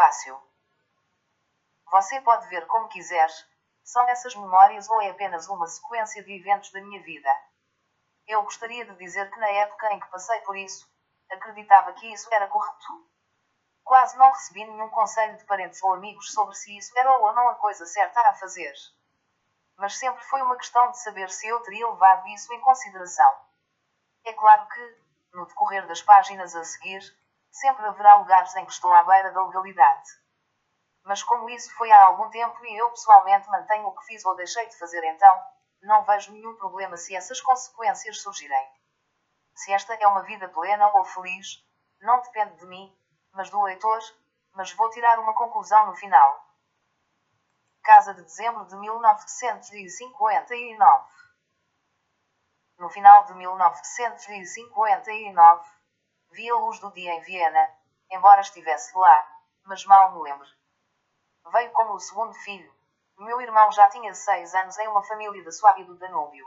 [0.00, 0.40] fácil.
[1.90, 3.28] Você pode ver como quiser,
[3.84, 7.28] são essas memórias ou é apenas uma sequência de eventos da minha vida?
[8.26, 10.90] Eu gostaria de dizer que na época em que passei por isso,
[11.30, 13.10] acreditava que isso era correto.
[13.84, 17.50] Quase não recebi nenhum conselho de parentes ou amigos sobre se isso era ou não
[17.50, 18.72] a coisa certa a fazer.
[19.76, 23.38] Mas sempre foi uma questão de saber se eu teria levado isso em consideração.
[24.24, 24.98] É claro que,
[25.34, 27.02] no decorrer das páginas a seguir,
[27.50, 30.08] sempre haverá lugares em que estou à beira da legalidade.
[31.04, 34.36] Mas como isso foi há algum tempo e eu pessoalmente mantenho o que fiz ou
[34.36, 35.44] deixei de fazer então,
[35.82, 38.70] não vejo nenhum problema se essas consequências surgirem.
[39.54, 41.66] Se esta é uma vida plena ou feliz,
[42.00, 42.96] não depende de mim,
[43.32, 43.98] mas do leitor,
[44.52, 46.46] mas vou tirar uma conclusão no final.
[47.82, 51.10] Casa de dezembro de 1959.
[52.78, 55.79] No final de 1959,
[56.32, 57.70] vi a luz do dia em Viena,
[58.10, 59.26] embora estivesse lá,
[59.64, 60.46] mas mal me lembro.
[61.52, 62.72] Veio como o segundo filho.
[63.18, 66.46] Meu irmão já tinha seis anos em uma família da Suábia do Danúbio.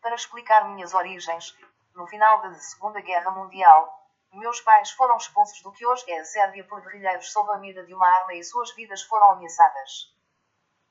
[0.00, 1.56] Para explicar minhas origens,
[1.94, 3.94] no final da Segunda Guerra Mundial,
[4.32, 7.84] meus pais foram expulsos do que hoje é a Sérvia por guerrilheiros sob a mira
[7.84, 10.14] de uma arma e suas vidas foram ameaçadas.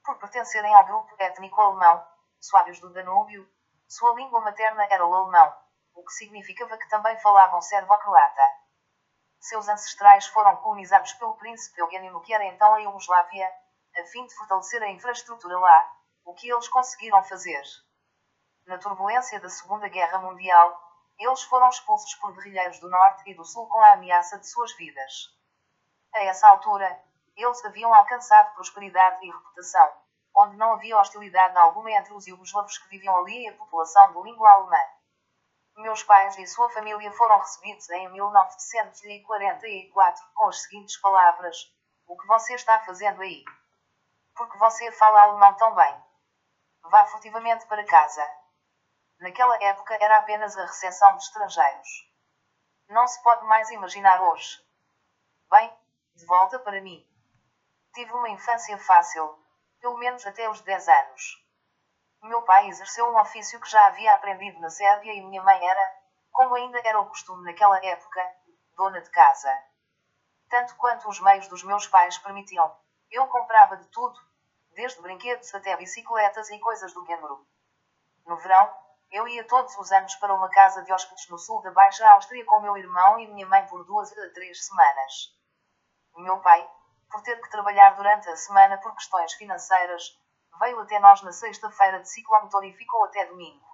[0.03, 2.05] Por pertencerem ao grupo étnico alemão,
[2.39, 3.49] suábios do Danúbio,
[3.87, 5.55] sua língua materna era o alemão,
[5.97, 8.41] o que significava que também falavam servo-croata.
[9.39, 13.51] Seus ancestrais foram colonizados pelo príncipe Eugênio no que era então a Iugoslávia,
[13.97, 15.91] a fim de fortalecer a infraestrutura lá,
[16.23, 17.63] o que eles conseguiram fazer.
[18.67, 20.79] Na turbulência da Segunda Guerra Mundial,
[21.17, 24.75] eles foram expulsos por guerrilheiros do Norte e do Sul com a ameaça de suas
[24.75, 25.35] vidas.
[26.13, 27.01] A essa altura,
[27.35, 29.89] eles haviam alcançado prosperidade e reputação,
[30.35, 34.29] onde não havia hostilidade alguma entre os iugoslavos que viviam ali e a população de
[34.29, 34.96] língua alemã.
[35.77, 41.71] Meus pais e sua família foram recebidos em 1944 com as seguintes palavras:
[42.07, 43.43] O que você está fazendo aí?
[44.35, 46.03] Porque você fala alemão tão bem.
[46.81, 48.27] Vá furtivamente para casa.
[49.19, 52.11] Naquela época era apenas a recepção de estrangeiros.
[52.89, 54.59] Não se pode mais imaginar hoje.
[55.51, 55.71] Bem,
[56.15, 57.07] de volta para mim.
[57.93, 59.37] Tive uma infância fácil,
[59.79, 61.46] pelo menos até os 10 anos.
[62.27, 65.95] Meu pai exerceu um ofício que já havia aprendido na Sérvia e minha mãe era,
[66.29, 68.21] como ainda era o costume naquela época,
[68.75, 69.49] dona de casa.
[70.49, 72.69] Tanto quanto os meios dos meus pais permitiam,
[73.09, 74.19] eu comprava de tudo,
[74.75, 77.47] desde brinquedos até bicicletas e coisas do género.
[78.25, 78.75] No verão,
[79.09, 82.43] eu ia todos os anos para uma casa de hóspedes no sul da Baixa Áustria
[82.43, 85.33] com meu irmão e minha mãe por duas a três semanas.
[86.13, 86.69] O meu pai,
[87.09, 90.19] por ter que trabalhar durante a semana por questões financeiras,
[90.59, 93.65] veio até nós na sexta-feira de ciclomotor e ficou até domingo.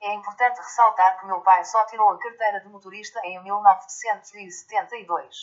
[0.00, 5.36] É importante ressaltar que meu pai só tirou a carteira de motorista em 1972.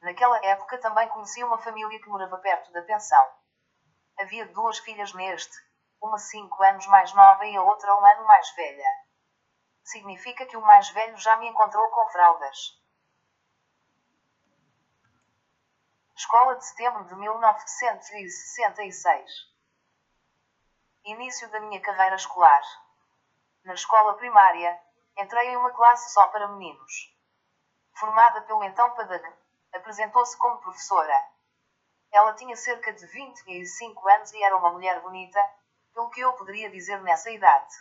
[0.00, 3.22] Naquela época também conheci uma família que morava perto da pensão.
[4.18, 5.54] Havia duas filhas neste,
[6.00, 8.88] uma cinco anos mais nova e a outra um ano mais velha.
[9.84, 12.56] Significa que o mais velho já me encontrou com fraldas.
[16.18, 19.30] Escola de setembro de 1966.
[21.04, 22.60] Início da minha carreira escolar.
[23.62, 24.82] Na escola primária,
[25.16, 27.16] entrei em uma classe só para meninos.
[28.00, 29.32] Formada pelo então Padag,
[29.72, 31.14] apresentou-se como professora.
[32.10, 35.40] Ela tinha cerca de 25 anos e era uma mulher bonita,
[35.94, 37.72] pelo que eu poderia dizer nessa idade.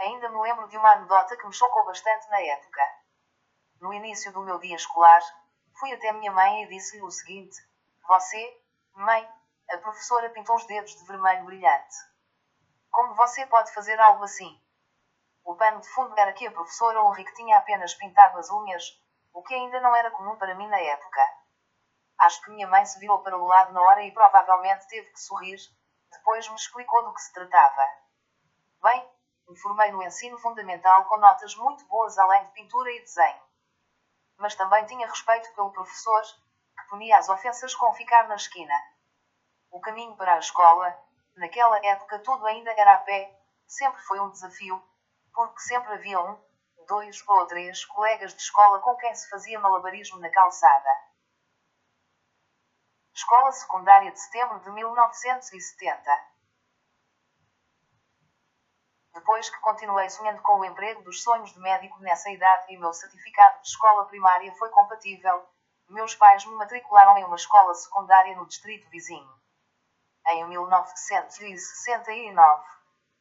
[0.00, 2.82] Ainda me lembro de uma anedota que me chocou bastante na época.
[3.80, 5.22] No início do meu dia escolar,
[5.78, 7.56] fui até minha mãe e disse-lhe o seguinte:
[8.06, 8.60] Você,
[8.94, 9.28] mãe,
[9.70, 11.96] a professora pintou os dedos de vermelho brilhante.
[12.90, 14.60] Como você pode fazer algo assim?
[15.44, 19.00] O pano de fundo era que a professora Ulrich tinha apenas pintado as unhas,
[19.32, 21.20] o que ainda não era comum para mim na época.
[22.18, 25.20] Acho que minha mãe se virou para o lado na hora e provavelmente teve que
[25.20, 25.58] sorrir,
[26.10, 27.88] depois me explicou do que se tratava.
[28.82, 29.08] Bem,
[29.48, 33.47] me formei no ensino fundamental com notas muito boas além de pintura e desenho.
[34.38, 38.74] Mas também tinha respeito pelo professor, que punia as ofensas com ficar na esquina.
[39.70, 40.96] O caminho para a escola,
[41.36, 43.36] naquela época tudo ainda era a pé,
[43.66, 44.82] sempre foi um desafio,
[45.34, 46.40] porque sempre havia um,
[46.86, 50.88] dois ou três colegas de escola com quem se fazia malabarismo na calçada.
[53.14, 56.37] Escola Secundária de Setembro de 1970.
[59.18, 62.80] Depois que continuei sonhando com o emprego dos sonhos de médico nessa idade e o
[62.80, 65.44] meu certificado de escola primária foi compatível,
[65.88, 69.28] meus pais me matricularam em uma escola secundária no distrito vizinho.
[70.28, 72.64] Em 1969,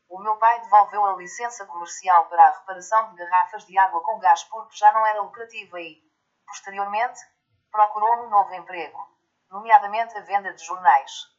[0.09, 4.19] o meu pai devolveu a licença comercial para a reparação de garrafas de água com
[4.19, 5.99] gás porque já não era lucrativa e,
[6.45, 7.19] posteriormente,
[7.71, 9.03] procurou um novo emprego,
[9.49, 11.35] nomeadamente a venda de jornais.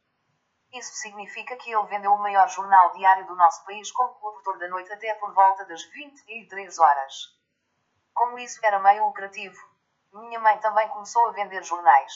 [0.73, 4.69] Isso significa que ele vendeu o maior jornal diário do nosso país como locutor da
[4.69, 7.15] noite até por volta das 23 horas.
[8.13, 9.57] Como isso era meio lucrativo,
[10.13, 12.13] minha mãe também começou a vender jornais.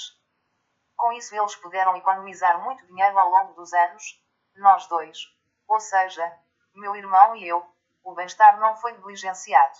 [0.97, 4.23] Com isso, eles puderam economizar muito dinheiro ao longo dos anos,
[4.57, 5.19] nós dois,
[5.67, 6.39] ou seja,
[6.75, 7.67] meu irmão e eu,
[8.05, 9.79] o bem-estar não foi negligenciado.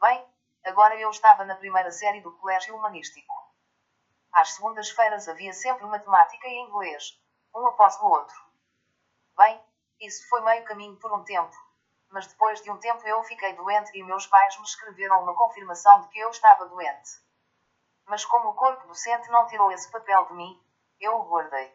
[0.00, 0.26] Bem,
[0.64, 3.34] agora eu estava na primeira série do colégio humanístico.
[4.32, 7.21] Às segundas-feiras havia sempre matemática e inglês,
[7.54, 8.36] um após o outro.
[9.36, 9.62] Bem,
[10.00, 11.54] isso foi meio caminho por um tempo,
[12.10, 16.00] mas depois de um tempo eu fiquei doente e meus pais me escreveram uma confirmação
[16.00, 17.10] de que eu estava doente.
[18.06, 20.60] Mas como o corpo docente não tirou esse papel de mim,
[21.00, 21.74] eu o guardei.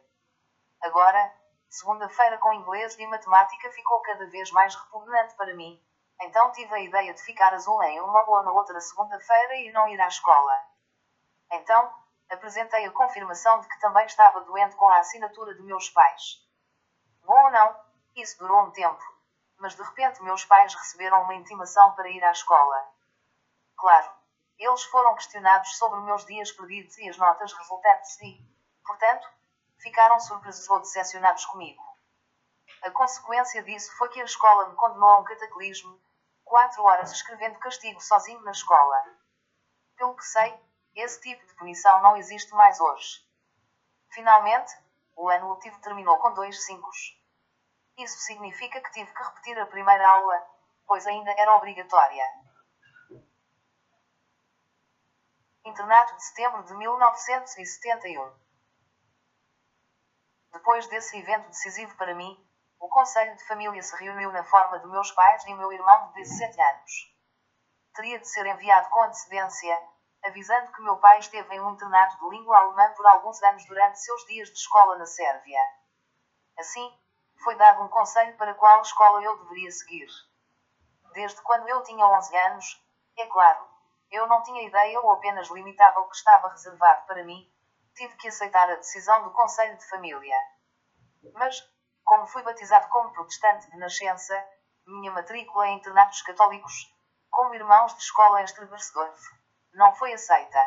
[0.81, 1.33] Agora,
[1.69, 5.81] segunda-feira com inglês e matemática ficou cada vez mais repugnante para mim,
[6.21, 9.88] então tive a ideia de ficar azul em uma ou na outra segunda-feira e não
[9.88, 10.53] ir à escola.
[11.51, 11.94] Então,
[12.29, 16.45] apresentei a confirmação de que também estava doente com a assinatura de meus pais.
[17.24, 17.75] Bom ou não,
[18.15, 19.03] isso durou um tempo,
[19.57, 22.89] mas de repente meus pais receberam uma intimação para ir à escola.
[23.75, 24.12] Claro,
[24.57, 28.41] eles foram questionados sobre meus dias perdidos e as notas resultantes e,
[28.85, 29.27] portanto,
[29.79, 31.83] ficaram surpresos ou decepcionados comigo.
[32.81, 36.00] A consequência disso foi que a escola me condenou a um cataclismo,
[36.44, 39.03] quatro horas escrevendo castigo sozinho na escola.
[39.95, 40.59] Pelo que sei,
[41.00, 43.26] esse tipo de punição não existe mais hoje.
[44.12, 44.74] Finalmente,
[45.16, 46.90] o ano letivo terminou com dois cinco.
[47.98, 50.48] Isso significa que tive que repetir a primeira aula,
[50.86, 52.24] pois ainda era obrigatória.
[55.66, 58.48] Internato de setembro de 1971.
[60.54, 62.44] Depois desse evento decisivo para mim,
[62.80, 66.22] o Conselho de Família se reuniu na forma de meus pais e meu irmão de
[66.22, 66.92] 17 anos.
[67.94, 69.78] Teria de ser enviado com antecedência,
[70.24, 74.00] avisando que meu pai esteve em um internato de língua alemã por alguns anos durante
[74.00, 75.60] seus dias de escola na Sérvia.
[76.58, 76.98] Assim,
[77.44, 80.08] foi dado um conselho para qual escola eu deveria seguir.
[81.14, 82.86] Desde quando eu tinha 11 anos,
[83.18, 83.68] é claro,
[84.12, 87.52] eu não tinha ideia ou apenas limitava o que estava reservado para mim,
[87.96, 90.38] tive que aceitar a decisão do Conselho de Família.
[91.34, 91.62] Mas,
[92.04, 94.36] como fui batizado como protestante de nascença,
[94.86, 96.74] minha matrícula em internatos católicos,
[97.30, 99.20] como irmãos de escola em Strebersdorf,
[99.77, 100.59] não foi aceita.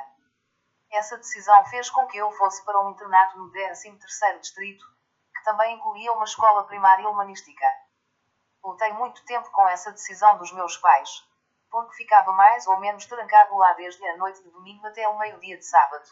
[0.93, 4.85] Essa decisão fez com que eu fosse para um internato no 13º Distrito,
[5.35, 7.67] que também incluía uma escola primária humanística.
[8.63, 11.29] Lutei muito tempo com essa decisão dos meus pais,
[11.71, 15.59] porque ficava mais ou menos trancado lá desde a noite de domingo até o meio-dia
[15.59, 16.09] de sábado.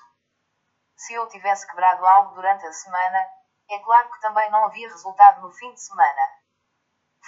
[0.97, 3.19] Se eu tivesse quebrado algo durante a semana,
[3.71, 6.23] é claro que também não havia resultado no fim de semana.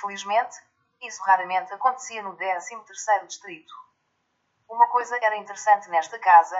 [0.00, 0.56] Felizmente,
[1.00, 3.89] isso raramente acontecia no 13º Distrito.
[4.70, 6.56] Uma coisa era interessante nesta casa,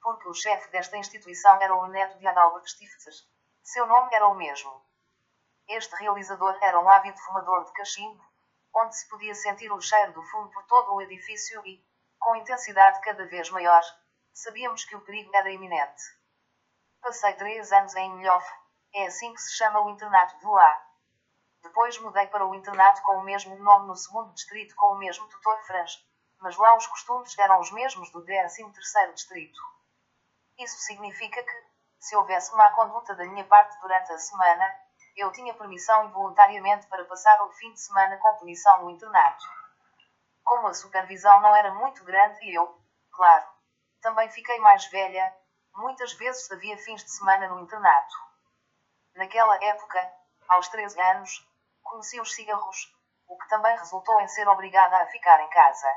[0.00, 3.12] porque o chefe desta instituição era o neto de Adalbert Stifter.
[3.64, 4.80] Seu nome era o mesmo.
[5.66, 8.24] Este realizador era um ávido fumador de cachimbo,
[8.76, 11.84] onde se podia sentir o cheiro do fumo por todo o edifício e,
[12.20, 13.82] com intensidade cada vez maior,
[14.32, 16.02] sabíamos que o perigo era iminente.
[17.02, 18.48] Passei três anos em Milhoff,
[18.94, 20.86] é assim que se chama o internato de lá.
[21.64, 25.28] Depois mudei para o internato com o mesmo nome no segundo distrito com o mesmo
[25.28, 26.07] tutor Franz
[26.40, 29.60] mas lá os costumes eram os mesmos do 13º Distrito.
[30.58, 31.64] Isso significa que,
[31.98, 34.74] se houvesse má conduta da minha parte durante a semana,
[35.16, 39.44] eu tinha permissão involuntariamente para passar o fim de semana com punição no internato.
[40.44, 42.80] Como a supervisão não era muito grande e eu,
[43.12, 43.46] claro,
[44.00, 45.36] também fiquei mais velha,
[45.74, 48.14] muitas vezes havia fins de semana no internato.
[49.14, 50.12] Naquela época,
[50.48, 51.46] aos 13 anos,
[51.82, 52.94] conheci os cigarros,
[53.26, 55.88] o que também resultou em ser obrigada a ficar em casa.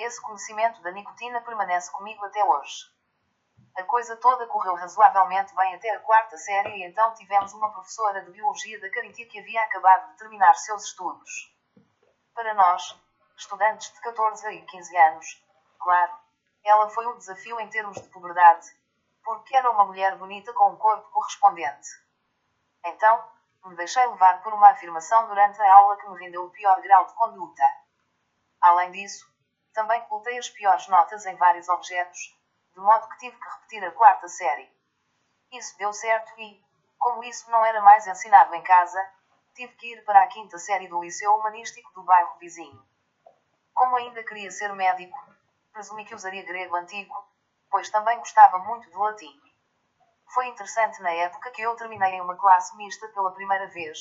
[0.00, 2.90] Esse conhecimento da nicotina permanece comigo até hoje.
[3.76, 8.24] A coisa toda correu razoavelmente bem até a quarta série e então tivemos uma professora
[8.24, 11.54] de biologia da Carintia que havia acabado de terminar seus estudos.
[12.34, 12.98] Para nós,
[13.36, 15.44] estudantes de 14 e 15 anos,
[15.78, 16.12] claro,
[16.64, 18.68] ela foi um desafio em termos de puberdade,
[19.22, 21.88] porque era uma mulher bonita com um corpo correspondente.
[22.86, 23.22] Então,
[23.66, 27.04] me deixei levar por uma afirmação durante a aula que me rendeu o pior grau
[27.04, 27.62] de conduta.
[28.62, 29.29] Além disso,
[29.72, 32.18] também coletei as piores notas em vários objetos,
[32.74, 34.70] de modo que tive que repetir a quarta série.
[35.52, 36.62] Isso deu certo e,
[36.98, 39.00] como isso não era mais ensinado em casa,
[39.54, 42.82] tive que ir para a quinta série do Liceu Humanístico do bairro vizinho.
[43.74, 45.18] Como ainda queria ser médico,
[45.72, 47.14] presumi que usaria grego antigo,
[47.70, 49.40] pois também gostava muito de latim.
[50.34, 53.98] Foi interessante na época que eu terminei uma classe mista pela primeira vez,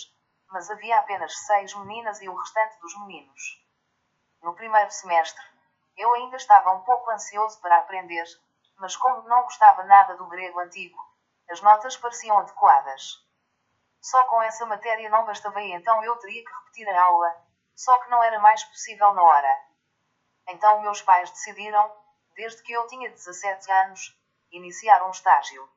[0.51, 3.41] mas havia apenas seis meninas e o restante dos meninos.
[4.41, 5.43] No primeiro semestre,
[5.99, 8.23] eu ainda estava um pouco ansioso para aprender,
[8.77, 10.97] mas como não gostava nada do grego antigo,
[11.49, 13.21] as notas pareciam adequadas.
[13.99, 17.35] Só com essa matéria não bastava e então eu teria que repetir a aula,
[17.75, 19.61] só que não era mais possível na hora.
[20.47, 21.91] Então meus pais decidiram,
[22.33, 24.17] desde que eu tinha 17 anos,
[24.51, 25.69] iniciar um estágio.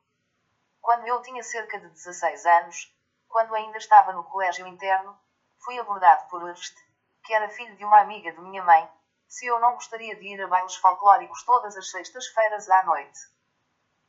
[0.79, 5.19] Quando eu tinha cerca de 16 anos, quando ainda estava no colégio interno,
[5.65, 6.77] fui abordado por Ernst,
[7.25, 8.89] que era filho de uma amiga de minha mãe,
[9.33, 13.19] se eu não gostaria de ir a bailes folclóricos todas as sextas-feiras à noite.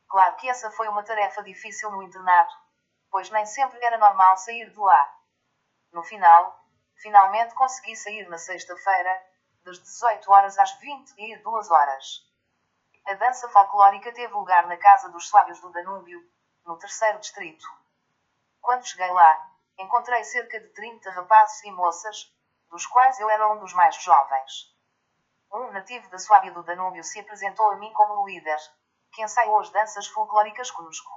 [0.07, 2.55] Claro que essa foi uma tarefa difícil no internato,
[3.09, 5.17] pois nem sempre era normal sair de lá.
[5.91, 6.63] No final,
[7.01, 9.27] finalmente consegui sair na sexta-feira,
[9.63, 12.31] das 18 horas às 22 horas.
[13.07, 16.21] A dança folclórica teve lugar na Casa dos Suábios do Danúbio,
[16.63, 17.65] no terceiro distrito.
[18.61, 22.31] Quando cheguei lá, encontrei cerca de 30 rapazes e moças,
[22.69, 24.74] dos quais eu era um dos mais jovens.
[25.57, 28.57] Um nativo da Suábia do Danúbio se apresentou a mim como líder,
[29.13, 31.09] que ensaiou as danças folclóricas conosco.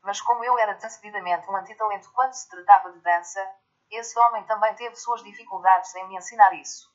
[0.00, 3.44] Mas como eu era decididamente um antitalento quando se tratava de dança,
[3.90, 6.88] esse homem também teve suas dificuldades em me ensinar isso.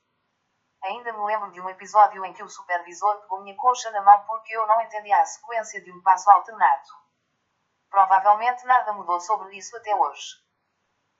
[0.84, 4.24] Ainda me lembro de um episódio em que o supervisor pegou minha coxa na mão
[4.26, 6.88] porque eu não entendia a sequência de um passo alternado.
[7.90, 10.36] Provavelmente nada mudou sobre isso até hoje.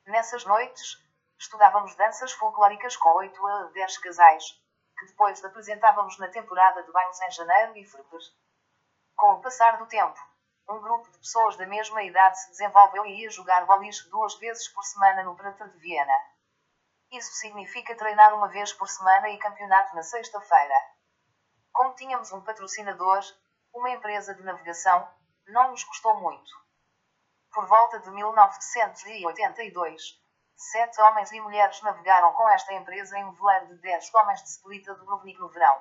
[0.06, 0.98] Nessas noites,
[1.38, 4.67] estudávamos danças folclóricas com 8 a 10 casais,
[4.98, 8.26] que depois apresentávamos na temporada de bailes em janeiro e fevereiro.
[9.16, 10.20] Com o passar do tempo,
[10.70, 14.68] um grupo de pessoas da mesma idade se desenvolveu e ia jogar boliche duas vezes
[14.70, 16.14] por semana no Prater de Viena.
[17.12, 20.76] Isso significa treinar uma vez por semana e campeonato na sexta-feira.
[21.72, 23.22] Como tínhamos um patrocinador,
[23.74, 25.08] uma empresa de navegação,
[25.48, 26.52] não nos custou muito.
[27.54, 30.22] Por volta de 1982,
[30.58, 34.50] sete homens e mulheres navegaram com esta empresa em um veleiro de 10 homens de
[34.50, 35.80] Splita do Dubrovnik no verão.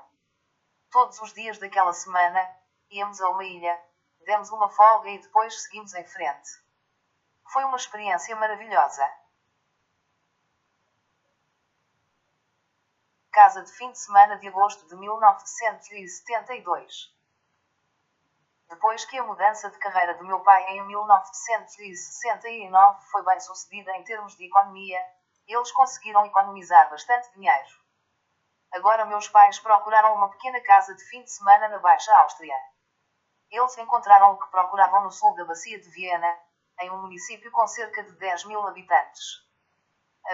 [0.90, 2.46] Todos os dias daquela semana,
[2.90, 3.82] íamos a uma ilha,
[4.26, 6.50] demos uma folga e depois seguimos em frente.
[7.50, 9.10] Foi uma experiência maravilhosa.
[13.32, 17.15] Casa de fim de semana de agosto de 1972.
[18.68, 24.02] Depois que a mudança de carreira do meu pai em 1969 foi bem sucedida em
[24.02, 25.00] termos de economia,
[25.46, 27.68] eles conseguiram economizar bastante dinheiro.
[28.72, 32.56] Agora meus pais procuraram uma pequena casa de fim de semana na Baixa Áustria.
[33.50, 36.36] Eles encontraram o que procuravam no sul da bacia de Viena,
[36.80, 39.46] em um município com cerca de 10 mil habitantes.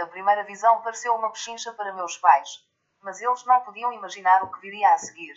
[0.01, 2.67] A primeira visão pareceu uma pechincha para meus pais,
[3.03, 5.35] mas eles não podiam imaginar o que viria a seguir.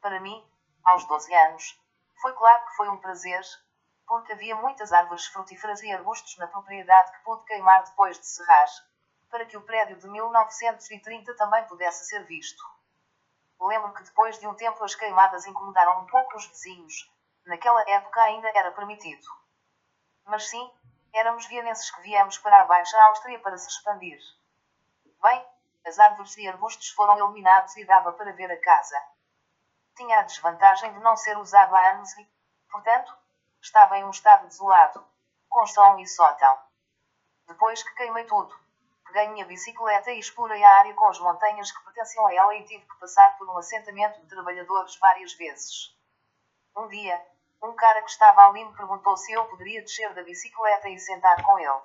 [0.00, 0.44] Para mim,
[0.84, 1.83] aos 12 anos,
[2.20, 3.42] foi claro que foi um prazer,
[4.06, 8.68] porque havia muitas árvores frutíferas e arbustos na propriedade que pude queimar depois de serrar,
[9.30, 12.62] para que o prédio de 1930 também pudesse ser visto.
[13.60, 17.10] Lembro que depois de um tempo as queimadas incomodaram um pouco os vizinhos,
[17.46, 19.26] naquela época ainda era permitido.
[20.26, 20.70] Mas sim,
[21.12, 24.18] éramos vienenses que viemos para a Baixa Áustria para se expandir.
[25.22, 25.46] Bem,
[25.86, 28.96] as árvores e arbustos foram eliminados e dava para ver a casa.
[29.96, 32.28] Tinha a desvantagem de não ser usado há anos e,
[32.70, 33.16] portanto,
[33.62, 35.06] estava em um estado desolado,
[35.48, 36.58] com som e sótão.
[37.46, 38.52] Depois que queimei tudo,
[39.06, 42.64] peguei minha bicicleta e explorei a área com as montanhas que pertenciam a ela e
[42.64, 45.96] tive que passar por um assentamento de trabalhadores várias vezes.
[46.76, 47.24] Um dia,
[47.62, 51.40] um cara que estava ali me perguntou se eu poderia descer da bicicleta e sentar
[51.44, 51.80] com ele.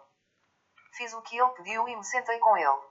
[0.93, 2.81] Fiz o que ele pediu e me sentei com ele.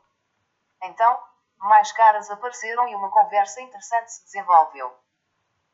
[0.82, 1.20] Então,
[1.56, 4.96] mais caras apareceram e uma conversa interessante se desenvolveu.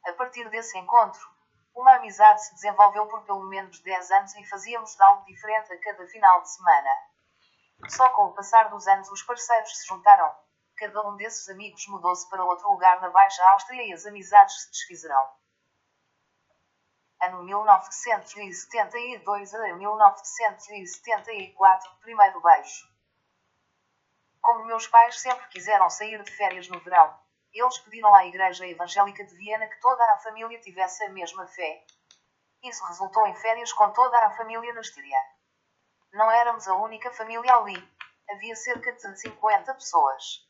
[0.06, 1.26] A partir desse encontro,
[1.75, 6.06] uma amizade se desenvolveu por pelo menos 10 anos e fazíamos algo diferente a cada
[6.06, 6.90] final de semana.
[7.88, 10.30] Só com o passar dos anos os parceiros se juntaram.
[10.76, 14.70] Cada um desses amigos mudou-se para outro lugar na Baixa Áustria e as amizades se
[14.70, 15.26] desfizeram.
[17.23, 22.92] Ano 1972 a 1974, primeiro beijo.
[24.42, 27.24] Como meus pais sempre quiseram sair de férias no verão,
[27.54, 31.87] eles pediram à Igreja Evangélica de Viena que toda a família tivesse a mesma fé.
[32.62, 35.20] Isso resultou em férias com toda a família na Estíria.
[36.12, 37.76] Não éramos a única família ali.
[38.30, 40.49] Havia cerca de 50 pessoas.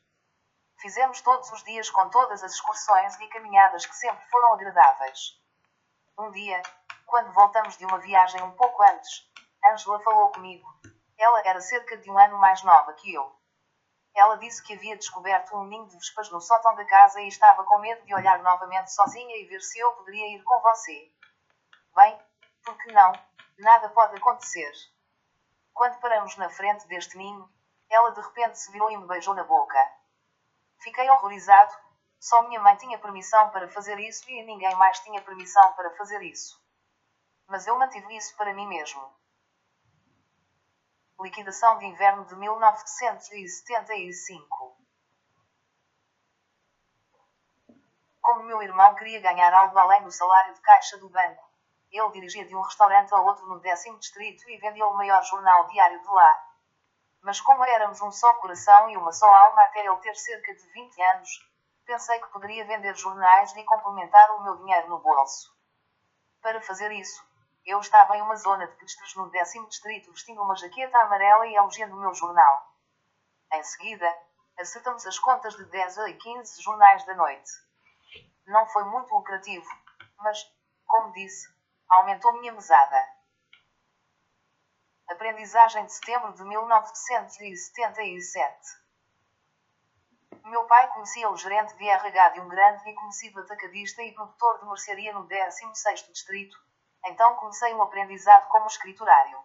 [0.79, 5.39] Fizemos todos os dias com todas as excursões e caminhadas que sempre foram agradáveis.
[6.17, 6.61] Um dia,
[7.05, 9.29] quando voltamos de uma viagem um pouco antes,
[9.71, 10.67] Angela falou comigo.
[11.17, 13.35] Ela era cerca de um ano mais nova que eu.
[14.15, 17.65] Ela disse que havia descoberto um ninho de vespas no sótão da casa e estava
[17.65, 21.11] com medo de olhar novamente sozinha e ver se eu poderia ir com você.
[21.93, 22.17] Bem,
[22.63, 23.11] por que não?
[23.59, 24.71] Nada pode acontecer.
[25.73, 27.49] Quando paramos na frente deste ninho,
[27.89, 29.77] ela de repente se virou e me beijou na boca.
[30.79, 31.73] Fiquei horrorizado,
[32.19, 36.21] Só minha mãe tinha permissão para fazer isso e ninguém mais tinha permissão para fazer
[36.23, 36.59] isso.
[37.47, 39.13] Mas eu mantive isso para mim mesmo.
[41.19, 44.77] Liquidação de inverno de 1975.
[48.21, 51.49] Como meu irmão queria ganhar algo além do salário de caixa do banco,
[51.89, 55.67] ele dirigia de um restaurante a outro no décimo distrito e vendia o maior jornal
[55.67, 56.43] diário de lá.
[57.21, 60.67] Mas como éramos um só coração e uma só alma até ele ter cerca de
[60.73, 61.29] 20 anos,
[61.85, 65.55] pensei que poderia vender jornais e complementar o meu dinheiro no bolso.
[66.41, 67.24] Para fazer isso,
[67.65, 71.55] eu estava em uma zona de pedestres no décimo distrito vestindo uma jaqueta amarela e
[71.55, 72.71] elogiando o meu jornal.
[73.53, 74.07] Em seguida,
[74.59, 77.51] acertamos as contas de 10 a 15 jornais da noite.
[78.45, 79.67] Não foi muito lucrativo,
[80.19, 80.39] mas,
[80.85, 81.47] como disse,
[81.89, 83.15] aumentou minha mesada.
[85.09, 88.85] Aprendizagem de setembro de 1977.
[90.43, 94.59] Meu pai conhecia o gerente de RH de um grande e conhecido atacadista e produtor
[94.59, 96.55] de mercearia no 16º distrito,
[97.05, 99.37] então comecei um aprendizado como escriturário.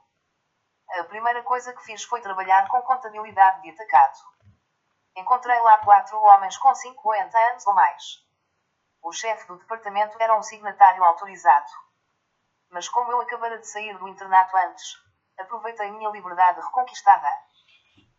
[0.98, 4.18] A primeira coisa que fiz foi trabalhar com contabilidade de atacado.
[5.16, 8.02] Encontrei lá quatro homens com 50 anos ou mais.
[9.02, 11.70] O chefe do departamento era um signatário autorizado.
[12.70, 14.96] Mas como eu acabara de sair do internato antes,
[15.38, 17.28] aproveitei minha liberdade reconquistada.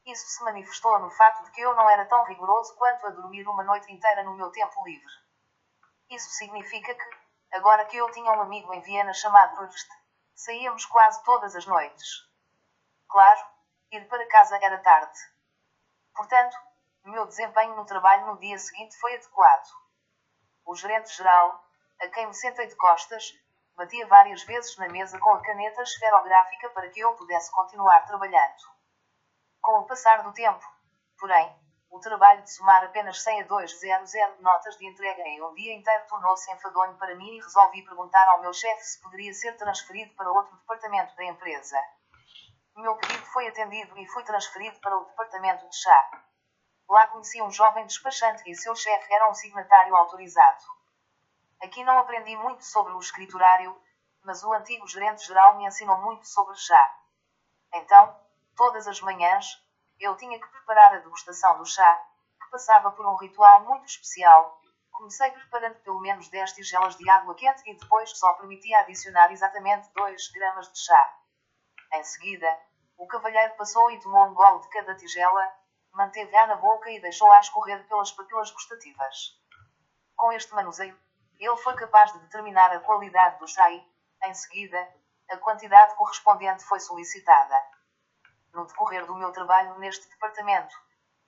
[0.06, 3.48] Isso se manifestou no fato de que eu não era tão rigoroso quanto a dormir
[3.48, 5.12] uma noite inteira no meu tempo livre.
[6.10, 7.10] Isso significa que,
[7.52, 9.90] agora que eu tinha um amigo em Viena chamado Proust,
[10.34, 12.08] saíamos quase todas as noites.
[13.10, 13.46] Claro,
[13.92, 15.20] ir para casa era tarde.
[16.16, 16.58] Portanto,
[17.04, 19.68] meu desempenho no trabalho no dia seguinte foi adequado.
[20.66, 21.64] O gerente-geral,
[22.00, 23.34] a quem me sentei de costas,
[23.76, 28.64] batia várias vezes na mesa com a caneta esferográfica para que eu pudesse continuar trabalhando.
[29.62, 30.64] Com o passar do tempo,
[31.20, 31.56] porém,
[31.92, 36.06] o trabalho de somar apenas 100 a 200 notas de entrega em um dia inteiro
[36.08, 40.32] tornou-se enfadonho para mim e resolvi perguntar ao meu chefe se poderia ser transferido para
[40.32, 41.78] outro departamento da empresa.
[42.78, 46.24] Meu pedido foi atendido e fui transferido para o departamento de chá.
[46.90, 50.64] Lá conheci um jovem despachante e seu chefe era um signatário autorizado.
[51.62, 53.78] Aqui não aprendi muito sobre o escriturário,
[54.24, 56.98] mas o antigo gerente-geral me ensinou muito sobre chá.
[57.74, 58.18] Então,
[58.56, 59.62] todas as manhãs,
[60.02, 62.04] eu tinha que preparar a degustação do chá,
[62.42, 64.60] que passava por um ritual muito especial.
[64.92, 69.92] Comecei preparando pelo menos 10 tigelas de água quente e depois só permitia adicionar exatamente
[69.94, 71.18] 2 gramas de chá.
[71.94, 72.48] Em seguida,
[72.98, 75.54] o cavalheiro passou e tomou um gole de cada tigela,
[75.94, 79.40] manteve-a na boca e deixou-a escorrer pelas papilas gustativas.
[80.16, 80.98] Com este manuseio,
[81.40, 83.84] ele foi capaz de determinar a qualidade do chá e,
[84.24, 84.78] em seguida,
[85.30, 87.56] a quantidade correspondente foi solicitada.
[88.54, 90.76] No decorrer do meu trabalho neste departamento,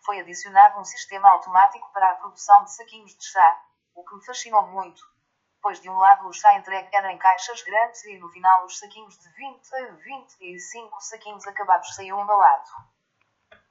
[0.06, 3.62] foi adicionado um sistema automático para a produção de saquinhos de chá,
[3.96, 5.02] o que me fascinou muito,
[5.62, 8.78] pois de um lado o chá entregue era em caixas grandes e no final os
[8.80, 12.70] saquinhos de 20 a 25 saquinhos acabados saíam embalados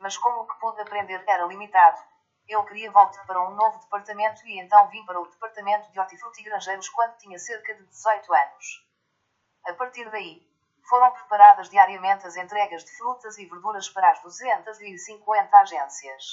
[0.02, 2.02] mas como o que pude aprender era limitado,
[2.48, 6.40] eu queria voltar para um novo departamento e então vim para o departamento de hortifruti
[6.40, 8.86] e granjeiros quando tinha cerca de 18 anos.
[9.64, 10.44] A partir daí,
[10.88, 16.24] foram preparadas diariamente as entregas de frutas e verduras para as 250 agências.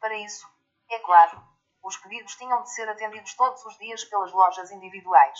[0.00, 0.48] Para isso,
[0.90, 1.42] é claro,
[1.82, 5.38] os pedidos tinham de ser atendidos todos os dias pelas lojas individuais.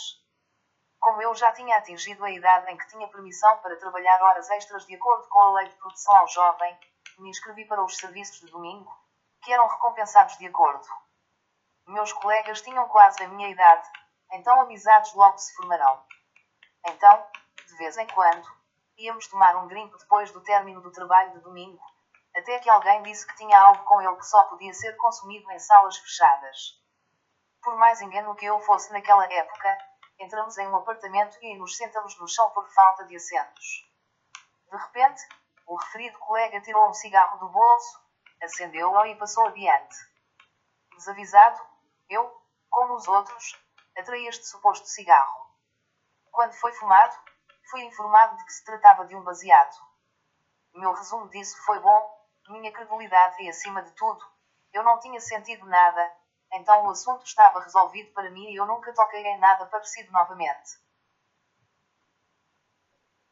[0.99, 4.85] Como eu já tinha atingido a idade em que tinha permissão para trabalhar horas extras
[4.85, 6.77] de acordo com a lei de produção ao jovem,
[7.19, 8.91] me inscrevi para os serviços de domingo,
[9.43, 10.87] que eram recompensados de acordo.
[11.85, 13.89] Meus colegas tinham quase a minha idade,
[14.33, 16.03] então amizades logo se formarão.
[16.85, 17.27] Então,
[17.65, 18.47] de vez em quando,
[18.97, 21.81] íamos tomar um drink depois do término do trabalho de domingo,
[22.35, 25.59] até que alguém disse que tinha algo com ele que só podia ser consumido em
[25.59, 26.81] salas fechadas.
[27.63, 29.77] Por mais engano que eu fosse naquela época,
[30.19, 33.87] entramos em um apartamento e nos sentamos no chão por falta de assentos.
[34.71, 35.21] De repente,
[35.65, 37.99] o referido colega tirou um cigarro do bolso,
[38.41, 39.95] acendeu-o e passou adiante.
[40.95, 41.61] Desavisado,
[42.09, 42.31] eu,
[42.69, 43.59] como os outros,
[43.97, 45.47] atraí este suposto cigarro.
[46.31, 47.15] Quando foi fumado,
[47.69, 49.75] fui informado de que se tratava de um baseado.
[50.73, 52.17] Meu resumo disso foi bom,
[52.49, 54.23] minha credulidade e, acima de tudo,
[54.73, 56.11] eu não tinha sentido nada,
[56.53, 60.87] então o assunto estava resolvido para mim e eu nunca toquei em nada parecido novamente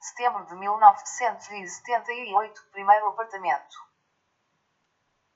[0.05, 3.75] setembro de 1978, primeiro apartamento.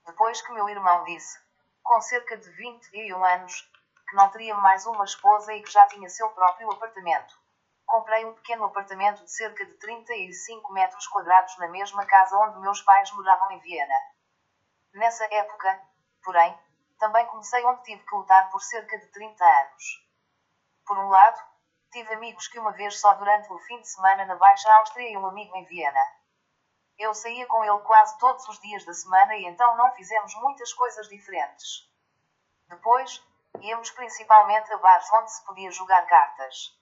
[0.05, 1.39] Depois que meu irmão disse,
[1.81, 3.67] com cerca de 21 anos,
[4.07, 7.35] que não teria mais uma esposa e que já tinha seu próprio apartamento.
[7.89, 12.83] Comprei um pequeno apartamento de cerca de 35 metros quadrados na mesma casa onde meus
[12.83, 13.95] pais moravam em Viena.
[14.93, 15.81] Nessa época,
[16.23, 16.55] porém,
[16.99, 19.83] também comecei onde tive que lutar por cerca de 30 anos.
[20.85, 21.41] Por um lado,
[21.91, 25.17] tive amigos que uma vez só durante o fim de semana na Baixa Áustria e
[25.17, 26.03] um amigo em Viena.
[26.95, 30.71] Eu saía com ele quase todos os dias da semana e então não fizemos muitas
[30.73, 31.89] coisas diferentes.
[32.67, 33.19] Depois,
[33.61, 36.78] íamos principalmente a bares onde se podia jogar cartas.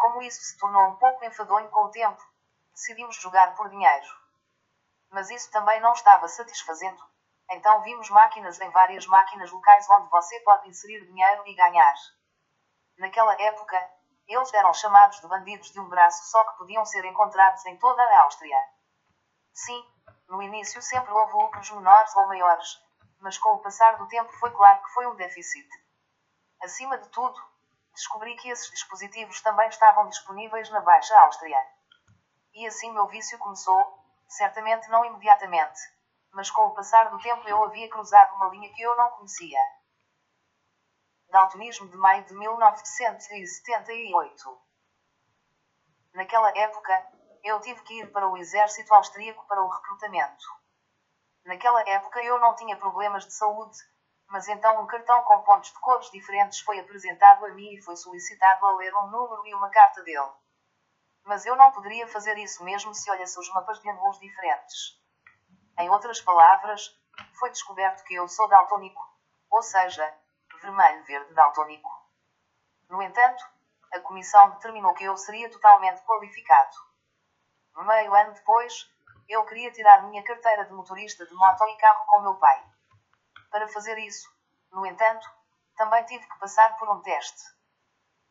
[0.00, 2.22] Como isso se tornou um pouco enfadonho com o tempo,
[2.72, 4.06] decidimos jogar por dinheiro.
[5.10, 7.04] Mas isso também não estava satisfazendo.
[7.50, 11.94] Então vimos máquinas em várias máquinas locais onde você pode inserir dinheiro e ganhar.
[12.96, 13.76] Naquela época,
[14.26, 18.02] eles eram chamados de bandidos de um braço só que podiam ser encontrados em toda
[18.02, 18.56] a Áustria.
[19.52, 19.84] Sim,
[20.28, 22.82] no início sempre houve lucros menores ou maiores,
[23.18, 25.68] mas com o passar do tempo foi claro que foi um déficit.
[26.62, 27.49] Acima de tudo,
[28.00, 31.58] descobri que esses dispositivos também estavam disponíveis na Baixa Áustria.
[32.54, 33.78] E assim meu vício começou,
[34.26, 35.78] certamente não imediatamente,
[36.32, 39.60] mas com o passar do tempo eu havia cruzado uma linha que eu não conhecia.
[41.28, 44.62] Daltonismo de maio de 1978.
[46.14, 47.06] Naquela época,
[47.44, 50.46] eu tive que ir para o exército austríaco para o recrutamento.
[51.44, 53.76] Naquela época eu não tinha problemas de saúde,
[54.30, 57.96] mas então um cartão com pontos de cores diferentes foi apresentado a mim e foi
[57.96, 60.30] solicitado a ler um número e uma carta dele.
[61.24, 64.96] Mas eu não poderia fazer isso mesmo se olhasse os mapas de ângulos diferentes.
[65.80, 66.96] Em outras palavras,
[67.40, 69.02] foi descoberto que eu sou daltônico,
[69.50, 70.14] ou seja,
[70.62, 71.90] vermelho-verde daltônico.
[72.88, 73.44] No entanto,
[73.92, 76.76] a comissão determinou que eu seria totalmente qualificado.
[77.78, 78.88] Meio ano depois,
[79.28, 82.64] eu queria tirar minha carteira de motorista de moto e carro com meu pai.
[83.50, 84.28] Para fazer isso,
[84.70, 85.28] no entanto,
[85.76, 87.42] também tive que passar por um teste.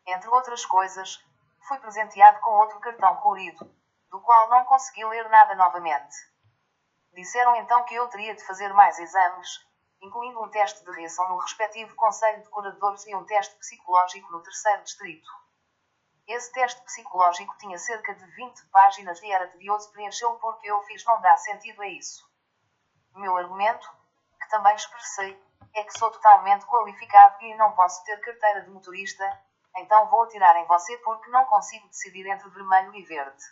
[0.08, 1.22] Entre outras coisas,
[1.68, 3.70] fui presenteado com outro cartão colorido,
[4.10, 6.16] do qual não consegui ler nada novamente.
[7.14, 9.60] Disseram então que eu teria de fazer mais exames,
[10.02, 14.42] incluindo um teste de reação no respectivo Conselho de Curadores e um teste psicológico no
[14.42, 15.30] terceiro distrito.
[16.28, 21.04] Esse teste psicológico tinha cerca de 20 páginas e era tedioso preenchê-lo porque eu fiz
[21.04, 22.24] não dá sentido a isso.
[23.16, 23.99] Meu argumento,
[24.50, 25.42] também expressei,
[25.74, 29.24] é que sou totalmente qualificado e não posso ter carteira de motorista,
[29.78, 33.44] então vou atirar em você porque não consigo decidir entre vermelho e verde.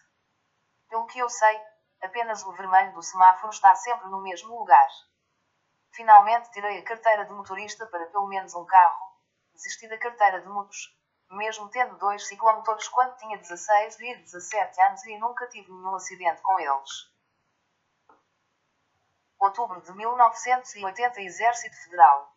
[0.89, 1.61] Pelo que eu sei,
[2.01, 4.87] apenas o vermelho do semáforo está sempre no mesmo lugar.
[5.93, 9.07] Finalmente tirei a carteira de motorista para pelo menos um carro.
[9.53, 10.95] Desisti da carteira de motos,
[11.31, 16.41] mesmo tendo dois ciclomotores quando tinha 16 e 17 anos e nunca tive nenhum acidente
[16.41, 17.16] com eles.
[19.39, 22.35] Outubro de 1980 Exército Federal.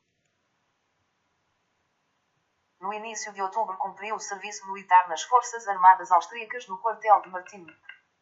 [2.78, 7.30] No início de outubro cumpriu o serviço militar nas Forças Armadas Austríacas no quartel de
[7.30, 7.66] Martin.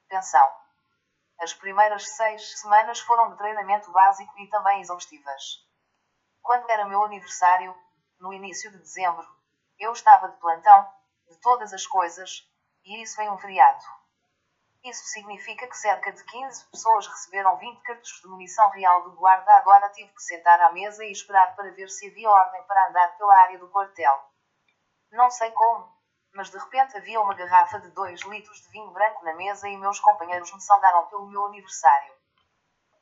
[0.08, 0.48] Pensão.
[1.40, 5.42] As primeiras seis semanas foram de treinamento básico e também exaustivas.
[6.40, 7.76] Quando era meu aniversário,
[8.20, 9.26] no início de dezembro,
[9.76, 10.88] eu estava de plantão,
[11.28, 12.48] de todas as coisas,
[12.84, 13.97] e isso em um feriado.
[14.84, 19.52] Isso significa que cerca de 15 pessoas receberam 20 cartuchos de munição real do guarda.
[19.56, 23.16] Agora tive que sentar à mesa e esperar para ver se havia ordem para andar
[23.16, 24.20] pela área do quartel.
[25.10, 25.92] Não sei como,
[26.32, 29.76] mas de repente havia uma garrafa de 2 litros de vinho branco na mesa e
[29.76, 32.14] meus companheiros me saudaram pelo meu aniversário.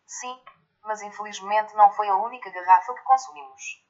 [0.06, 0.42] Sim,
[0.82, 3.85] mas infelizmente não foi a única garrafa que consumimos.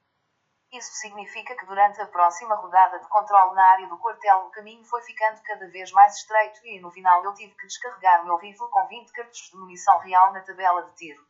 [0.77, 4.85] Isso significa que durante a próxima rodada de controle na área do quartel o caminho
[4.85, 8.69] foi ficando cada vez mais estreito e no final eu tive que descarregar meu rifle
[8.69, 11.27] com 20 cartuchos de munição real na tabela de tiro.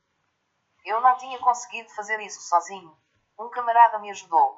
[0.84, 2.92] Eu não tinha conseguido fazer isso sozinho.
[3.38, 4.56] Um camarada me ajudou.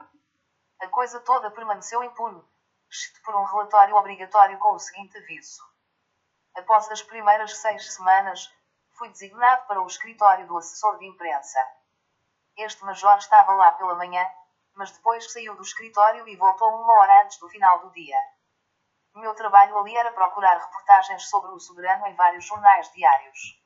[0.81, 2.43] A coisa toda permaneceu impune,
[2.91, 5.63] exceto por um relatório obrigatório com o seguinte aviso.
[6.57, 8.51] Após as primeiras seis semanas,
[8.97, 11.59] fui designado para o escritório do assessor de imprensa.
[12.57, 14.27] Este major estava lá pela manhã,
[14.79, 18.17] mas depois saiu do escritório e voltou uma hora antes do final do dia.
[19.13, 23.61] O meu trabalho ali era procurar reportagens sobre o soberano em vários jornais diários.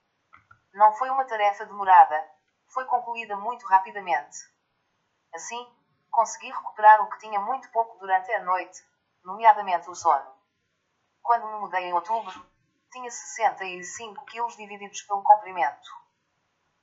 [0.73, 2.31] Não foi uma tarefa demorada,
[2.73, 4.39] foi concluída muito rapidamente.
[5.35, 5.71] Assim,
[6.11, 8.83] consegui recuperar o que tinha muito pouco durante a noite,
[9.23, 10.35] nomeadamente o sono.
[11.21, 12.43] Quando me mudei em outubro,
[12.91, 15.91] tinha 65 quilos divididos pelo comprimento.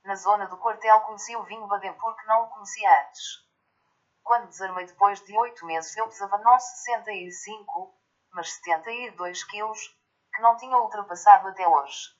[0.04, 3.49] Na zona do quartel conheci o vinho Baden porque não o conhecia antes.
[4.30, 7.92] Quando desarmei depois de oito meses eu pesava não 65,
[8.32, 9.88] mas 72 quilos,
[10.32, 12.16] que não tinha ultrapassado até hoje.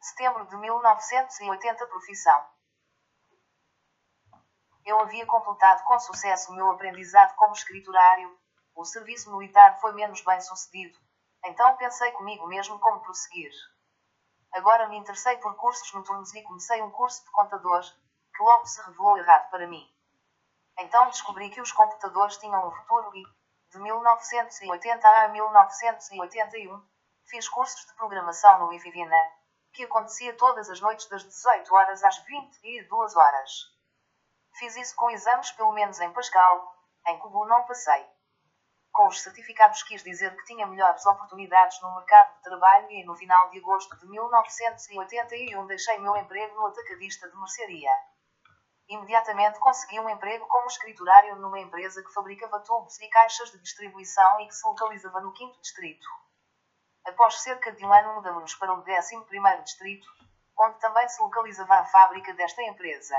[0.00, 2.48] Setembro de 1980 Profissão
[4.86, 8.34] eu havia completado com sucesso o meu aprendizado como escriturário,
[8.74, 10.98] o serviço militar foi menos bem sucedido,
[11.44, 13.52] então pensei comigo mesmo como prosseguir.
[14.54, 17.82] Agora me interessei por cursos noturnos e comecei um curso de contador,
[18.34, 19.93] que logo se revelou errado para mim.
[20.78, 23.22] Então descobri que os computadores tinham um futuro e,
[23.70, 26.82] de 1980 a 1981,
[27.26, 29.16] fiz cursos de programação no Ivivina,
[29.72, 33.50] que acontecia todas as noites das 18 horas às 22 horas.
[34.56, 36.74] Fiz isso com exames pelo menos em Pascal,
[37.06, 38.06] em Cubo não passei.
[38.92, 43.16] Com os certificados quis dizer que tinha melhores oportunidades no mercado de trabalho e no
[43.16, 47.90] final de agosto de 1981 deixei meu emprego no atacadista de mercearia.
[48.88, 54.40] Imediatamente consegui um emprego como escriturário numa empresa que fabricava tubos e caixas de distribuição
[54.40, 56.06] e que se localizava no 5 Distrito.
[57.06, 60.06] Após cerca de um ano mudamos para o 11º Distrito,
[60.58, 63.16] onde também se localizava a fábrica desta empresa.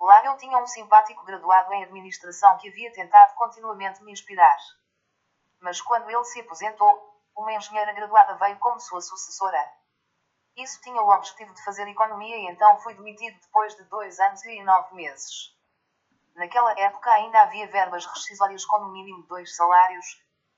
[0.00, 4.56] Lá eu tinha um simpático graduado em administração que havia tentado continuamente me inspirar.
[5.60, 9.79] Mas quando ele se aposentou, uma engenheira graduada veio como sua sucessora.
[10.56, 14.44] Isso tinha o objetivo de fazer economia e então fui demitido depois de dois anos
[14.44, 15.56] e nove meses.
[16.34, 20.06] Naquela época ainda havia verbas rescisórias com no mínimo dois salários,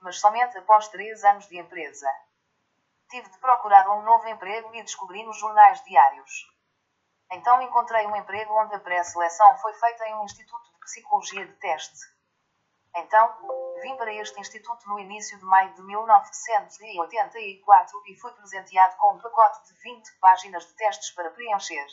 [0.01, 2.09] mas somente após três anos de empresa.
[3.09, 6.31] Tive de procurar um novo emprego e descobri nos jornais diários.
[7.31, 11.53] Então encontrei um emprego onde a pré-seleção foi feita em um instituto de psicologia de
[11.55, 12.12] teste.
[12.95, 13.35] Então,
[13.81, 19.19] vim para este instituto no início de maio de 1984 e fui presenteado com um
[19.19, 21.87] pacote de 20 páginas de testes para preencher.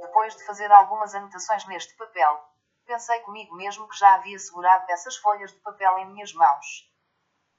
[0.00, 2.44] Depois de fazer algumas anotações neste papel,
[2.84, 6.90] pensei comigo mesmo que já havia segurado essas folhas de papel em minhas mãos.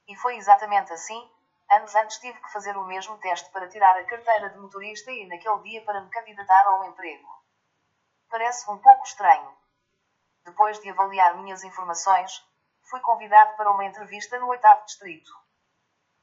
[0.08, 1.32] E foi exatamente assim,
[1.72, 5.28] Anos antes tive que fazer o mesmo teste para tirar a carteira de motorista e
[5.28, 7.28] naquele dia para me candidatar a um emprego.
[8.30, 9.58] Parece um pouco estranho.
[10.46, 12.46] Depois de avaliar minhas informações,
[12.90, 15.32] fui convidado para uma entrevista no oitavo distrito.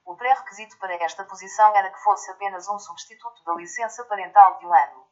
[0.05, 4.67] O pré-requisito para esta posição era que fosse apenas um substituto da licença parental de
[4.67, 5.07] um ano.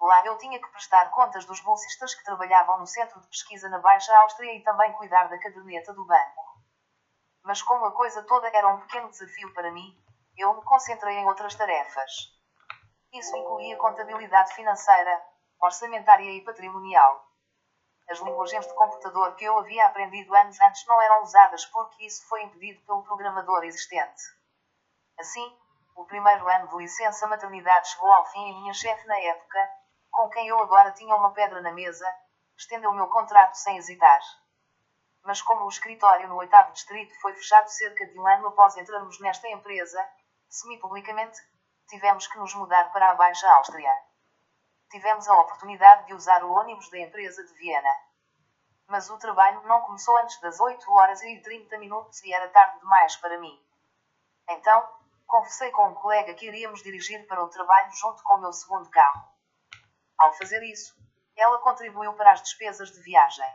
[0.00, 3.78] Lá eu tinha que prestar contas dos bolsistas que trabalhavam no centro de pesquisa na
[3.78, 6.44] Baixa Áustria e também cuidar da caderneta do banco.
[7.42, 10.02] Mas como a coisa toda era um pequeno desafio para mim,
[10.36, 12.10] eu me concentrei em outras tarefas.
[13.12, 15.22] Isso incluía contabilidade financeira,
[15.60, 17.33] orçamentária e patrimonial.
[18.08, 22.26] As linguagens de computador que eu havia aprendido anos antes não eram usadas porque isso
[22.28, 24.22] foi impedido pelo programador existente.
[25.18, 25.58] Assim,
[25.96, 29.70] o primeiro ano de licença maternidade chegou ao fim e minha chefe na época,
[30.10, 32.06] com quem eu agora tinha uma pedra na mesa,
[32.56, 34.20] estendeu o meu contrato sem hesitar
[35.24, 39.18] mas como o escritório no oitavo distrito foi fechado cerca de um ano após entrarmos
[39.20, 39.98] nesta empresa,
[40.48, 41.40] semi-publicamente,
[41.88, 43.90] tivemos que nos mudar para a Baixa Áustria.
[44.94, 47.96] Tivemos a oportunidade de usar o ônibus da empresa de Viena.
[48.86, 52.78] Mas o trabalho não começou antes das 8 horas e 30 minutos e era tarde
[52.78, 53.60] demais para mim.
[54.48, 54.88] Então,
[55.26, 58.88] conversei com um colega que iríamos dirigir para o trabalho junto com o meu segundo
[58.88, 59.28] carro.
[60.16, 60.94] Ao fazer isso,
[61.36, 63.52] ela contribuiu para as despesas de viagem.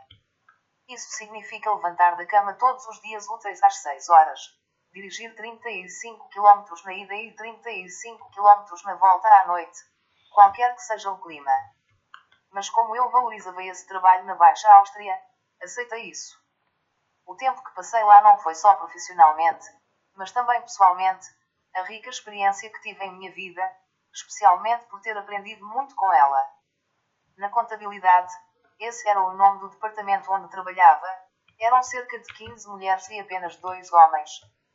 [0.90, 4.40] Isso significa levantar da cama todos os dias úteis às 6 horas,
[4.92, 9.88] dirigir 35 km na ida e 35 km na volta à noite,
[10.30, 11.52] qualquer que seja o clima.
[12.52, 15.16] Mas como eu valorizava esse trabalho na Baixa Áustria,
[15.62, 16.38] aceitei isso.
[17.26, 19.66] O tempo que passei lá não foi só profissionalmente,
[20.16, 21.28] mas também pessoalmente,
[21.74, 23.62] a rica experiência que tive em minha vida,
[24.12, 26.50] especialmente por ter aprendido muito com ela.
[27.36, 28.32] Na contabilidade,
[28.80, 31.06] esse era o nome do departamento onde trabalhava.
[31.60, 34.30] Eram cerca de 15 mulheres e apenas dois homens,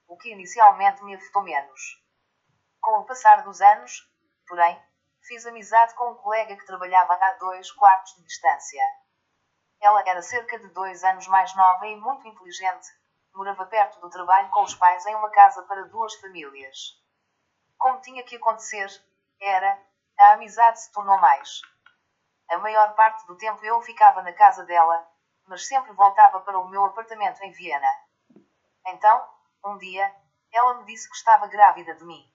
[0.08, 1.82] o que inicialmente me afetou menos.
[2.80, 4.08] Com o passar dos anos,
[4.48, 4.82] porém,
[5.27, 8.81] fiz amizade com um colega que trabalhava a dois quartos de distância.
[9.81, 12.88] Ela era cerca de dois anos mais nova e muito inteligente.
[13.33, 17.01] Morava perto do trabalho com os pais em uma casa para duas famílias.
[17.77, 18.88] Como tinha que acontecer,
[19.41, 19.79] era,
[20.17, 21.61] a amizade se tornou mais.
[22.49, 25.07] A maior parte do tempo eu ficava na casa dela,
[25.47, 27.89] mas sempre voltava para o meu apartamento em Viena.
[28.88, 29.27] Então,
[29.65, 30.15] um dia,
[30.53, 32.35] ela me disse que estava grávida de mim.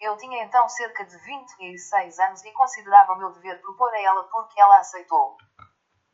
[0.00, 4.58] Eu tinha então cerca de 26 anos e considerava meu dever propor a ela porque
[4.58, 5.36] ela aceitou.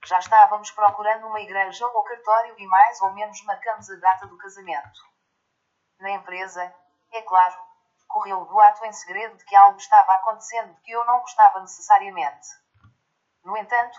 [0.04, 4.36] Já estávamos procurando uma igreja ou cartório e mais ou menos marcamos a data do
[4.38, 5.00] casamento.
[6.00, 6.74] Na empresa,
[7.12, 7.56] é claro,
[8.08, 12.48] correu o boato em segredo de que algo estava acontecendo que eu não gostava necessariamente.
[13.44, 13.96] No entanto,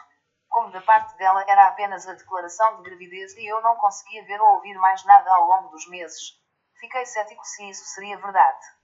[0.49, 4.41] como da parte dela era apenas a declaração de gravidez e eu não conseguia ver
[4.41, 6.33] ou ouvir mais nada ao longo dos meses,
[6.77, 8.76] fiquei cético se isso seria verdade.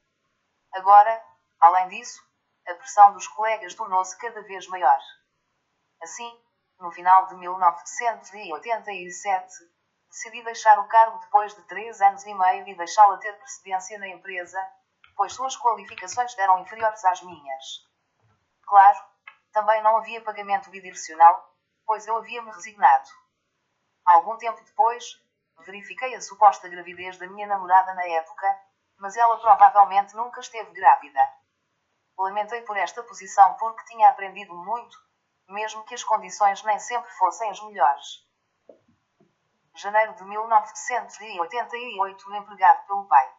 [0.74, 1.24] Agora,
[1.60, 2.24] além disso,
[2.68, 5.00] a pressão dos colegas tornou-se cada vez maior.
[6.02, 6.42] Assim,
[6.80, 9.54] no final de 1987,
[10.10, 14.08] decidi deixar o cargo depois de três anos e meio e deixá-la ter precedência na
[14.08, 14.60] empresa,
[15.16, 17.88] pois suas qualificações eram inferiores às minhas.
[18.66, 19.14] Claro,
[19.52, 21.56] Também não havia pagamento bidirecional,
[21.86, 23.08] pois eu havia me resignado.
[24.04, 25.22] Algum tempo depois,
[25.60, 28.48] verifiquei a suposta gravidez da minha namorada na época,
[29.04, 31.20] mas ela provavelmente nunca esteve grávida.
[32.18, 34.98] Lamentei por esta posição porque tinha aprendido muito,
[35.50, 38.26] mesmo que as condições nem sempre fossem as melhores.
[39.76, 43.30] Janeiro de 1988 empregado pelo pai.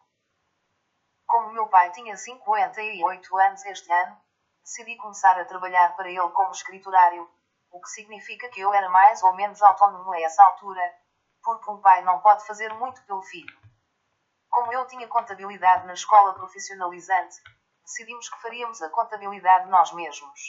[1.25, 4.21] Como meu pai tinha 58 anos este ano,
[4.61, 7.27] decidi começar a trabalhar para ele como escriturário,
[7.71, 10.95] o que significa que eu era mais ou menos autónomo a essa altura,
[11.41, 13.65] porque um pai não pode fazer muito pelo filho.
[14.55, 17.43] Como eu tinha contabilidade na escola profissionalizante,
[17.83, 20.39] decidimos que faríamos a contabilidade nós mesmos.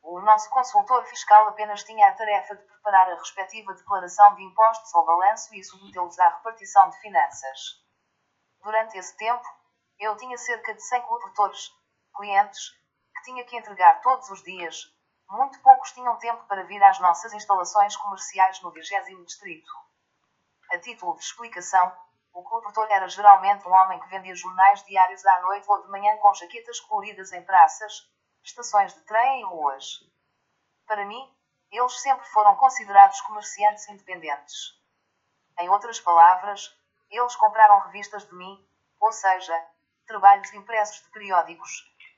[0.00, 4.94] O nosso consultor fiscal apenas tinha a tarefa de preparar a respectiva declaração de impostos
[4.94, 7.84] ou balanço e submetê-los à repartição de finanças.
[8.62, 9.44] Durante esse tempo,
[9.98, 11.72] eu tinha cerca de 100 colaboradores,
[12.14, 12.70] clientes,
[13.16, 14.94] que tinha que entregar todos os dias.
[15.28, 19.72] Muito poucos tinham tempo para vir às nossas instalações comerciais no 20 Distrito.
[20.70, 21.92] A título de explicação,
[22.32, 26.16] o colaborador era geralmente um homem que vendia jornais diários à noite ou de manhã
[26.18, 28.08] com jaquetas coloridas em praças,
[28.44, 30.00] estações de trem e ruas.
[30.86, 31.34] Para mim,
[31.70, 34.78] eles sempre foram considerados comerciantes independentes.
[35.58, 36.74] Em outras palavras,
[37.10, 38.66] eles compraram revistas de mim,
[39.00, 39.66] ou seja,
[40.06, 41.70] trabalhos impressos de periódicos,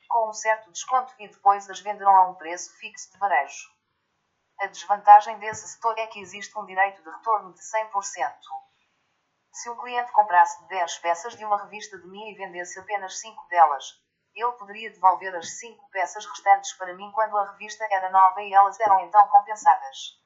[0.09, 3.69] com um certo desconto e depois as venderão a um preço fixo de varejo.
[4.61, 8.70] A desvantagem desse setor é que existe um direito de retorno de 100%.
[9.53, 13.49] Se um cliente comprasse 10 peças de uma revista de mim e vendesse apenas 5
[13.49, 14.01] delas,
[14.35, 18.55] ele poderia devolver as 5 peças restantes para mim quando a revista era nova e
[18.55, 20.19] elas eram então compensadas.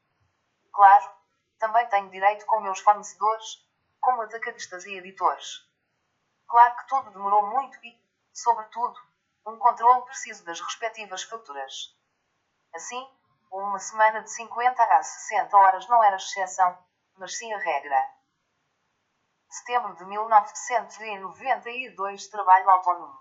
[0.73, 1.11] Claro,
[1.59, 3.67] também tenho direito com meus fornecedores,
[4.01, 5.61] como atacadistas e editores.
[6.47, 7.99] Claro que tudo demorou muito e,
[8.33, 9.01] sobretudo,
[9.47, 11.97] um controle preciso das respectivas faturas.
[12.75, 13.09] Assim,
[13.51, 16.79] uma semana de 50 a 60 horas não era exceção,
[17.17, 18.14] mas sim a regra.
[19.55, 23.17] Setembro de 1992 Trabalho autónomo.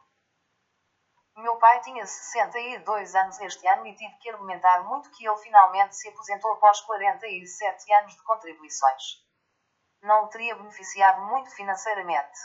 [1.35, 5.95] Meu pai tinha 62 anos este ano e tive que argumentar muito que ele finalmente
[5.95, 9.23] se aposentou após 47 anos de contribuições.
[10.01, 12.39] Não o teria beneficiado muito financeiramente.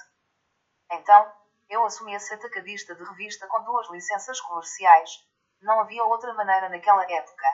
[0.92, 1.32] Então,
[1.70, 5.26] eu assumi a ser atacadista de revista com duas licenças comerciais.
[5.62, 7.46] Não havia outra maneira naquela época.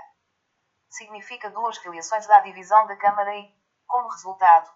[0.88, 3.55] Significa duas filiações da divisão da Câmara e,
[3.87, 4.68] como resultado,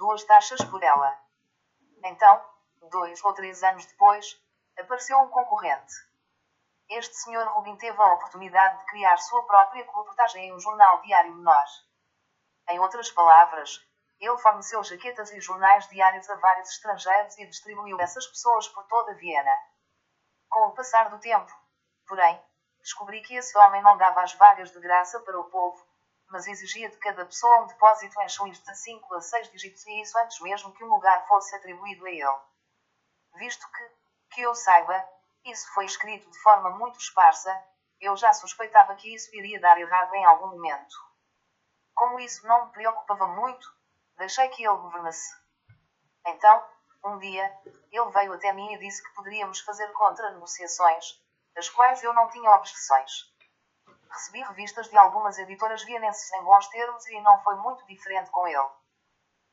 [0.00, 1.14] duas taxas por ela.
[2.02, 2.42] Então,
[2.90, 4.42] dois ou três anos depois,
[4.78, 5.92] apareceu um concorrente.
[6.88, 11.34] Este senhor Rubin teve a oportunidade de criar sua própria reportagem em um jornal diário
[11.34, 11.66] menor.
[12.70, 13.78] Em outras palavras,
[14.18, 19.14] ele forneceu jaquetas e jornais diários a vários estrangeiros e distribuiu essas pessoas por toda
[19.16, 19.54] Viena.
[20.48, 21.52] Com o passar do tempo,
[22.08, 22.42] porém,
[22.80, 25.89] descobri que esse homem não dava as vagas de graça para o povo,
[26.30, 30.00] mas exigia de cada pessoa um depósito em chuins de 5 a 6 dígitos e
[30.00, 32.38] isso antes mesmo que um lugar fosse atribuído a ele.
[33.34, 33.90] Visto que,
[34.34, 35.08] que eu saiba,
[35.44, 37.52] isso foi escrito de forma muito esparsa,
[38.00, 40.94] eu já suspeitava que isso iria dar errado em algum momento.
[41.94, 43.68] Como isso não me preocupava muito,
[44.20, 45.34] Deixei que ele governasse.
[46.26, 46.62] Então,
[47.06, 47.58] um dia,
[47.90, 51.18] ele veio até mim e disse que poderíamos fazer contra-negociações,
[51.54, 53.34] das quais eu não tinha objeções.
[54.10, 58.46] Recebi revistas de algumas editoras vienenses em bons termos e não foi muito diferente com
[58.46, 58.68] ele.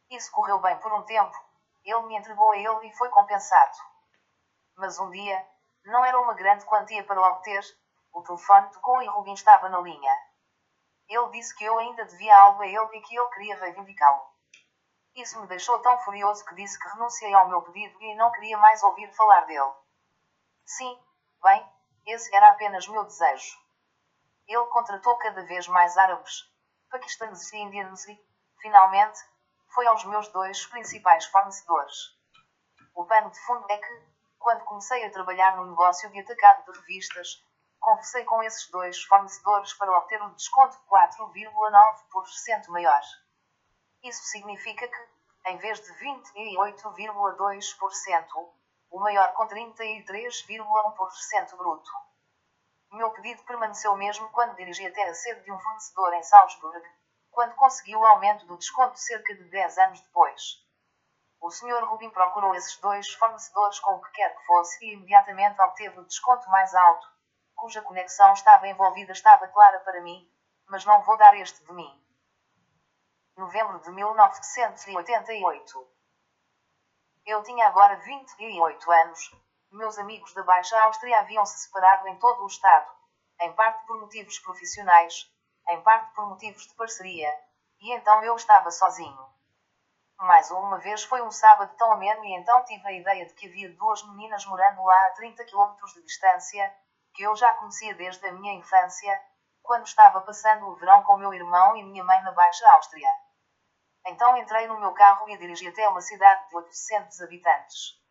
[0.10, 1.36] Isso correu bem por um tempo,
[1.84, 3.78] ele me entregou a ele e foi compensado.
[4.76, 5.48] Mas um dia,
[5.86, 7.63] não era uma grande quantia para obter,
[8.12, 10.13] o telefone tocou e Rubin estava na linha.
[11.08, 14.26] Ele disse que eu ainda devia algo a ele e que ele queria reivindicá-lo.
[15.15, 18.58] Isso me deixou tão furioso que disse que renunciei ao meu pedido e não queria
[18.58, 19.72] mais ouvir falar dele.
[20.65, 21.00] Sim,
[21.41, 21.72] bem,
[22.06, 23.66] esse era apenas meu desejo.
[24.47, 26.49] Ele contratou cada vez mais árabes,
[26.89, 28.17] paquistaneses e indianos e,
[28.62, 29.19] finalmente,
[29.73, 32.15] foi aos meus dois principais fornecedores.
[32.95, 34.07] O pano de fundo é que,
[34.39, 37.43] quando comecei a trabalhar no negócio de atacado de revistas,
[37.79, 43.02] conversei com esses dois fornecedores para obter um desconto de 4,9% maior.
[44.04, 45.10] Isso significa que,
[45.48, 48.54] em vez de 28,2%,
[48.89, 51.91] o maior com 33,1% bruto.
[52.92, 56.81] Meu pedido permaneceu mesmo quando dirigi até a sede de um fornecedor em Salzburg,
[57.31, 60.42] quando consegui o aumento do desconto cerca de 10 anos depois.
[61.40, 61.83] O Sr.
[61.83, 66.06] Rubin procurou esses dois fornecedores com o que quer que fosse e imediatamente obteve o
[66.06, 67.08] desconto mais alto,
[67.56, 70.27] cuja conexão estava envolvida estava clara para mim,
[70.67, 72.08] mas não vou dar este de mim
[73.38, 75.88] novembro de 1988.
[77.25, 79.31] Eu tinha agora 28 anos.
[79.72, 82.90] Meus amigos da Baixa Áustria haviam se separado em todo o estado.
[83.42, 85.30] em parte por motivos profissionais,
[85.70, 87.30] em parte por motivos de parceria,
[87.82, 89.30] e então eu estava sozinho.
[90.18, 93.48] Mais uma vez foi um sábado tão ameno e então tive a ideia de que
[93.48, 96.76] havia duas meninas morando lá a 30 km de distância,
[97.13, 99.22] que eu já conhecia desde a minha infância,
[99.62, 103.12] quando estava passando o verão com meu irmão e minha mãe na Baixa Áustria.
[104.08, 108.06] Então entrei no meu carro e dirigi até uma cidade de 800 habitantes.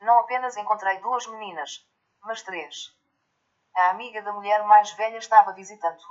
[0.00, 1.84] Não apenas encontrei duas meninas,
[2.22, 2.96] mas três.
[3.74, 6.02] A amiga da mulher mais velha estava visitando.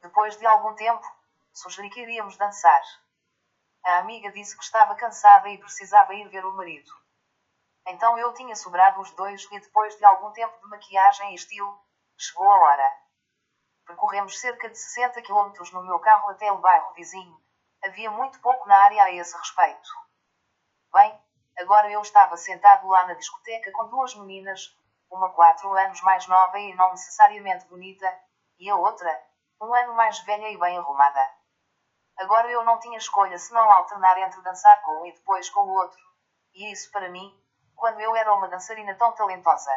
[0.00, 1.04] Depois de algum tempo,
[1.52, 2.82] sugeri que iríamos dançar.
[3.84, 6.90] A amiga disse que estava cansada e precisava ir ver o marido.
[7.86, 11.80] Então eu tinha sobrado os dois e depois de algum tempo de maquiagem e estilo,
[12.16, 12.92] chegou a hora.
[13.86, 17.42] Percorremos cerca de 60 km no meu carro até o bairro vizinho.
[17.82, 19.88] Havia muito pouco na área a esse respeito.
[20.92, 21.18] Bem,
[21.58, 24.76] agora eu estava sentado lá na discoteca com duas meninas,
[25.10, 28.06] uma quatro anos mais nova e não necessariamente bonita,
[28.58, 29.10] e a outra,
[29.60, 31.20] um ano mais velha e bem arrumada.
[32.18, 35.74] Agora eu não tinha escolha senão alternar entre dançar com um e depois com o
[35.74, 36.00] outro.
[36.52, 37.32] E isso para mim,
[37.76, 39.70] quando eu era uma dançarina tão talentosa.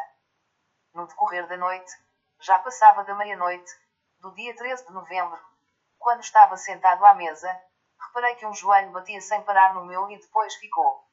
[0.94, 1.92] No decorrer da noite,
[2.40, 3.72] já passava da meia-noite,
[4.20, 5.40] do dia 13 de novembro,
[5.98, 7.48] quando estava sentado à mesa,
[8.08, 11.11] reparei que um joelho batia sem parar no meu e depois ficou.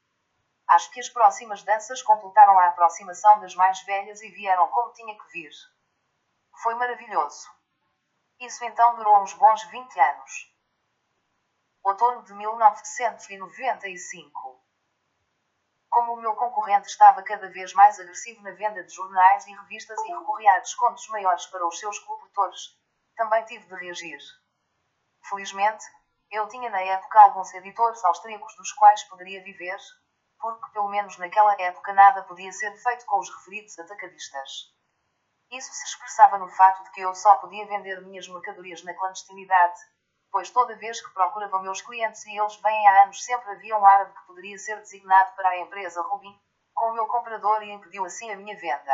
[0.68, 5.16] Acho que as próximas danças completaram a aproximação das mais velhas e vieram como tinha
[5.16, 5.50] que vir.
[6.62, 7.48] Foi maravilhoso.
[8.38, 10.54] Isso então durou uns bons 20 anos.
[11.82, 14.62] Outono de 1995.
[15.88, 19.98] Como o meu concorrente estava cada vez mais agressivo na venda de jornais e revistas
[20.04, 22.78] e recorria a descontos maiores para os seus coletores,
[23.16, 24.18] também tive de reagir.
[25.28, 25.82] Felizmente,
[26.30, 29.78] eu tinha na época alguns editores austríacos dos quais poderia viver,
[30.40, 34.72] porque pelo menos naquela época nada podia ser feito com os referidos atacadistas.
[35.50, 39.80] Isso se expressava no fato de que eu só podia vender minhas mercadorias na clandestinidade,
[40.30, 43.86] pois toda vez que procurava meus clientes e eles vêm há anos sempre havia um
[43.86, 46.38] árabe que poderia ser designado para a empresa Rubin,
[46.74, 48.92] com o meu comprador e impediu assim a minha venda.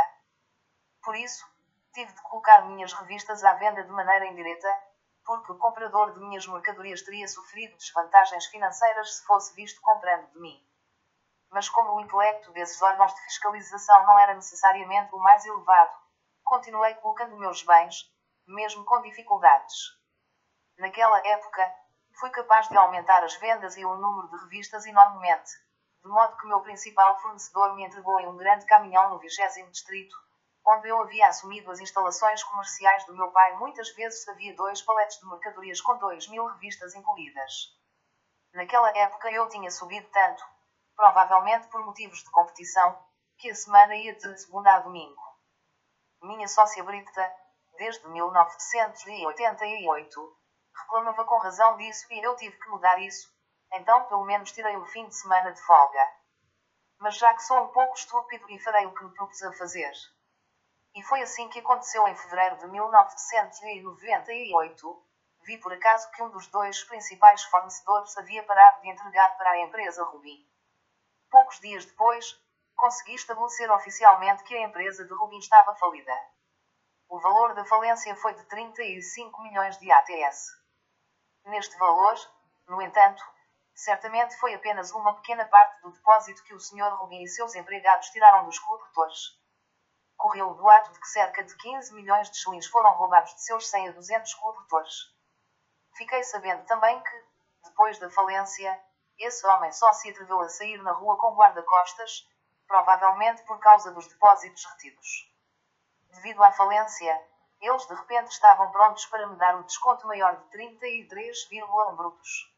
[1.02, 1.44] Por isso,
[1.92, 4.68] tive de colocar minhas revistas à venda de maneira indireta,
[5.24, 10.40] porque o comprador de minhas mercadorias teria sofrido desvantagens financeiras se fosse visto comprando de
[10.40, 10.73] mim.
[11.54, 15.92] Mas como o intelecto desses órgãos de fiscalização não era necessariamente o mais elevado,
[16.42, 18.12] continuei colocando meus bens,
[18.44, 19.72] mesmo com dificuldades.
[20.76, 21.72] Naquela época,
[22.18, 25.52] fui capaz de aumentar as vendas e o número de revistas enormemente,
[26.02, 30.16] de modo que meu principal fornecedor me entregou em um grande caminhão no 20 distrito,
[30.66, 33.56] onde eu havia assumido as instalações comerciais do meu pai.
[33.58, 37.78] Muitas vezes havia dois paletes de mercadorias com dois mil revistas incluídas.
[38.52, 40.53] Naquela época eu tinha subido tanto,
[40.96, 42.98] provavelmente por motivos de competição,
[43.38, 45.34] que a semana ia de segunda a domingo
[46.24, 47.32] minha sócia Brita,
[47.76, 50.36] desde 1988,
[50.74, 53.30] reclamava com razão disso e eu tive que mudar isso,
[53.74, 56.00] então pelo menos tirei o fim de semana de folga.
[56.98, 59.92] Mas já que sou um pouco estúpido e farei o que me propus a fazer.
[60.94, 65.06] E foi assim que aconteceu em fevereiro de 1998.
[65.42, 69.60] Vi por acaso que um dos dois principais fornecedores havia parado de entregar para a
[69.60, 70.48] empresa Ruby.
[71.34, 72.40] Poucos dias depois,
[72.76, 76.12] consegui estabelecer oficialmente que a empresa de Rubin estava falida.
[77.08, 80.46] O valor da falência foi de 35 milhões de ATS.
[81.46, 82.14] Neste valor,
[82.68, 83.20] no entanto,
[83.74, 86.94] certamente foi apenas uma pequena parte do depósito que o Sr.
[87.00, 89.18] Rubin e seus empregados tiraram dos coletores.
[90.16, 93.68] Correu o boato de que cerca de 15 milhões de shillings foram roubados de seus
[93.70, 94.94] 100 a 200 coletores.
[95.96, 97.24] Fiquei sabendo também que,
[97.64, 98.80] depois da falência,
[99.18, 102.26] esse homem só se atreveu a sair na rua com guarda-costas,
[102.66, 105.30] provavelmente por causa dos depósitos retidos.
[106.10, 107.22] Devido à falência,
[107.60, 112.54] eles de repente estavam prontos para me dar o desconto maior de 33,1 brutos.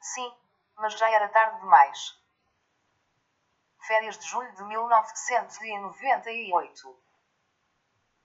[0.00, 0.36] Sim,
[0.76, 2.18] mas já era tarde demais.
[3.86, 6.98] Férias de julho de 1998.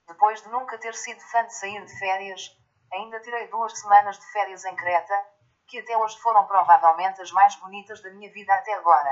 [0.07, 2.57] Depois de nunca ter sido fã de sair de férias,
[2.91, 5.38] ainda tirei duas semanas de férias em Creta,
[5.69, 9.11] que até hoje foram provavelmente as mais bonitas da minha vida até agora.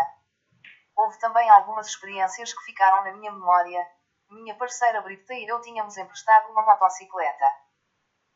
[0.95, 3.88] Houve também algumas experiências que ficaram na minha memória.
[4.30, 7.45] Minha parceira Brita e eu tínhamos emprestado uma motocicleta.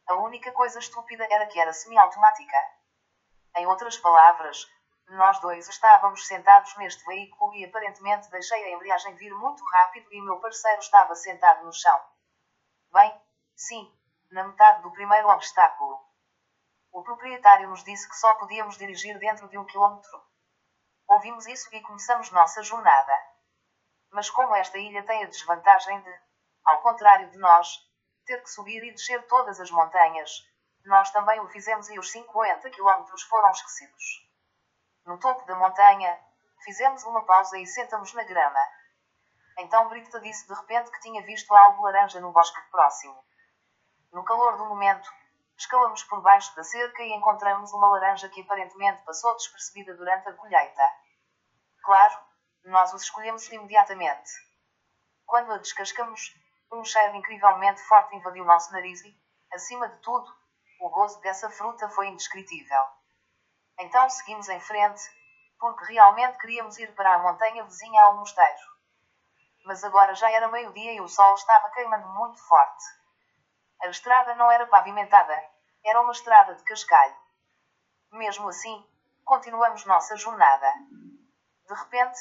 [0.07, 2.57] A única coisa estúpida era que era semiautomática.
[3.57, 4.71] Em outras palavras,
[5.07, 10.21] nós dois estávamos sentados neste veículo e aparentemente deixei a embreagem vir muito rápido e
[10.21, 11.99] meu parceiro estava sentado no chão.
[12.93, 13.19] Bem,
[13.55, 13.91] sim,
[14.31, 16.10] na metade do primeiro obstáculo.
[16.91, 20.21] O proprietário nos disse que só podíamos dirigir dentro de um quilômetro.
[21.07, 23.13] Ouvimos isso e começamos nossa jornada.
[24.11, 26.21] Mas como esta ilha tem a desvantagem de,
[26.65, 27.67] ao contrário de nós,
[28.25, 30.29] ter que subir e descer todas as montanhas,
[30.85, 34.03] nós também o fizemos e os 50 quilómetros foram esquecidos.
[35.05, 36.19] No topo da montanha,
[36.63, 38.59] fizemos uma pausa e sentamos na grama.
[39.59, 43.23] Então Brita disse de repente que tinha visto algo laranja no bosque próximo.
[44.11, 45.09] No calor do momento,
[45.61, 50.33] escalamos por baixo da cerca e encontramos uma laranja que aparentemente passou despercebida durante a
[50.33, 50.83] colheita.
[51.83, 52.19] Claro,
[52.65, 54.31] nós os escolhemos imediatamente.
[55.25, 56.33] Quando a descascamos,
[56.71, 59.15] um cheiro incrivelmente forte invadiu nosso nariz e,
[59.53, 60.35] acima de tudo,
[60.79, 62.83] o gozo dessa fruta foi indescritível.
[63.77, 65.01] Então seguimos em frente,
[65.59, 68.71] porque realmente queríamos ir para a montanha vizinha ao mosteiro.
[69.65, 72.83] Mas agora já era meio-dia e o sol estava queimando muito forte.
[73.83, 75.50] A estrada não era pavimentada,
[75.83, 77.15] era uma estrada de cascalho.
[78.11, 78.85] Mesmo assim,
[79.23, 80.73] continuamos nossa jornada.
[81.67, 82.19] De repente,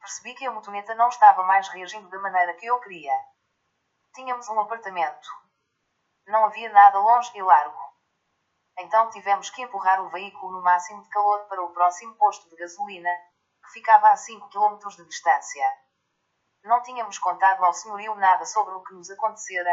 [0.00, 3.12] percebi que a motoneta não estava mais reagindo da maneira que eu queria.
[4.14, 5.28] Tínhamos um apartamento.
[6.26, 7.78] Não havia nada longe e largo.
[8.78, 12.56] Então tivemos que empurrar o veículo no máximo de calor para o próximo posto de
[12.56, 13.10] gasolina,
[13.64, 15.64] que ficava a 5 km de distância.
[16.62, 19.70] Não tínhamos contado ao senhorio nada sobre o que nos acontecera,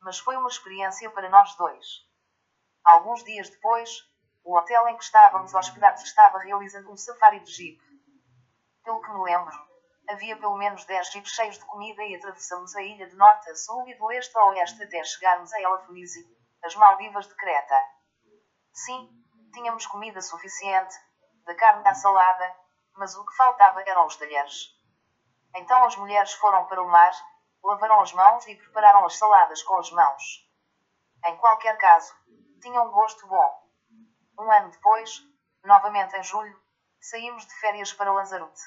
[0.00, 2.05] mas foi uma experiência para nós dois.
[2.86, 3.90] Alguns dias depois,
[4.44, 7.82] o hotel em que estávamos hospedados estava realizando um safari de jeep.
[8.84, 9.52] Pelo que me lembro,
[10.08, 13.56] havia pelo menos 10 jipes cheios de comida e atravessamos a ilha de norte a
[13.56, 16.24] sul e de leste a oeste até chegarmos a Elafonizi,
[16.62, 17.74] as Maldivas de Creta.
[18.72, 19.10] Sim,
[19.52, 20.94] tínhamos comida suficiente,
[21.44, 22.56] da carne à salada,
[22.94, 24.68] mas o que faltava eram os talheres.
[25.56, 27.12] Então as mulheres foram para o mar,
[27.64, 30.22] lavaram as mãos e prepararam as saladas com as mãos.
[31.24, 32.14] Em qualquer caso,
[32.60, 33.66] tinha um gosto bom.
[34.38, 35.22] Um ano depois,
[35.64, 36.60] novamente em julho,
[37.00, 38.62] saímos de férias para Lanzarote.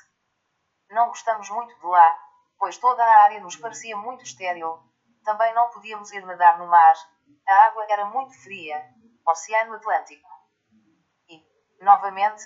[0.90, 2.20] Não gostamos muito de lá,
[2.58, 4.80] pois toda a área nos parecia muito estéril.
[5.24, 6.96] Também não podíamos ir nadar no mar,
[7.48, 8.84] a água era muito fria.
[9.28, 10.30] Oceano Atlântico.
[11.28, 12.44] E, novamente,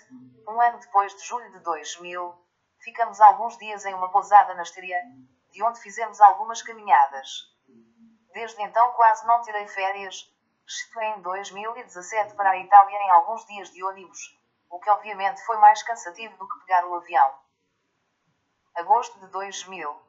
[0.47, 2.33] um ano depois de julho de 2000,
[2.83, 4.99] ficamos alguns dias em uma pousada na Estíria,
[5.51, 7.29] de onde fizemos algumas caminhadas.
[8.33, 10.25] Desde então quase não tirei férias,
[10.65, 14.39] exceto em 2017 para a Itália em alguns dias de ônibus,
[14.69, 17.39] o que obviamente foi mais cansativo do que pegar o avião.
[18.75, 20.01] Agosto de 2000.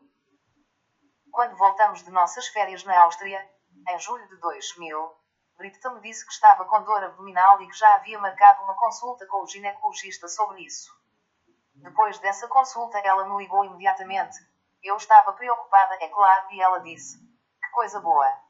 [1.30, 3.46] Quando voltamos de nossas férias na Áustria,
[3.88, 5.16] em julho de 2000,
[5.57, 9.26] Brita me disse que estava com dor abdominal e que já havia marcado uma consulta
[9.26, 10.92] com o ginecologista sobre isso.
[11.74, 14.38] Depois dessa consulta, ela me ligou imediatamente.
[14.82, 17.18] Eu estava preocupada, é claro, e ela disse:
[17.61, 18.43] Que coisa boa!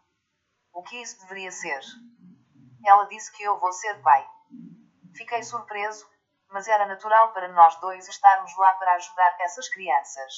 [0.75, 1.81] O que isso deveria ser?
[2.85, 4.29] Ela disse que eu vou ser pai.
[5.17, 6.05] Fiquei surpreso,
[6.51, 10.33] mas era natural para nós dois estarmos lá para ajudar essas crianças.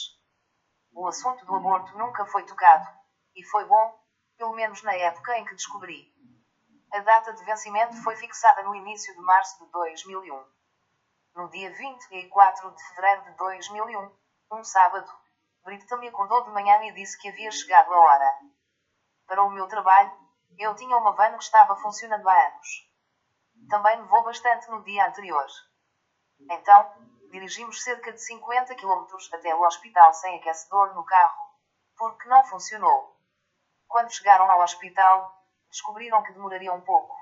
[0.93, 2.87] O assunto do aborto nunca foi tocado,
[3.34, 3.99] e foi bom,
[4.37, 6.12] pelo menos na época em que descobri.
[6.93, 10.45] A data de vencimento foi fixada no início de março de 2001.
[11.34, 14.16] No dia 24 de fevereiro de 2001,
[14.53, 15.11] um sábado,
[15.64, 18.39] Brita me acordou de manhã e disse que havia chegado a hora.
[19.26, 20.26] Para o meu trabalho,
[20.59, 22.69] eu tinha uma van que estava funcionando há anos.
[23.69, 25.47] Também nevou bastante no dia anterior.
[26.51, 26.93] Então,
[27.31, 31.51] dirigimos cerca de 50 km até o hospital sem aquecedor no carro,
[31.97, 33.17] porque não funcionou.
[33.89, 35.35] Quando chegaram ao hospital,
[35.71, 37.15] descobriram que demoraria um pouco.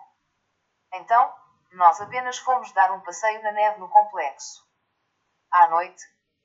[0.93, 1.35] Então,
[1.73, 4.63] nós apenas fomos dar um passeio na neve no complexo.
[5.51, 6.03] À noite,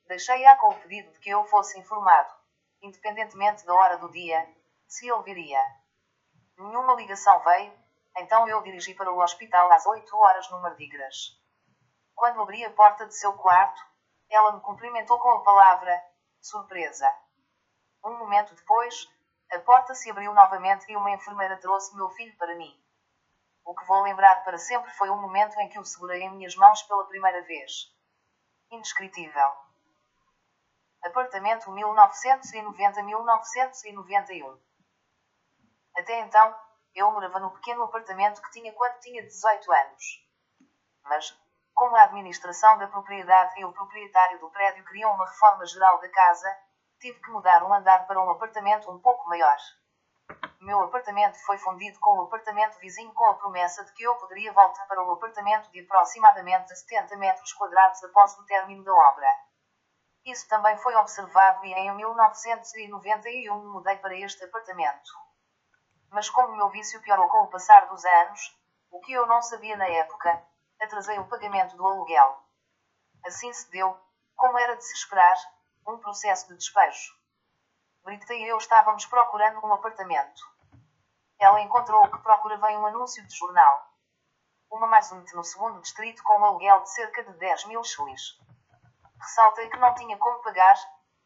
[0.07, 2.33] deixei-a com o pedido de que eu fosse informado,
[2.81, 4.47] independentemente da hora do dia,
[4.87, 5.61] se ele viria.
[6.59, 7.71] Nenhuma ligação veio,
[8.17, 11.39] então eu dirigi para o hospital às 8 horas no Mardigras.
[12.13, 13.81] Quando abri a porta de seu quarto,
[14.29, 16.03] ela me cumprimentou com a palavra
[16.41, 17.09] surpresa.
[18.03, 19.07] Um momento depois,
[19.53, 22.77] a porta se abriu novamente e uma enfermeira trouxe meu filho para mim.
[23.63, 26.57] O que vou lembrar para sempre foi o momento em que o segurei em minhas
[26.57, 27.95] mãos pela primeira vez.
[28.69, 29.49] Indescritível.
[31.03, 34.59] Apartamento 1990-1991.
[35.95, 36.55] Até então,
[36.95, 40.03] eu morava no pequeno apartamento que tinha quando tinha 18 anos.
[41.03, 41.37] Mas,
[41.73, 46.09] como a administração da propriedade e o proprietário do prédio queriam uma reforma geral da
[46.09, 46.57] casa,
[46.99, 49.57] tive que mudar um andar para um apartamento um pouco maior.
[50.59, 54.51] Meu apartamento foi fundido com o apartamento vizinho com a promessa de que eu poderia
[54.51, 59.27] voltar para o apartamento de aproximadamente 70 metros quadrados após o término da obra.
[60.25, 65.28] Isso também foi observado e em 1991 mudei para este apartamento.
[66.11, 68.57] Mas como o meu vício piorou com o passar dos anos,
[68.91, 70.43] o que eu não sabia na época,
[70.81, 72.43] atrasei o pagamento do aluguel.
[73.25, 73.97] Assim se deu,
[74.35, 75.37] como era de se esperar,
[75.87, 77.13] um processo de despejo.
[78.03, 80.41] Brita e eu estávamos procurando um apartamento.
[81.37, 83.87] ela encontrou que procurava um anúncio de jornal.
[84.71, 88.37] Uma mais um no segundo distrito com um aluguel de cerca de 10 mil shillings.
[89.19, 90.75] Ressaltei que não tinha como pagar,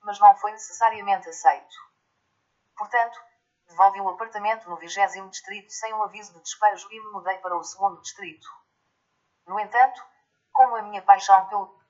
[0.01, 1.75] mas não foi necessariamente aceito.
[2.75, 3.19] Portanto,
[3.73, 7.57] devolvi o apartamento no vigésimo distrito sem um aviso de despejo e me mudei para
[7.57, 8.47] o segundo distrito.
[9.47, 10.01] No entanto,
[10.51, 11.82] como a minha paixão pelo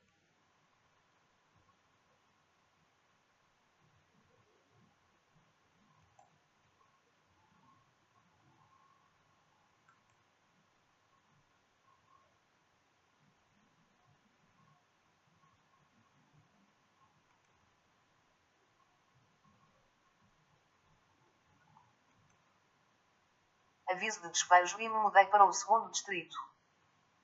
[24.03, 26.35] aviso de despejo e me mudei para o segundo distrito.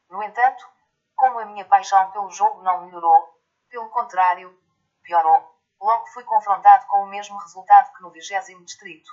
[0.10, 0.66] No entanto,
[1.14, 4.58] como a minha paixão pelo jogo não melhorou, pelo contrário,
[5.04, 9.12] piorou, logo fui confrontado com o mesmo resultado que no vigésimo distrito.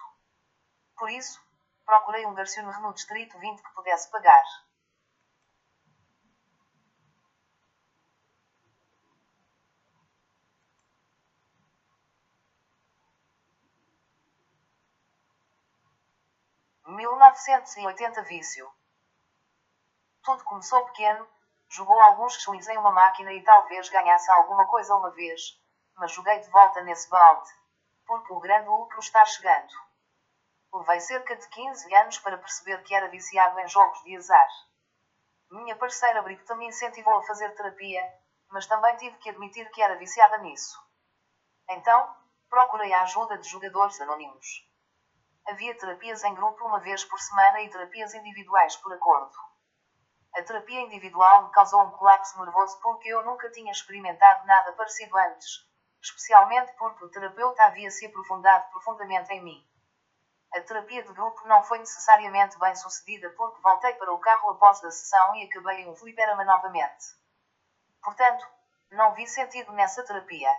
[0.96, 1.44] Por isso,
[1.84, 4.44] procurei um garçonne no distrito 20 que pudesse pagar.
[17.26, 18.72] Mil novecentos e oitenta vício.
[20.22, 21.28] Tudo começou pequeno,
[21.68, 25.60] jogou alguns shillings em uma máquina e talvez ganhasse alguma coisa uma vez,
[25.96, 27.50] mas joguei de volta nesse balde,
[28.06, 29.72] porque o grande lucro está chegando.
[30.72, 34.48] Levei cerca de 15 anos para perceber que era viciado em jogos de azar.
[35.50, 38.02] Minha parceira Brito me incentivou a fazer terapia,
[38.50, 40.78] mas também tive que admitir que era viciada nisso.
[41.70, 42.16] Então,
[42.48, 44.46] procurei a ajuda de jogadores anônimos.
[45.48, 49.32] Havia terapias em grupo uma vez por semana e terapias individuais por acordo.
[50.34, 55.16] A terapia individual me causou um colapso nervoso porque eu nunca tinha experimentado nada parecido
[55.16, 55.64] antes,
[56.02, 59.64] especialmente porque o terapeuta havia se aprofundado profundamente em mim.
[60.52, 64.82] A terapia de grupo não foi necessariamente bem sucedida porque voltei para o carro após
[64.82, 67.04] a sessão e acabei em um fliperama novamente.
[68.02, 68.44] Portanto,
[68.90, 70.50] não vi sentido nessa terapia.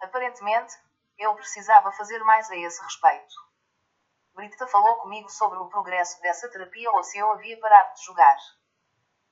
[0.00, 0.74] Aparentemente,
[1.18, 3.49] eu precisava fazer mais a esse respeito.
[4.34, 8.36] Brita falou comigo sobre o progresso dessa terapia ou se eu havia parado de jogar.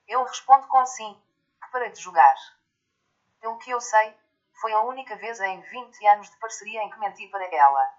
[0.07, 1.19] Eu respondo com sim,
[1.63, 2.35] que parei de jogar.
[3.39, 4.17] Pelo que eu sei,
[4.59, 7.93] foi a única vez em 20 anos de parceria em que menti para ela.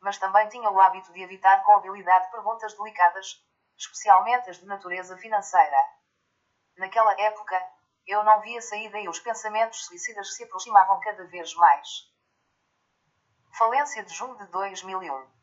[0.00, 3.42] Mas também tinha o hábito de evitar com habilidade perguntas delicadas,
[3.76, 5.76] especialmente as de natureza financeira.
[6.76, 7.56] Naquela época,
[8.06, 11.88] eu não via saída e os pensamentos suicidas se aproximavam cada vez mais.
[13.56, 15.39] Falência de junho de 2001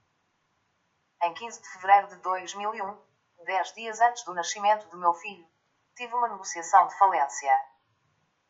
[1.23, 3.01] em 15 de fevereiro de 2001,
[3.45, 5.47] dez dias antes do nascimento do meu filho,
[5.95, 7.53] tive uma negociação de falência.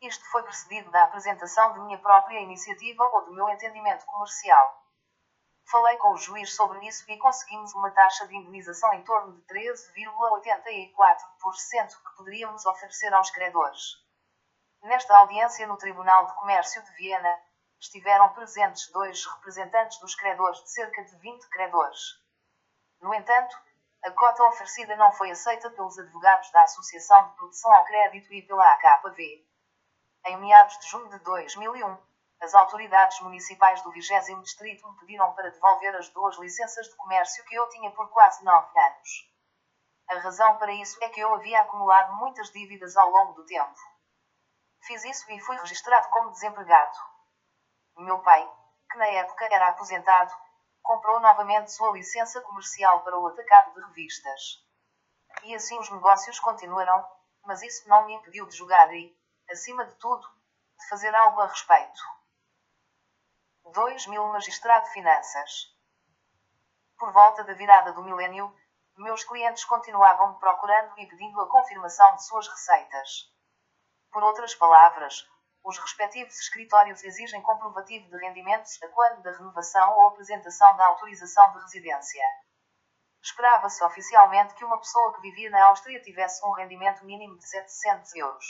[0.02, 4.84] Isto foi precedido da apresentação de minha própria iniciativa ou do meu entendimento comercial.
[5.70, 9.42] Falei com o juiz sobre isso e conseguimos uma taxa de indenização em torno de
[9.42, 13.82] 13,84% que poderíamos oferecer aos credores.
[14.82, 17.36] Nesta audiência no Tribunal de Comércio de Viena,
[17.80, 21.98] estiveram presentes dois representantes dos credores de cerca de 20 credores.
[23.00, 23.56] No entanto,
[24.04, 28.42] a cota oferecida não foi aceita pelos advogados da Associação de Proteção ao Crédito e
[28.42, 29.46] pela AKV.
[30.26, 31.96] Em meados de junho de 2001,
[32.40, 37.44] as autoridades municipais do 20 Distrito me pediram para devolver as duas licenças de comércio
[37.44, 39.28] que eu tinha por quase nove anos.
[40.08, 43.74] A razão para isso é que eu havia acumulado muitas dívidas ao longo do tempo.
[44.82, 46.96] Fiz isso e fui registrado como desempregado.
[47.96, 48.48] Meu pai,
[48.90, 50.32] que na época era aposentado,
[50.88, 54.64] comprou novamente sua licença comercial para o atacado de revistas.
[55.44, 57.06] E assim os negócios continuaram,
[57.44, 59.14] mas isso não me impediu de jogar e,
[59.50, 60.26] acima de tudo,
[60.78, 62.00] de fazer algo a respeito.
[63.70, 65.76] 2000 Magistrado Finanças
[66.98, 68.50] Por volta da virada do milénio,
[68.96, 73.30] meus clientes continuavam me procurando e pedindo a confirmação de suas receitas.
[74.10, 75.28] Por outras palavras,
[75.68, 81.52] os respectivos escritórios exigem comprovativo de rendimentos a quando da renovação ou apresentação da autorização
[81.52, 82.24] de residência.
[83.22, 88.14] Esperava-se oficialmente que uma pessoa que vivia na Áustria tivesse um rendimento mínimo de 700
[88.14, 88.46] euros.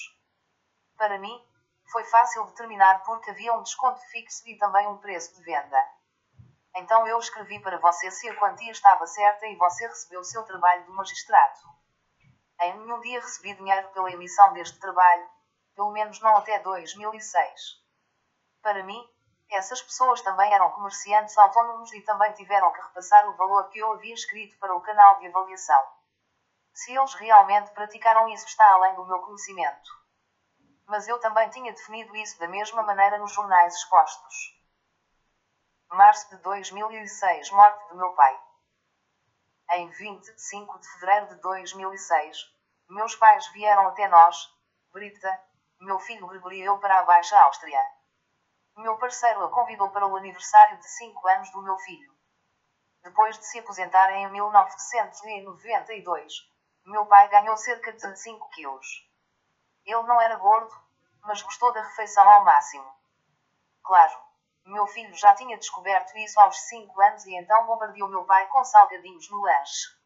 [0.97, 1.45] Para mim,
[1.91, 5.91] foi fácil determinar porque havia um desconto fixo e também um preço de venda.
[6.77, 10.45] Então eu escrevi para você se a quantia estava certa e você recebeu o seu
[10.45, 11.59] trabalho do magistrado.
[12.61, 15.29] Em nenhum dia recebi dinheiro pela emissão deste trabalho,
[15.79, 17.81] pelo menos não até 2006.
[18.61, 19.01] Para mim,
[19.49, 23.93] essas pessoas também eram comerciantes autônomos e também tiveram que repassar o valor que eu
[23.93, 25.81] havia escrito para o canal de avaliação.
[26.75, 29.89] Se eles realmente praticaram isso está além do meu conhecimento.
[30.85, 34.35] Mas eu também tinha definido isso da mesma maneira nos jornais expostos.
[35.91, 38.37] Março de 2006 Morte do meu pai.
[39.75, 42.37] Em 25 de fevereiro de 2006,
[42.89, 44.53] meus pais vieram até nós,
[44.93, 45.48] Brita,
[45.81, 47.81] meu filho eu para a Baixa Áustria.
[48.77, 52.13] Meu parceiro a convidou para o aniversário de 5 anos do meu filho.
[53.03, 56.33] Depois de se aposentar em 1992,
[56.85, 59.09] meu pai ganhou cerca de 5 quilos.
[59.85, 60.75] Ele não era gordo,
[61.23, 62.93] mas gostou da refeição ao máximo.
[63.85, 64.21] Claro,
[64.65, 68.65] meu filho já tinha descoberto isso aos 5 anos e então bombardeou meu pai com
[68.65, 69.97] salgadinhos no lanche.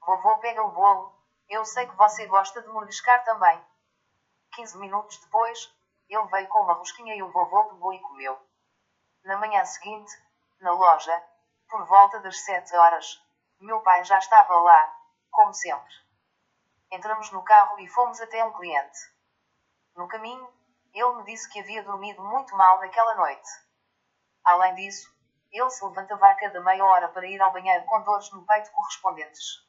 [0.00, 1.12] Vovô pega o bolo,
[1.48, 3.71] eu sei que você gosta de mordiscar também.
[4.54, 5.74] 15 minutos depois,
[6.08, 8.38] ele veio com uma rosquinha e o vovô pegou e comeu.
[9.24, 10.12] Na manhã seguinte,
[10.60, 11.24] na loja,
[11.68, 13.22] por volta das 7 horas,
[13.60, 14.96] meu pai já estava lá,
[15.30, 15.94] como sempre.
[16.90, 18.98] Entramos no carro e fomos até um cliente.
[19.96, 20.52] No caminho,
[20.92, 23.48] ele me disse que havia dormido muito mal naquela noite.
[24.44, 25.10] Além disso,
[25.50, 28.70] ele se levantava a cada meia hora para ir ao banheiro com dores no peito
[28.72, 29.62] correspondentes.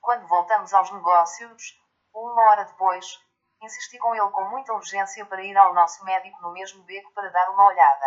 [0.00, 1.80] Quando voltamos aos negócios,
[2.12, 3.20] uma hora depois,
[3.60, 7.28] insisti com ele com muita urgência para ir ao nosso médico no mesmo beco para
[7.28, 8.06] dar uma olhada.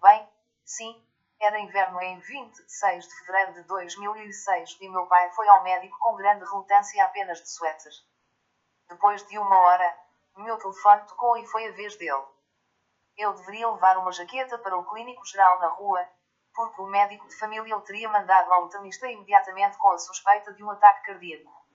[0.00, 0.28] Bem,
[0.64, 1.06] sim,
[1.40, 6.16] era inverno em 26 de fevereiro de 2006 e meu pai foi ao médico com
[6.16, 7.92] grande relutância apenas de suéter.
[8.88, 9.98] Depois de uma hora,
[10.36, 12.24] meu telefone tocou e foi a vez dele.
[13.16, 16.06] Eu deveria levar uma jaqueta para o clínico geral na rua,
[16.54, 20.62] porque o médico de família o teria mandado ao internista imediatamente com a suspeita de
[20.62, 21.65] um ataque cardíaco.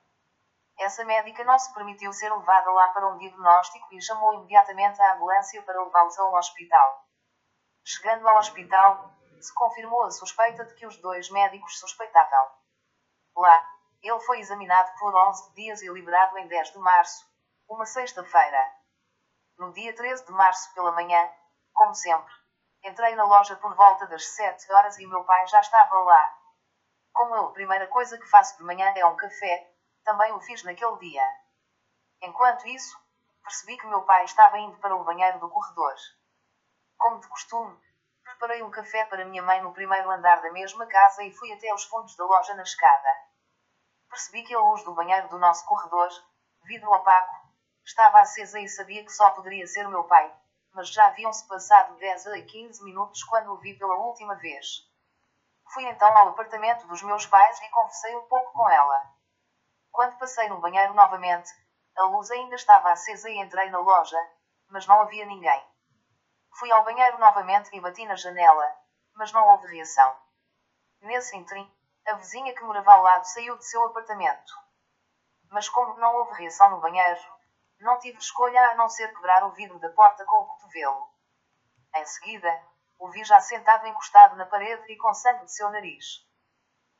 [0.81, 5.13] Essa médica não se permitiu ser levada lá para um diagnóstico e chamou imediatamente a
[5.13, 7.05] ambulância para levá-los ao hospital.
[7.85, 12.49] Chegando ao hospital, se confirmou a suspeita de que os dois médicos suspeitavam.
[13.35, 13.63] Lá,
[14.01, 17.27] ele foi examinado por 11 dias e liberado em 10 de março,
[17.69, 18.73] uma sexta-feira.
[19.59, 21.29] No dia 13 de março pela manhã,
[21.73, 22.33] como sempre,
[22.83, 26.37] entrei na loja por volta das 7 horas e meu pai já estava lá.
[27.13, 29.70] Como eu, a primeira coisa que faço de manhã é um café,
[30.03, 31.23] também o fiz naquele dia.
[32.21, 32.97] Enquanto isso,
[33.43, 35.95] percebi que meu pai estava indo para o banheiro do corredor.
[36.97, 37.79] Como de costume,
[38.23, 41.69] preparei um café para minha mãe no primeiro andar da mesma casa e fui até
[41.69, 43.09] aos fundos da loja na escada.
[44.09, 46.09] Percebi que a luz do banheiro do nosso corredor,
[46.63, 47.41] vidro opaco,
[47.83, 50.31] Estava acesa e sabia que só poderia ser meu pai,
[50.73, 54.87] mas já haviam-se passado 10 a 15 minutos quando o vi pela última vez.
[55.73, 59.13] Fui então ao apartamento dos meus pais e conversei um pouco com ela.
[59.91, 61.51] Quando passei no banheiro novamente,
[61.97, 64.17] a luz ainda estava acesa e entrei na loja,
[64.69, 65.63] mas não havia ninguém.
[66.57, 68.75] Fui ao banheiro novamente e bati na janela,
[69.15, 70.17] mas não houve reação.
[71.01, 71.69] Nesse interim,
[72.07, 74.53] a vizinha que morava ao lado saiu de seu apartamento.
[75.49, 77.21] Mas como não houve reação no banheiro,
[77.79, 81.09] não tive escolha a não ser quebrar o vidro da porta com o cotovelo.
[81.95, 82.63] Em seguida,
[82.97, 86.30] o vi já sentado encostado na parede e com sangue de seu nariz.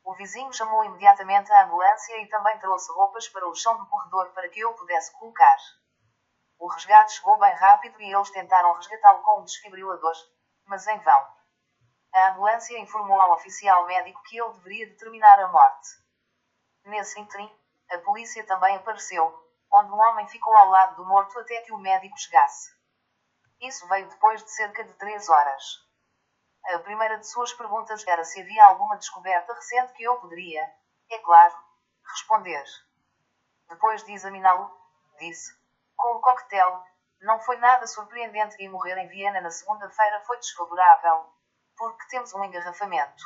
[0.04, 4.32] O vizinho chamou imediatamente a ambulância e também trouxe roupas para o chão do corredor
[4.34, 5.58] para que eu pudesse colocar.
[6.58, 10.16] O resgate chegou bem rápido e eles tentaram resgatá-lo com um desfibrilador,
[10.66, 11.28] mas em vão.
[12.14, 15.89] A ambulância informou ao oficial médico que ele deveria determinar a morte.
[16.86, 17.49] Nesse interim,
[17.91, 19.34] a polícia também apareceu,
[19.72, 22.72] onde um homem ficou ao lado do morto até que o médico chegasse.
[23.62, 25.64] Isso veio depois de cerca de três horas.
[26.64, 30.72] A primeira de suas perguntas era se havia alguma descoberta recente que eu poderia,
[31.09, 31.55] é claro,
[32.05, 32.64] responder.
[33.68, 34.72] Depois de examiná-lo,
[35.18, 35.57] disse:
[35.97, 36.84] Com o coquetel,
[37.22, 41.34] não foi nada surpreendente e morrer em Viena na segunda-feira foi desfavorável,
[41.76, 43.24] porque temos um engarrafamento.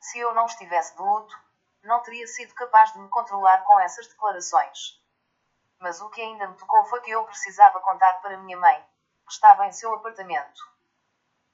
[0.00, 1.36] Se eu não estivesse de luto,
[1.82, 5.02] não teria sido capaz de me controlar com essas declarações.
[5.80, 8.84] Mas o que ainda me tocou foi que eu precisava contar para minha mãe,
[9.26, 10.77] que estava em seu apartamento.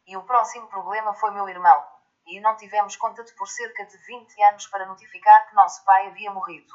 [0.06, 1.86] E o próximo problema foi meu irmão,
[2.26, 6.30] e não tivemos contato por cerca de 20 anos para notificar que nosso pai havia
[6.30, 6.74] morrido.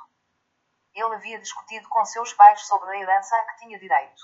[0.94, 4.22] Ele havia discutido com seus pais sobre a herança a que tinha direito.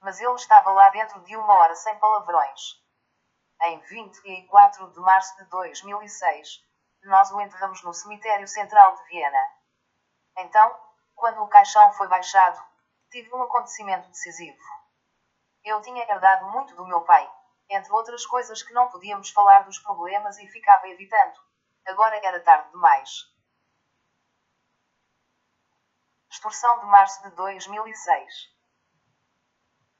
[0.00, 2.60] Mas ele estava lá dentro de uma hora sem palavrões.
[3.62, 6.64] Em 24 de março de 2006,
[7.04, 9.58] nós o enterramos no cemitério central de Viena.
[10.38, 10.80] Então,
[11.14, 12.62] quando o caixão foi baixado,
[13.10, 14.62] tive um acontecimento decisivo.
[15.64, 17.28] Eu tinha herdado muito do meu pai,
[17.70, 21.38] entre outras coisas que não podíamos falar dos problemas e ficava evitando.
[21.86, 23.10] Agora era tarde demais.
[26.30, 28.58] Extorsão de março de 2006.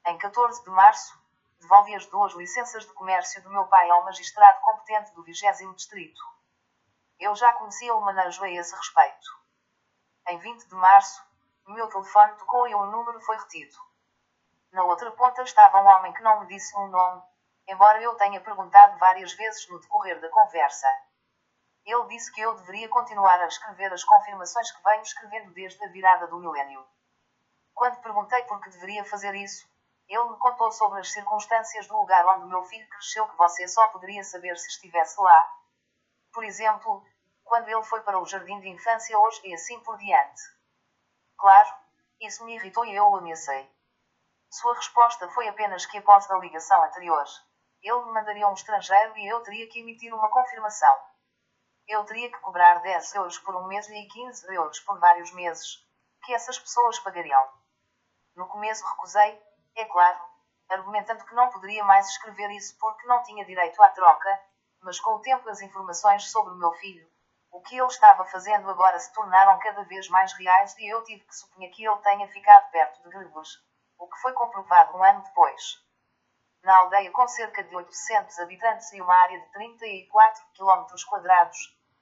[0.07, 1.19] Em 14 de março,
[1.59, 6.21] devolvi as duas licenças de comércio do meu pai ao magistrado competente do 20 Distrito.
[7.19, 9.39] Eu já conhecia o manejo a esse respeito.
[10.29, 11.21] Em 20 de março,
[11.65, 13.77] o meu telefone tocou e o número foi retido.
[14.71, 17.21] Na outra ponta estava um homem que não me disse um nome,
[17.69, 20.87] embora eu tenha perguntado várias vezes no decorrer da conversa.
[21.85, 25.89] Ele disse que eu deveria continuar a escrever as confirmações que venho escrevendo desde a
[25.89, 26.85] virada do milénio.
[27.73, 29.67] Quando perguntei por que deveria fazer isso,
[30.07, 33.87] ele me contou sobre as circunstâncias do lugar onde meu filho cresceu que você só
[33.89, 35.53] poderia saber se estivesse lá.
[36.33, 37.05] Por exemplo,
[37.43, 40.41] quando ele foi para o jardim de infância hoje e assim por diante.
[41.37, 41.69] Claro,
[42.19, 43.71] isso me irritou e eu o ameacei.
[44.49, 47.25] Sua resposta foi apenas que após a ligação anterior,
[47.81, 50.93] ele me mandaria um estrangeiro e eu teria que emitir uma confirmação.
[51.87, 55.85] Eu teria que cobrar 10 euros por um mês e 15 euros por vários meses,
[56.23, 57.49] que essas pessoas pagariam.
[58.35, 59.41] No começo recusei,
[59.75, 60.19] é claro,
[60.69, 64.41] argumentando que não poderia mais escrever isso porque não tinha direito à troca,
[64.81, 67.09] mas com o tempo as informações sobre o meu filho,
[67.51, 71.25] o que ele estava fazendo agora se tornaram cada vez mais reais e eu tive
[71.25, 73.57] que supunha que ele tenha ficado perto de Gregos,
[73.97, 75.88] o que foi comprovado um ano depois.
[76.63, 80.85] Na aldeia com cerca de 800 habitantes e uma área de 34 km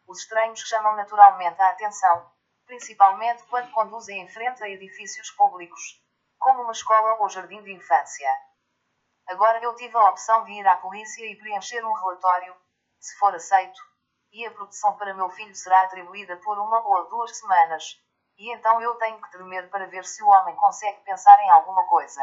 [0.07, 2.31] os estranhos chamam naturalmente a atenção,
[2.65, 6.01] principalmente quando conduzem em frente a edifícios públicos,
[6.39, 8.29] como uma escola ou jardim de infância.
[9.27, 12.55] Agora eu tive a opção de ir à polícia e preencher um relatório,
[12.99, 13.79] se for aceito,
[14.31, 18.01] e a proteção para meu filho será atribuída por uma ou duas semanas,
[18.37, 21.85] e então eu tenho que tremer para ver se o homem consegue pensar em alguma
[21.87, 22.21] coisa.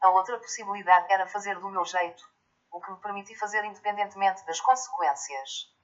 [0.00, 2.22] A outra possibilidade era fazer do meu jeito,
[2.70, 5.74] o que me permiti fazer independentemente das consequências.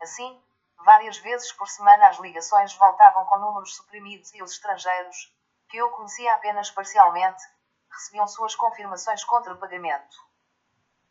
[0.00, 0.42] Assim,
[0.84, 5.34] várias vezes por semana as ligações voltavam com números suprimidos e os estrangeiros,
[5.70, 7.42] que eu conhecia apenas parcialmente,
[7.90, 10.16] recebiam suas confirmações contra pagamento.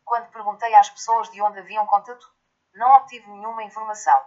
[0.04, 2.32] Quando perguntei às pessoas de onde haviam contato,
[2.72, 4.24] não obtive nenhuma informação.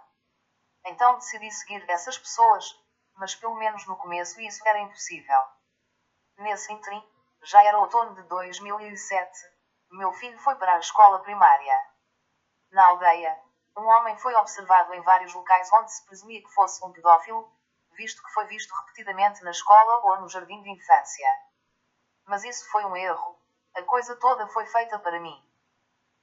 [0.86, 2.78] Então decidi seguir essas pessoas,
[3.16, 5.40] mas pelo menos no começo isso era impossível.
[6.38, 7.04] Nesse interim,
[7.44, 9.32] já era outono de 2007,
[9.92, 11.76] meu filho foi para a escola primária.
[12.72, 13.42] Na aldeia,
[13.76, 17.52] um homem foi observado em vários locais onde se presumia que fosse um pedófilo,
[17.94, 21.28] visto que foi visto repetidamente na escola ou no jardim de infância.
[22.28, 23.40] Mas isso foi um erro.
[23.76, 25.44] A coisa toda foi feita para mim.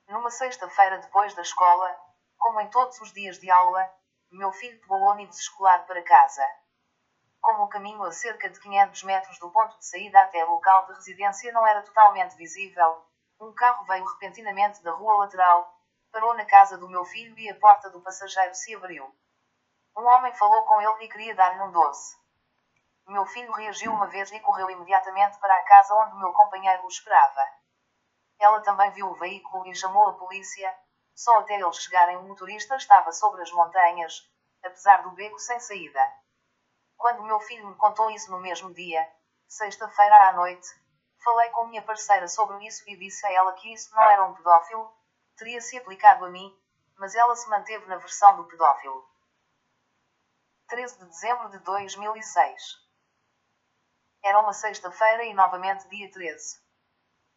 [0.06, 1.98] Numa sexta-feira depois da escola,
[2.36, 3.92] como em todos os dias de aula,
[4.30, 6.46] meu filho pegou o ônibus escolar para casa.
[7.48, 10.84] Como o caminho a cerca de 500 metros do ponto de saída até o local
[10.84, 13.02] de residência não era totalmente visível,
[13.40, 15.74] um carro veio repentinamente da rua lateral,
[16.12, 19.10] Parou na casa do meu filho e a porta do passageiro se abriu.
[19.96, 22.18] Um homem falou com ele e queria dar-lhe um doce.
[23.06, 26.88] Meu filho reagiu uma vez e correu imediatamente para a casa onde meu companheiro o
[26.88, 27.46] esperava.
[28.38, 30.78] Ela também viu o veículo e chamou a polícia.
[31.14, 34.30] Só até eles chegarem o motorista estava sobre as montanhas,
[34.62, 36.27] apesar do beco sem saída.
[36.98, 39.08] Quando meu filho me contou isso no mesmo dia,
[39.46, 40.68] sexta-feira à noite,
[41.22, 44.34] falei com minha parceira sobre isso e disse a ela que isso não era um
[44.34, 44.92] pedófilo,
[45.36, 46.52] teria se aplicado a mim,
[46.98, 49.08] mas ela se manteve na versão do pedófilo.
[50.66, 52.62] 13 de dezembro de 2006.
[54.24, 56.60] Era uma sexta-feira e novamente dia 13.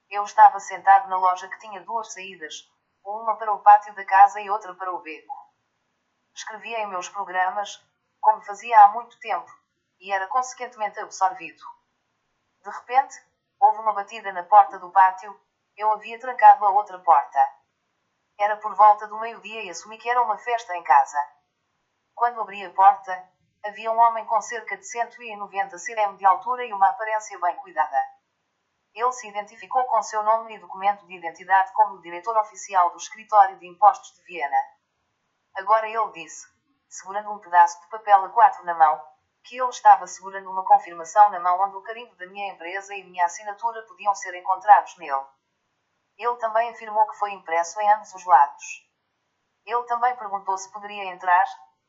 [0.10, 2.68] Eu estava sentado na loja que tinha duas saídas,
[3.06, 5.36] uma para o pátio da casa e outra para o beco.
[6.34, 7.80] Escrevia em meus programas,
[8.22, 9.52] como fazia há muito tempo,
[10.00, 11.62] e era consequentemente absorvido.
[12.64, 13.16] De repente,
[13.60, 15.38] houve uma batida na porta do pátio,
[15.76, 17.40] eu havia trancado a outra porta.
[18.40, 21.18] Era por volta do meio-dia e assumi que era uma festa em casa.
[22.16, 23.30] Quando abri a porta,
[23.66, 27.98] havia um homem com cerca de 190 cm de altura e uma aparência bem cuidada.
[28.94, 33.58] Ele se identificou com seu nome e documento de identidade como diretor oficial do Escritório
[33.58, 34.62] de Impostos de Viena.
[35.56, 36.51] Agora ele disse,
[36.92, 39.02] segurando um pedaço de papel A4 na mão,
[39.46, 43.04] que ele estava segurando uma confirmação na mão onde o carimbo da minha empresa e
[43.04, 45.26] minha assinatura podiam ser encontrados nele.
[46.18, 48.66] Ele também afirmou que foi impresso em ambos os lados.
[49.66, 51.46] Ele também perguntou se poderia entrar,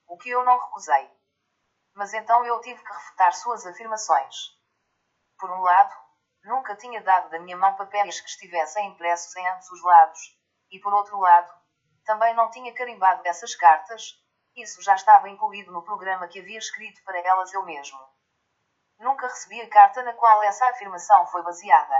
[0.07, 1.11] o que eu não recusei.
[1.95, 4.37] Mas então eu tive que refutar suas afirmações.
[5.37, 5.95] Por um lado,
[6.45, 10.21] nunca tinha dado da minha mão papéis que estivessem impressos em ambos os lados,
[10.71, 11.53] e por outro lado,
[12.05, 14.22] também não tinha carimbado essas cartas,
[14.57, 17.99] isso já estava incluído no programa que havia escrito para elas eu mesmo.
[18.99, 21.97] Nunca recebi a carta na qual essa afirmação foi baseada.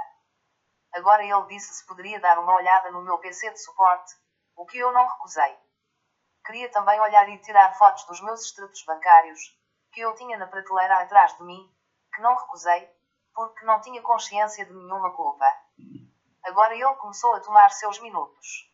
[0.93, 4.13] Agora ele disse se poderia dar uma olhada no meu PC de suporte,
[4.55, 5.59] o que eu não recusei.
[6.45, 9.41] Queria também olhar e tirar fotos dos meus extratos bancários,
[9.93, 11.75] que eu tinha na prateleira atrás de mim,
[12.15, 12.91] que não recusei,
[13.35, 15.47] porque não tinha consciência de nenhuma culpa.
[16.45, 18.72] Agora ele começou a tomar seus minutos.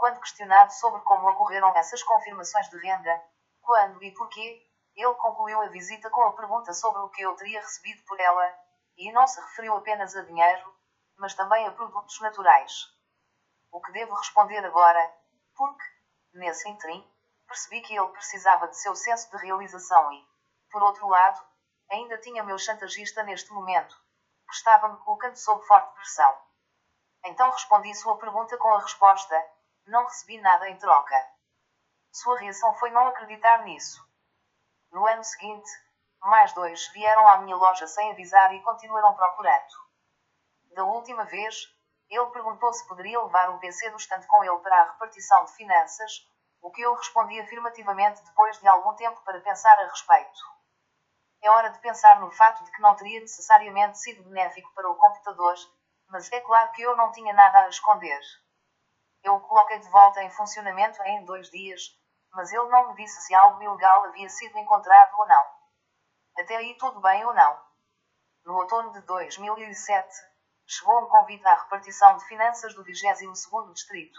[0.00, 3.22] Quando questionado sobre como ocorreram essas confirmações de venda,
[3.60, 7.60] quando e porquê, ele concluiu a visita com a pergunta sobre o que eu teria
[7.60, 8.54] recebido por ela,
[8.96, 10.74] e não se referiu apenas a dinheiro,
[11.18, 12.72] mas também a produtos naturais.
[13.70, 15.14] O que devo responder agora,
[15.54, 15.84] porque,
[16.32, 17.06] nesse interim,
[17.46, 20.24] Percebi que ele precisava de seu senso de realização e,
[20.70, 21.44] por outro lado,
[21.90, 23.92] ainda tinha meu chantagista neste momento,
[24.48, 26.32] que estava-me colocando sob forte pressão.
[27.24, 29.34] Então respondi sua pergunta com a resposta:
[29.86, 31.16] não recebi nada em troca.
[32.12, 34.00] Sua reação foi não acreditar nisso.
[34.90, 35.70] No ano seguinte,
[36.20, 39.74] mais dois vieram à minha loja sem avisar e continuaram procurando.
[40.74, 41.54] Da última vez,
[42.08, 45.52] ele perguntou se poderia levar o PC do estante com ele para a repartição de
[45.52, 46.28] finanças,
[46.60, 50.40] o que eu respondi afirmativamente depois de algum tempo para pensar a respeito.
[51.42, 54.96] É hora de pensar no fato de que não teria necessariamente sido benéfico para o
[54.96, 55.54] computador,
[56.08, 58.20] mas é claro que eu não tinha nada a esconder.
[59.22, 61.82] Eu o coloquei de volta em funcionamento em dois dias,
[62.32, 65.44] mas ele não me disse se algo ilegal havia sido encontrado ou não.
[66.38, 67.60] Até aí tudo bem ou não.
[68.44, 70.08] No outono de 2007,
[70.66, 74.18] chegou um convite à repartição de finanças do 22º Distrito.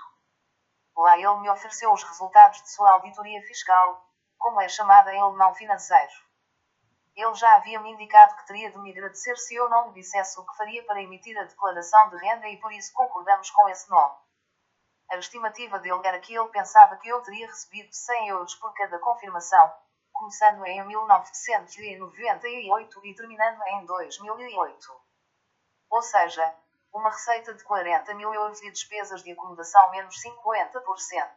[0.95, 4.05] Lá ele me ofereceu os resultados de sua auditoria fiscal,
[4.37, 6.11] como é chamada em alemão financeiro.
[7.15, 10.39] Ele já havia me indicado que teria de me agradecer se eu não lhe dissesse
[10.39, 13.89] o que faria para emitir a declaração de renda e por isso concordamos com esse
[13.89, 14.15] nome.
[15.11, 18.97] A estimativa dele era que ele pensava que eu teria recebido 100 euros por cada
[18.97, 19.73] confirmação,
[20.13, 25.01] começando em 1998 e terminando em 2008.
[25.89, 26.55] Ou seja,
[26.93, 31.29] uma receita de 40 mil euros e despesas de acomodação menos 50%.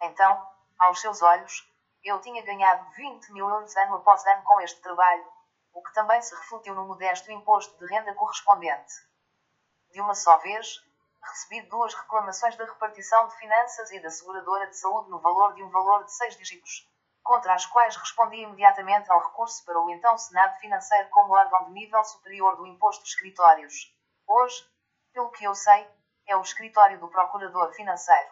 [0.00, 1.70] Então, aos seus olhos,
[2.02, 5.30] eu tinha ganhado 20 mil euros ano após ano com este trabalho,
[5.74, 8.94] o que também se refletiu no modesto imposto de renda correspondente.
[9.90, 10.82] De uma só vez,
[11.24, 15.62] recebi duas reclamações da repartição de finanças e da seguradora de saúde no valor de
[15.62, 16.88] um valor de seis dígitos,
[17.22, 21.72] contra as quais respondi imediatamente ao recurso para o então Senado Financeiro como órgão de
[21.72, 23.74] nível superior do imposto de escritórios.
[24.26, 24.68] Hoje,
[25.12, 25.88] pelo que eu sei,
[26.26, 28.30] é o escritório do Procurador Financeiro.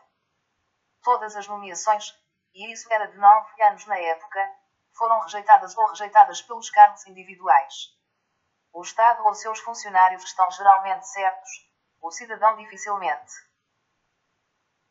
[1.03, 2.15] Todas as nomeações,
[2.55, 4.51] e isso era de nove anos na época,
[4.95, 7.75] foram rejeitadas ou rejeitadas pelos cargos individuais.
[8.73, 11.72] O Estado ou seus funcionários estão geralmente certos,
[12.03, 13.33] o cidadão dificilmente.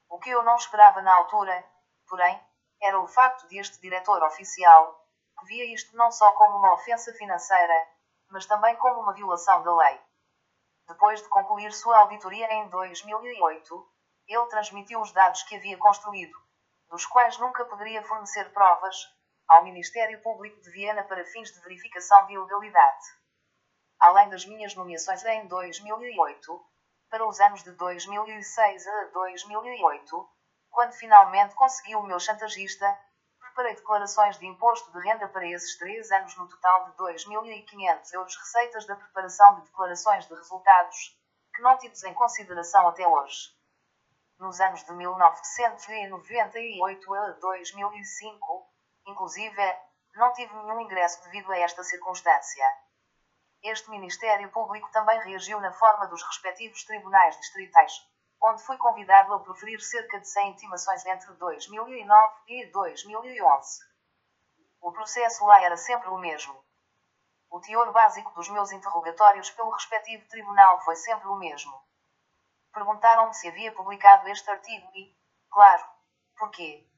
[0.10, 1.66] O que eu não esperava na altura,
[2.08, 2.42] porém,
[2.82, 5.06] era o facto de este diretor oficial,
[5.38, 7.88] que via isto não só como uma ofensa financeira,
[8.30, 10.02] mas também como uma violação da lei.
[10.88, 13.92] Depois de concluir sua auditoria em 2008,
[14.28, 16.38] ele transmitiu os dados que havia construído,
[16.90, 18.96] dos quais nunca poderia fornecer provas,
[19.50, 23.06] ao Ministério Público de Viena para fins de verificação de ilegalidade.
[24.00, 26.71] Além das minhas nomeações em 2008,
[27.12, 30.30] para os anos de 2006 a 2008,
[30.70, 32.98] quando finalmente consegui o meu chantagista,
[33.38, 38.34] preparei declarações de imposto de renda para esses três anos no total de 2.500 euros
[38.38, 41.20] receitas da preparação de declarações de resultados,
[41.54, 43.50] que não tidos em consideração até hoje.
[44.40, 48.70] Nos anos de 1998 a 2005,
[49.08, 49.62] inclusive,
[50.16, 52.66] não tive nenhum ingresso devido a esta circunstância.
[53.64, 57.94] Este Ministério Público também reagiu na forma dos respectivos tribunais distritais,
[58.42, 63.80] onde fui convidado a proferir cerca de 100 intimações entre 2009 e 2011.
[64.82, 66.60] O processo lá era sempre o mesmo.
[67.52, 71.80] O teor básico dos meus interrogatórios pelo respectivo tribunal foi sempre o mesmo.
[72.74, 75.16] Perguntaram-me se havia publicado este artigo e,
[75.52, 75.86] claro,
[76.36, 76.90] porquê?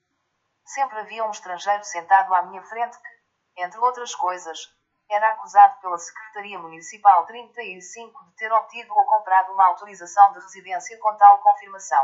[0.64, 4.74] Sempre havia um estrangeiro sentado à minha frente que, entre outras coisas,
[5.14, 10.98] era acusado pela Secretaria Municipal 35 de ter obtido ou comprado uma autorização de residência
[11.00, 12.04] com tal confirmação.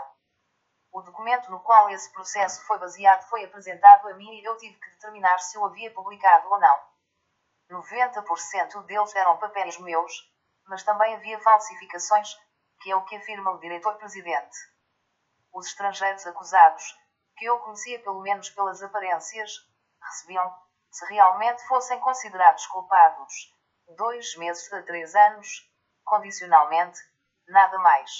[0.91, 4.75] O documento no qual esse processo foi baseado foi apresentado a mim e eu tive
[4.79, 6.79] que determinar se o havia publicado ou não.
[7.71, 10.31] 90% deles eram papéis meus,
[10.67, 12.35] mas também havia falsificações,
[12.81, 14.57] que é o que afirma o diretor-presidente.
[15.51, 16.83] Os estrangeiros acusados,
[17.37, 19.51] que eu conhecia pelo menos pelas aparências,
[20.01, 20.55] recebiam,
[20.91, 23.33] se realmente fossem considerados culpados,
[23.95, 25.69] dois meses a três anos,
[26.03, 26.99] condicionalmente,
[27.47, 28.11] nada mais.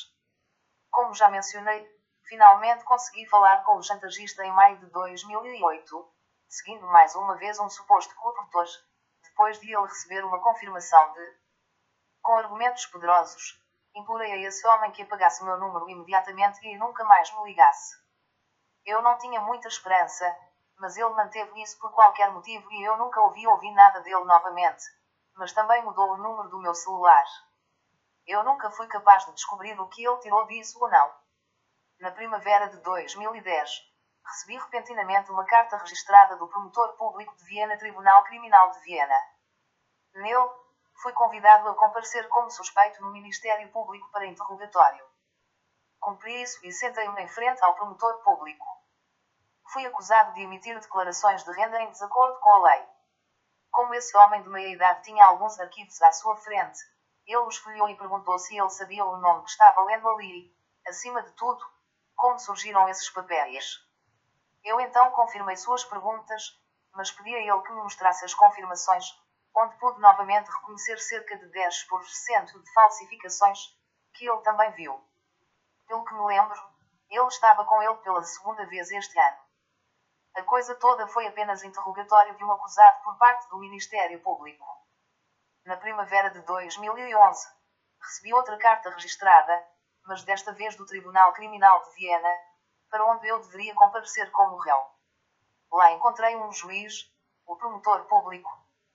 [0.92, 1.88] Como já mencionei,
[2.28, 6.14] finalmente consegui falar com o chantagista em maio de 2008,
[6.48, 8.66] seguindo mais uma vez um suposto corruptor,
[9.24, 11.40] depois de ele receber uma confirmação de.
[12.22, 13.64] Com argumentos poderosos,
[13.96, 17.96] implorei a esse homem que apagasse o meu número imediatamente e nunca mais me ligasse.
[18.86, 20.26] Eu não tinha muita esperança,
[20.80, 24.84] mas ele manteve isso por qualquer motivo e eu nunca ouvi ouvir nada dele novamente.
[25.36, 27.26] Mas também mudou o número do meu celular.
[28.26, 31.14] Eu nunca fui capaz de descobrir o que ele tirou disso ou não.
[32.00, 33.70] Na primavera de 2010,
[34.26, 39.20] recebi repentinamente uma carta registrada do promotor público de Viena Tribunal Criminal de Viena.
[40.14, 40.50] Nele,
[41.02, 45.06] fui convidado a comparecer como suspeito no Ministério Público para interrogatório.
[46.00, 48.79] Cumpri isso e sentei-me em frente ao promotor público.
[49.72, 52.88] Fui acusado de emitir declarações de renda em desacordo com a lei.
[53.70, 56.80] Como esse homem de meia idade tinha alguns arquivos à sua frente,
[57.28, 60.52] ele os folheou e perguntou se ele sabia o nome que estava lendo ali.
[60.88, 61.64] Acima de tudo,
[62.16, 63.80] como surgiram esses papéis.
[64.64, 66.60] Eu então confirmei suas perguntas,
[66.96, 69.06] mas pedi a ele que me mostrasse as confirmações,
[69.56, 73.60] onde pude novamente reconhecer cerca de 10% de falsificações,
[74.16, 75.00] que ele também viu.
[75.88, 76.60] Pelo que me lembro,
[77.08, 79.49] ele estava com ele pela segunda vez este ano.
[80.36, 84.66] A coisa toda foi apenas interrogatório de um acusado por parte do Ministério Público.
[85.66, 87.48] Na primavera de 2011,
[88.02, 89.68] recebi outra carta registrada,
[90.06, 92.30] mas desta vez do Tribunal Criminal de Viena,
[92.90, 94.82] para onde eu deveria comparecer como réu.
[95.72, 97.12] Lá encontrei um juiz,
[97.46, 98.50] o promotor público,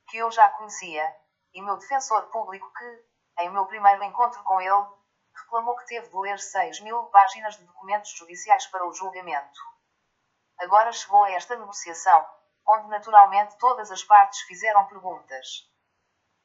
[0.09, 1.17] que eu já conhecia,
[1.53, 3.05] e meu defensor público que,
[3.39, 4.87] em meu primeiro encontro com ele,
[5.35, 9.74] reclamou que teve de ler 6 mil páginas de documentos judiciais para o julgamento.
[10.59, 12.27] Agora chegou a esta negociação,
[12.67, 15.69] onde naturalmente todas as partes fizeram perguntas.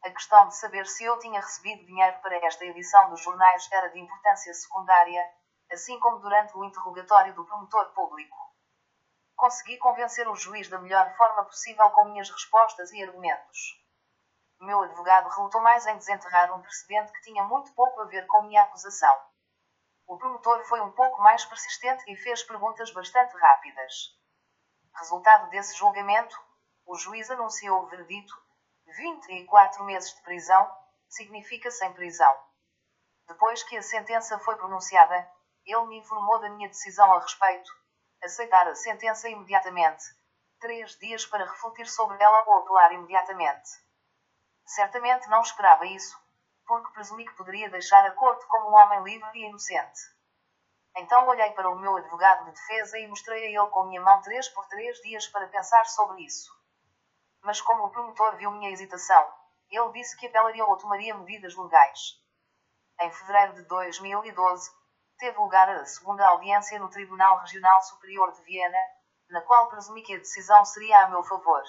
[0.04, 3.90] A questão de saber se eu tinha recebido dinheiro para esta edição dos jornais era
[3.90, 5.30] de importância secundária,
[5.72, 8.38] assim como durante o interrogatório do promotor público.
[9.36, 13.80] Consegui convencer o juiz da melhor forma possível com minhas respostas e argumentos.
[14.60, 18.42] Meu advogado relutou mais em desenterrar um precedente que tinha muito pouco a ver com
[18.44, 19.18] minha acusação.
[20.10, 23.94] O promotor foi um pouco mais persistente e fez perguntas bastante rápidas.
[24.96, 26.36] Resultado desse julgamento,
[26.84, 28.34] o juiz anunciou o verdito
[28.88, 30.68] 24 meses de prisão
[31.08, 32.36] significa sem prisão.
[33.28, 35.32] Depois que a sentença foi pronunciada,
[35.64, 37.72] ele me informou da minha decisão a respeito.
[38.24, 40.04] Aceitar a sentença imediatamente.
[40.60, 43.70] Três dias para refletir sobre ela ou apelar imediatamente.
[44.66, 46.20] Certamente não esperava isso,
[46.70, 50.00] porque presumi que poderia deixar a corte como um homem livre e inocente.
[50.96, 54.22] Então olhei para o meu advogado de defesa e mostrei a ele com minha mão
[54.22, 56.52] três por três dias para pensar sobre isso.
[57.42, 59.34] Mas como o promotor viu minha hesitação,
[59.72, 62.00] ele disse que apelaria ou tomaria medidas legais.
[63.02, 64.70] Em fevereiro de 2012,
[65.18, 68.80] teve lugar a segunda audiência no Tribunal Regional Superior de Viena,
[69.30, 71.64] na qual presumi que a decisão seria a meu favor.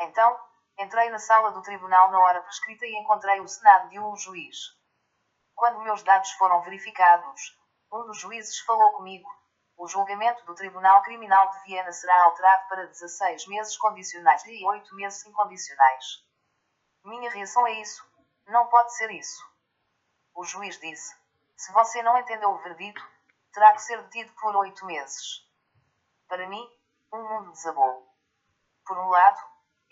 [0.00, 0.40] Então,
[0.82, 4.56] entrei na sala do tribunal na hora prescrita e encontrei o Senado de um juiz.
[5.54, 7.58] Quando meus dados foram verificados,
[7.92, 9.28] um dos juízes falou comigo
[9.82, 14.94] o julgamento do Tribunal Criminal de Viena será alterado para 16 meses condicionais e 8
[14.94, 16.24] meses incondicionais.
[17.04, 18.06] Minha reação é isso.
[18.46, 19.44] Não pode ser isso.
[20.34, 21.16] O juiz disse:
[21.56, 23.04] Se você não entendeu o verdito,
[23.52, 25.44] terá que ser detido por oito meses.
[26.28, 26.64] Para mim,
[27.12, 28.08] um mundo desabou.
[28.86, 29.40] Por um lado,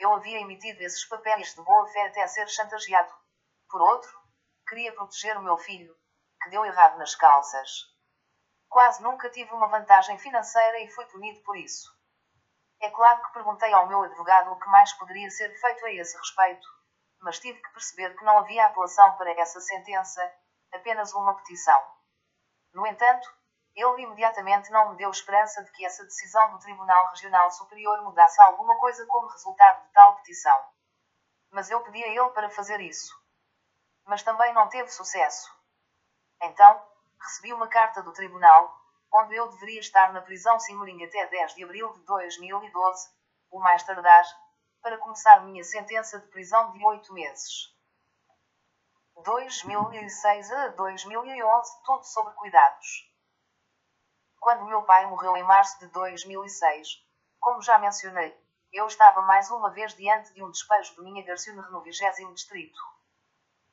[0.01, 3.12] eu havia emitido esses papéis de boa fé até ser chantageado.
[3.68, 4.11] Por outro,
[4.66, 5.94] queria proteger o meu filho,
[6.42, 7.70] que deu errado nas calças.
[8.66, 11.90] Quase nunca tive uma vantagem financeira e fui punido por isso.
[12.80, 16.16] É claro que perguntei ao meu advogado o que mais poderia ser feito a esse
[16.16, 16.66] respeito,
[17.20, 20.22] mas tive que perceber que não havia apelação para essa sentença,
[20.72, 21.78] apenas uma petição.
[22.72, 23.28] No entanto,
[23.80, 28.40] ele imediatamente não me deu esperança de que essa decisão do Tribunal Regional Superior mudasse
[28.42, 30.58] alguma coisa como resultado de tal petição.
[31.50, 33.14] Mas eu pedi a ele para fazer isso.
[34.04, 35.50] Mas também não teve sucesso.
[36.42, 36.86] Então,
[37.20, 38.74] recebi uma carta do tribunal,
[39.12, 43.08] onde eu deveria estar na prisão Simorim até 10 de abril de 2012,
[43.50, 44.24] o mais tardar,
[44.82, 47.74] para começar minha sentença de prisão de 8 meses.
[49.22, 53.09] 2006 a 2011, tudo sobre cuidados.
[54.41, 57.07] Quando meu pai morreu em março de 2006,
[57.38, 58.34] como já mencionei,
[58.72, 62.80] eu estava mais uma vez diante de um despejo de minha Garciuna no 20 distrito.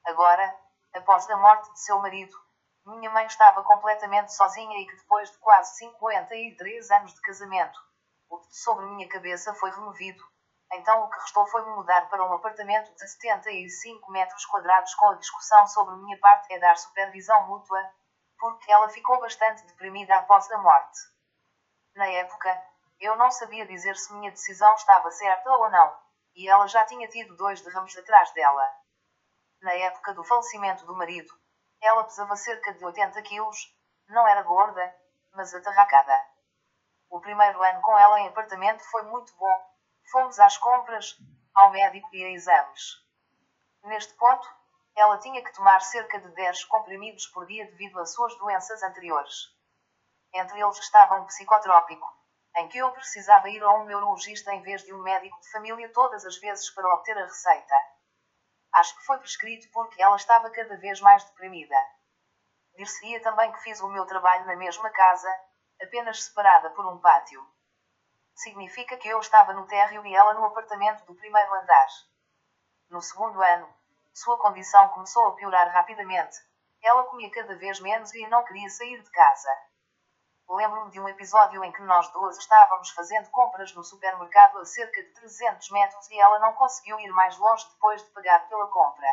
[0.05, 0.53] Agora,
[0.93, 2.37] após a morte de seu marido,
[2.85, 7.79] minha mãe estava completamente sozinha e que depois de quase 53 anos de casamento,
[8.29, 10.21] o teto sobre minha cabeça foi removido.
[10.73, 15.15] Então o que restou foi-me mudar para um apartamento de 75 metros quadrados com a
[15.15, 17.89] discussão sobre minha parte é dar supervisão mútua,
[18.39, 20.99] porque ela ficou bastante deprimida após a morte.
[21.95, 22.63] Na época,
[22.99, 25.97] eu não sabia dizer se minha decisão estava certa ou não,
[26.35, 28.63] e ela já tinha tido dois derrames atrás dela.
[29.61, 31.33] Na época do falecimento do marido,
[31.81, 33.57] ela pesava cerca de 80 quilos,
[34.07, 34.95] não era gorda,
[35.33, 36.21] mas atarracada.
[37.09, 39.75] O primeiro ano com ela em apartamento foi muito bom.
[40.11, 41.15] Fomos às compras,
[41.53, 43.03] ao médico e a exames.
[43.83, 44.47] Neste ponto,
[44.97, 49.55] ela tinha que tomar cerca de 10 comprimidos por dia devido às suas doenças anteriores.
[50.33, 52.07] Entre eles estava um psicotrópico,
[52.57, 55.93] em que eu precisava ir a um neurologista em vez de um médico de família
[55.93, 57.75] todas as vezes para obter a receita.
[58.73, 61.75] Acho que foi prescrito porque ela estava cada vez mais deprimida.
[62.75, 65.29] Dir-se-ia também que fiz o meu trabalho na mesma casa,
[65.79, 67.45] apenas separada por um pátio.
[68.35, 71.87] significa que eu estava no térreo e ela no apartamento do primeiro andar.
[72.89, 73.76] No segundo ano,
[74.17, 76.37] sua condição começou a piorar rapidamente.
[76.81, 79.49] Ela comia cada vez menos e não queria sair de casa.
[80.49, 85.03] Lembro-me de um episódio em que nós duas estávamos fazendo compras no supermercado a cerca
[85.03, 89.07] de 300 metros e ela não conseguiu ir mais longe depois de pagar pela compra.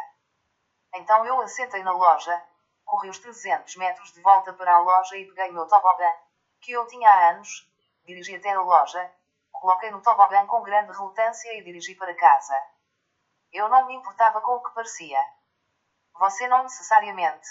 [0.95, 2.43] Então eu assentei na loja,
[2.87, 6.11] corri os 300 metros de volta para a loja e peguei meu tobogã,
[6.63, 7.51] que eu tinha há anos,
[8.07, 9.13] dirigi até a loja,
[9.53, 12.57] coloquei no tobogã com grande relutância e dirigi para casa.
[13.55, 15.19] Eu não me importava com o que parecia.
[16.19, 17.47] Você não necessariamente.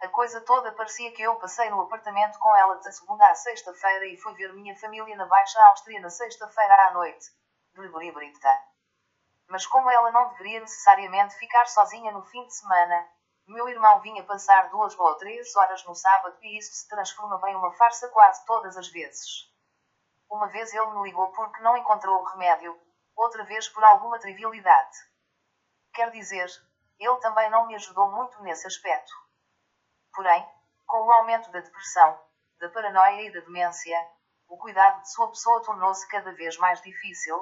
[0.00, 4.06] A coisa toda parecia que eu passei no apartamento com ela da segunda à sexta-feira
[4.06, 7.26] e fui ver minha família na Baixa Áustria na sexta-feira à noite.
[7.74, 8.52] Brita.
[9.48, 13.08] Mas como ela não deveria necessariamente ficar sozinha no fim de semana,
[13.48, 17.56] meu irmão vinha passar duas ou três horas no sábado e isso se transformava em
[17.56, 19.50] uma farsa quase todas as vezes.
[20.30, 22.80] Uma vez ele me ligou porque não encontrou o remédio,
[23.20, 24.96] outra vez por alguma trivialidade.
[25.92, 26.48] Quer dizer,
[26.98, 29.12] ele também não me ajudou muito nesse aspecto.
[30.14, 30.48] Porém,
[30.86, 32.18] com o aumento da depressão,
[32.58, 33.96] da paranoia e da demência,
[34.48, 37.36] o cuidado de sua pessoa tornou-se cada vez mais difícil,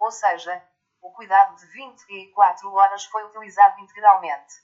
[0.00, 0.68] ou seja,
[1.00, 4.54] o cuidado de 24 horas foi utilizado integralmente.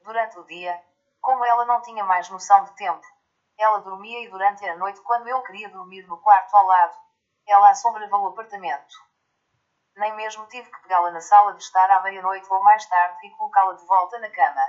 [0.00, 0.82] Durante o dia,
[1.20, 3.06] como ela não tinha mais noção de tempo,
[3.58, 6.96] ela dormia e durante a noite, quando eu queria dormir no quarto ao lado,
[7.46, 9.13] ela assombrava o apartamento.
[9.96, 13.30] Nem mesmo tive que pegá-la na sala de estar à meia-noite ou mais tarde e
[13.36, 14.62] colocá-la de volta na cama.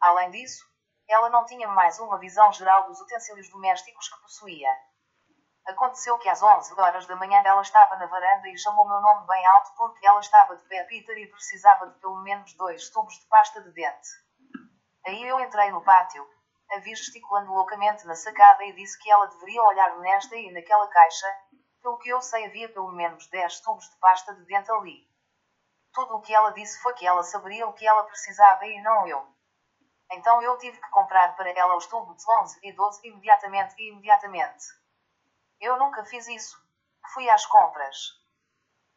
[0.00, 0.64] Além disso,
[1.08, 4.70] ela não tinha mais uma visão geral dos utensílios domésticos que possuía.
[5.66, 9.26] Aconteceu que às 11 horas da manhã ela estava na varanda e chamou meu nome
[9.26, 13.14] bem alto porque ela estava de pé Peter e precisava de pelo menos dois tubos
[13.14, 14.08] de pasta de dente.
[15.06, 16.24] Aí eu entrei no pátio,
[16.70, 20.88] a vi gesticulando loucamente na sacada e disse que ela deveria olhar nesta e naquela
[20.88, 21.26] caixa,
[21.86, 25.08] pelo que eu sei havia pelo menos 10 tubos de pasta de dente ali.
[25.92, 29.06] Tudo o que ela disse foi que ela saberia o que ela precisava e não
[29.06, 29.24] eu.
[30.10, 34.64] Então eu tive que comprar para ela os tubos 11 e 12 imediatamente e imediatamente.
[35.60, 36.60] Eu nunca fiz isso.
[37.14, 37.96] Fui às compras.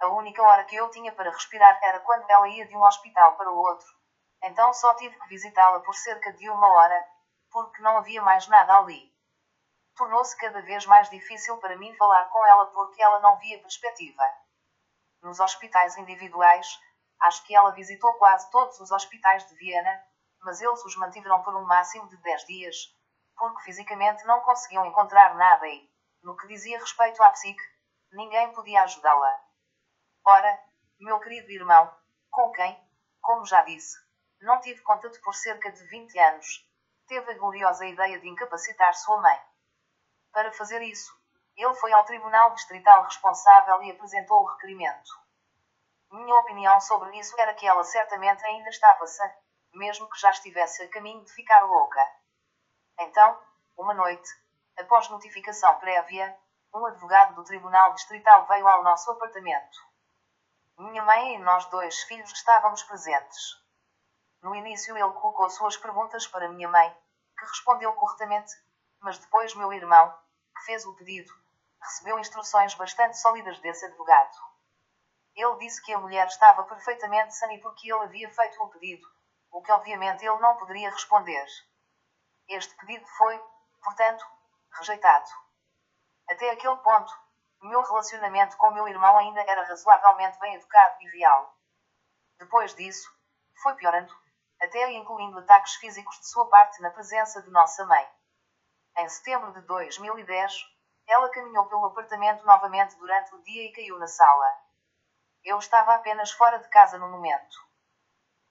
[0.02, 3.38] A única hora que eu tinha para respirar era quando ela ia de um hospital
[3.38, 3.88] para o outro.
[4.42, 7.08] Então só tive que visitá-la por cerca de uma hora,
[7.52, 9.14] porque não havia mais nada ali.
[10.00, 14.24] Tornou-se cada vez mais difícil para mim falar com ela porque ela não via perspectiva.
[15.22, 16.80] Nos hospitais individuais,
[17.20, 20.02] acho que ela visitou quase todos os hospitais de Viena,
[20.42, 22.76] mas eles os mantiveram por um máximo de 10 dias,
[23.36, 25.92] porque fisicamente não conseguiam encontrar nada e,
[26.24, 27.62] no que dizia respeito à psique,
[28.14, 29.42] ninguém podia ajudá-la.
[30.26, 30.64] Ora,
[30.98, 31.94] meu querido irmão,
[32.30, 32.82] com quem,
[33.20, 33.98] como já disse,
[34.40, 36.66] não tive contato por cerca de 20 anos,
[37.06, 39.49] teve a gloriosa ideia de incapacitar sua mãe.
[40.32, 41.12] Para fazer isso,
[41.56, 45.12] ele foi ao tribunal distrital responsável e apresentou o requerimento.
[46.12, 49.30] Minha opinião sobre isso era que ela certamente ainda estava sã
[49.74, 52.06] mesmo que já estivesse a caminho de ficar louca.
[53.00, 53.40] Então,
[53.78, 54.30] uma noite,
[54.78, 56.38] após notificação prévia,
[56.74, 59.78] um advogado do Tribunal Distrital veio ao nosso apartamento.
[60.78, 63.64] Minha mãe e nós dois filhos estávamos presentes.
[64.42, 66.96] No início ele colocou suas perguntas para minha mãe,
[67.38, 68.52] que respondeu corretamente,
[69.02, 70.14] mas depois meu irmão,
[70.56, 71.32] que fez o pedido,
[71.82, 74.36] recebeu instruções bastante sólidas desse advogado.
[75.36, 79.08] Ele disse que a mulher estava perfeitamente sã e porque ele havia feito o pedido,
[79.52, 81.46] o que obviamente ele não poderia responder.
[82.48, 83.40] Este pedido foi,
[83.82, 84.26] portanto,
[84.72, 85.30] rejeitado.
[86.30, 87.14] Até aquele ponto,
[87.62, 91.56] meu relacionamento com meu irmão ainda era razoavelmente bem educado e real.
[92.38, 93.10] Depois disso,
[93.62, 94.14] foi piorando,
[94.62, 98.08] até incluindo ataques físicos de sua parte na presença de nossa mãe.
[99.00, 100.54] Em setembro de 2010,
[101.08, 104.46] ela caminhou pelo apartamento novamente durante o dia e caiu na sala.
[105.42, 107.56] Eu estava apenas fora de casa no momento.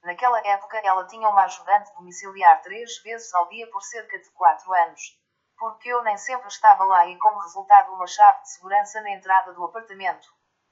[0.02, 4.72] Naquela época ela tinha uma ajudante domiciliar três vezes ao dia por cerca de quatro
[4.72, 5.20] anos.
[5.58, 9.52] Porque eu nem sempre estava lá e como resultado uma chave de segurança na entrada
[9.52, 10.26] do apartamento.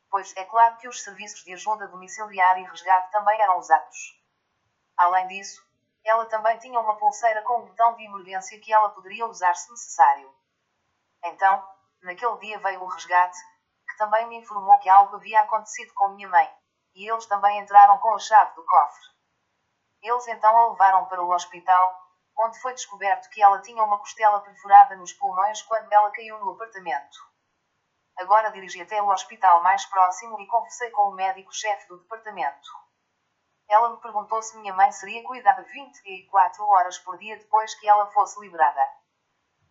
[0.09, 4.19] Pois é claro que os serviços de ajuda domiciliar e resgate também eram usados.
[4.97, 5.66] Além disso,
[6.07, 9.71] ela também tinha uma pulseira com um botão de emergência que ela poderia usar se
[9.71, 10.33] necessário.
[11.25, 11.69] Então,
[12.03, 13.39] naquele dia veio o resgate,
[13.89, 16.49] que também me informou que algo havia acontecido com minha mãe,
[16.95, 19.05] e eles também entraram com a chave do cofre.
[20.01, 22.01] Eles então a levaram para o hospital,
[22.39, 26.53] onde foi descoberto que ela tinha uma costela perfurada nos pulmões quando ela caiu no
[26.53, 27.19] apartamento.
[28.17, 32.86] Agora dirigi até o hospital mais próximo e conversei com o médico-chefe do departamento.
[33.69, 38.11] Ela me perguntou se minha mãe seria cuidada 24 horas por dia depois que ela
[38.13, 38.81] fosse liberada.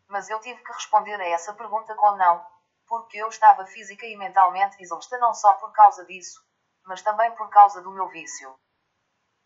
[0.07, 2.45] Mas eu tive que responder a essa pergunta com não,
[2.87, 6.39] porque eu estava física e mentalmente exausta não só por causa disso,
[6.85, 8.55] mas também por causa do meu vício.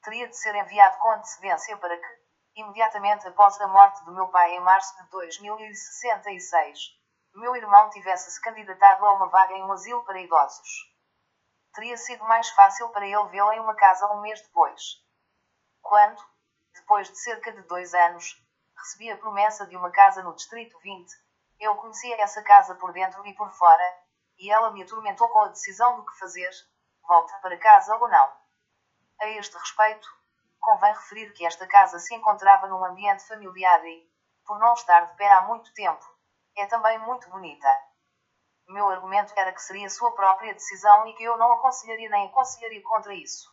[0.03, 2.19] Teria de ser enviado com antecedência para que,
[2.55, 6.79] imediatamente após a morte do meu pai em março de 2066,
[7.35, 10.88] meu irmão tivesse se candidatado a uma vaga em um asilo para idosos.
[11.73, 14.81] Teria sido mais fácil para ele vê-la em uma casa um mês depois.
[15.81, 16.21] Quando,
[16.73, 18.41] depois de cerca de dois anos,
[18.77, 21.11] recebi a promessa de uma casa no Distrito 20,
[21.59, 23.83] eu conhecia essa casa por dentro e por fora,
[24.37, 26.49] e ela me atormentou com a decisão do que fazer,
[27.07, 28.31] volta para casa ou não.
[29.19, 30.07] A este respeito,
[30.59, 34.09] convém referir que esta casa se encontrava num ambiente familiar e,
[34.45, 36.05] por não estar de pé há muito tempo,
[36.57, 37.88] é também muito bonita.
[38.69, 42.83] Meu argumento era que seria sua própria decisão e que eu não aconselharia nem aconselharia
[42.83, 43.49] contra isso.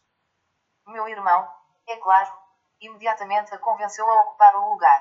[0.86, 1.51] Meu irmão,
[1.88, 2.38] é claro,
[2.78, 5.01] imediatamente a convenceu a ocupar o lugar.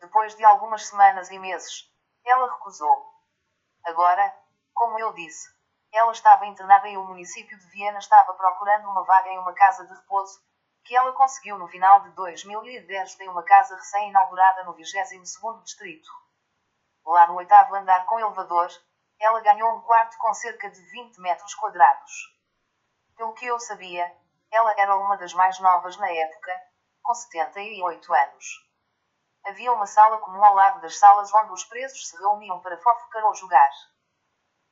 [0.00, 1.92] Depois de algumas semanas e meses,
[2.24, 3.12] ela recusou.
[3.84, 4.34] Agora,
[4.72, 5.46] como eu disse,
[5.92, 9.86] ela estava internada e o município de Viena estava procurando uma vaga em uma casa
[9.86, 10.40] de repouso,
[10.86, 16.08] que ela conseguiu no final de 2010 em uma casa recém-inaugurada no 22º distrito.
[17.04, 18.70] Lá no oitavo andar com elevador,
[19.22, 22.10] ela ganhou um quarto com cerca de 20 metros quadrados.
[23.16, 24.12] Pelo que eu sabia,
[24.50, 26.60] ela era uma das mais novas na época,
[27.00, 28.44] com 78 anos.
[29.46, 33.24] Havia uma sala comum ao lado das salas onde os presos se reuniam para fofocar
[33.26, 33.70] ou jogar.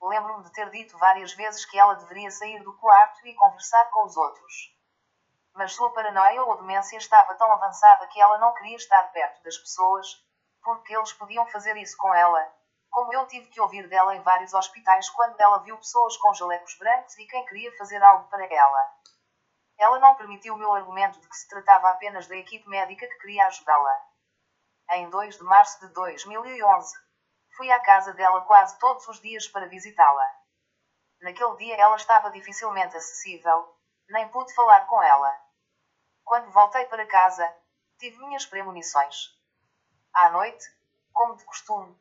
[0.02, 4.04] Lembro-me de ter dito várias vezes que ela deveria sair do quarto e conversar com
[4.04, 4.52] os outros.
[5.54, 9.56] Mas sua paranoia ou demência estava tão avançada que ela não queria estar perto das
[9.58, 10.08] pessoas,
[10.60, 12.59] porque eles podiam fazer isso com ela,
[12.90, 16.76] como eu tive que ouvir dela em vários hospitais quando ela viu pessoas com jalecos
[16.76, 18.94] brancos e quem queria fazer algo para ela.
[19.78, 23.18] Ela não permitiu o meu argumento de que se tratava apenas da equipe médica que
[23.18, 24.04] queria ajudá-la.
[24.90, 26.98] Em 2 de março de 2011,
[27.56, 30.40] fui à casa dela quase todos os dias para visitá-la.
[31.20, 33.74] Naquele dia ela estava dificilmente acessível,
[34.08, 35.32] nem pude falar com ela.
[36.24, 37.56] Quando voltei para casa,
[37.98, 39.38] tive minhas premonições.
[40.12, 40.66] À noite,
[41.12, 41.96] como de costume,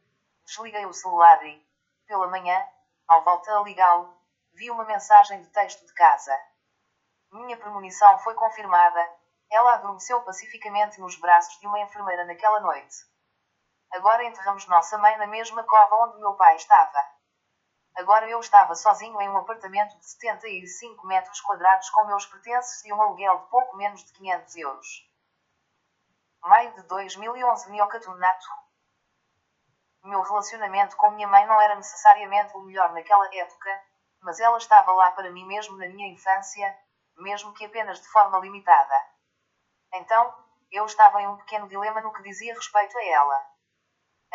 [0.49, 1.63] desliguei o celular e,
[2.07, 2.67] pela manhã,
[3.07, 4.17] ao voltar a ligá-lo,
[4.53, 6.35] vi uma mensagem de texto de casa.
[7.31, 8.99] Minha premonição foi confirmada.
[9.51, 12.95] Ela adormeceu pacificamente nos braços de uma enfermeira naquela noite.
[13.91, 16.99] Agora enterramos nossa mãe na mesma cova onde meu pai estava.
[17.95, 22.93] Agora eu estava sozinho em um apartamento de 75 metros quadrados com meus pertences e
[22.93, 24.87] um aluguel de pouco menos de 500 euros.
[26.41, 27.69] Maio de 2011
[30.03, 33.83] Meu relacionamento com minha mãe não era necessariamente o melhor naquela época,
[34.21, 36.77] mas ela estava lá para mim mesmo na minha infância,
[37.17, 38.95] mesmo que apenas de forma limitada.
[39.93, 40.33] Então,
[40.71, 43.45] eu estava em um pequeno dilema no que dizia respeito a ela.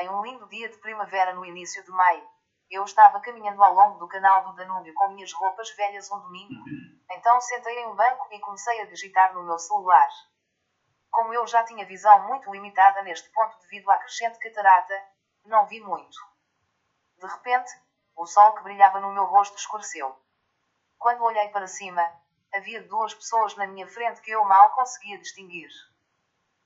[0.00, 2.28] Em um lindo dia de primavera no início de maio,
[2.70, 6.64] eu estava caminhando ao longo do canal do Danúbio com minhas roupas velhas um domingo.
[7.10, 10.08] Então sentei em um banco e comecei a digitar no meu celular.
[11.10, 15.00] Como eu já tinha visão muito limitada neste ponto devido à crescente catarata,
[15.44, 16.16] não vi muito.
[17.18, 17.70] De repente,
[18.16, 20.18] o sol que brilhava no meu rosto escureceu.
[20.98, 22.02] Quando olhei para cima,
[22.54, 25.68] havia duas pessoas na minha frente que eu mal conseguia distinguir.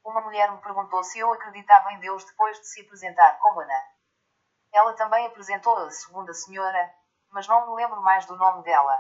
[0.05, 3.85] Uma mulher me perguntou se eu acreditava em Deus depois de se apresentar como Ana.
[4.73, 6.95] Ela também apresentou a segunda senhora,
[7.31, 8.97] mas não me lembro mais do nome dela.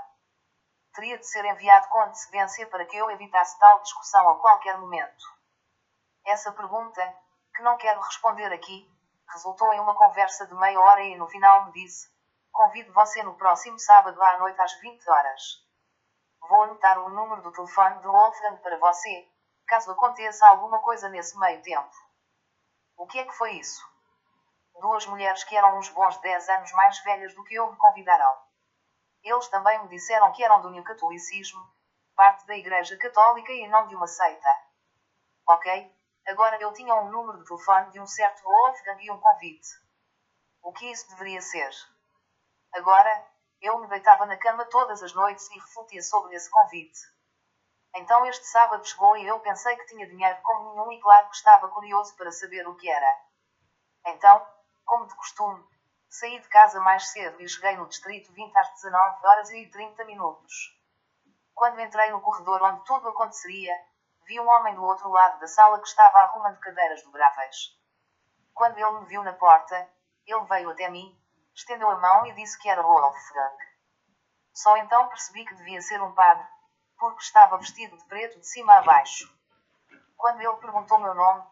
[0.95, 5.25] Teria de ser enviado com antecedência para que eu evitasse tal discussão a qualquer momento.
[6.25, 7.17] Essa pergunta,
[7.55, 8.91] que não quero responder aqui,
[9.33, 12.09] resultou em uma conversa de meia hora e no final me disse:
[12.53, 15.43] Convido você no próximo sábado à noite às 20 horas.
[16.41, 19.29] Vou anotar o número do telefone de Wolfgang para você,
[19.67, 21.91] caso aconteça alguma coisa nesse meio tempo.
[22.97, 23.87] O que é que foi isso?
[24.81, 28.39] Duas mulheres que eram uns bons 10 anos mais velhas do que eu me convidaram.
[29.23, 31.61] Eles também me disseram que eram do neocatolicismo,
[32.17, 34.49] parte da Igreja Católica e não de uma seita.
[35.47, 35.93] Ok,
[36.29, 39.69] agora eu tinha um número de telefone de um certo Wolfgang e um convite.
[40.63, 41.71] O que isso deveria ser?
[42.75, 43.27] Agora,
[43.61, 46.99] eu me deitava na cama todas as noites e refletia sobre esse convite.
[47.95, 51.37] Então este sábado chegou e eu pensei que tinha dinheiro como nenhum e claro que
[51.37, 53.21] estava curioso para saber o que era.
[54.07, 54.47] Então,
[54.85, 55.65] como de costume,
[56.09, 60.05] saí de casa mais cedo e cheguei no distrito 20 às 19 horas e 30
[60.05, 60.55] minutos.
[61.55, 63.75] Quando entrei no corredor onde tudo aconteceria,
[64.29, 67.75] vi um homem do outro lado da sala que estava arrumando cadeiras dobráveis.
[68.53, 69.91] Quando ele me viu na porta,
[70.27, 71.19] ele veio até mim,
[71.55, 73.57] estendeu a mão e disse que era Wolfgang.
[74.53, 76.47] Só então percebi que devia ser um padre,
[76.99, 79.27] porque estava vestido de preto de cima a baixo.
[80.15, 81.43] Quando ele perguntou meu nome,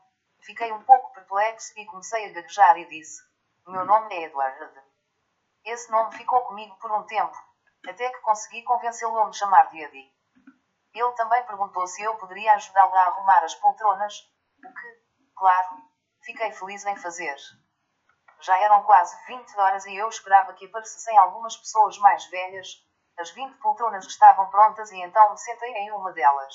[0.45, 3.23] fiquei um pouco perplexo e comecei a gaguejar e disse:
[3.67, 4.83] Meu nome é Edward.
[5.65, 7.37] Esse nome ficou comigo por um tempo,
[7.89, 10.16] até que consegui convencê-lo a me chamar de Eddie.
[10.99, 14.15] Ele também perguntou se eu poderia ajudá-lo a arrumar as poltronas,
[14.65, 15.03] o que,
[15.37, 15.77] claro,
[16.25, 17.37] fiquei feliz em fazer.
[18.41, 22.83] Já eram quase 20 horas e eu esperava que aparecessem algumas pessoas mais velhas.
[23.19, 26.55] As 20 poltronas estavam prontas e então me sentei em uma delas.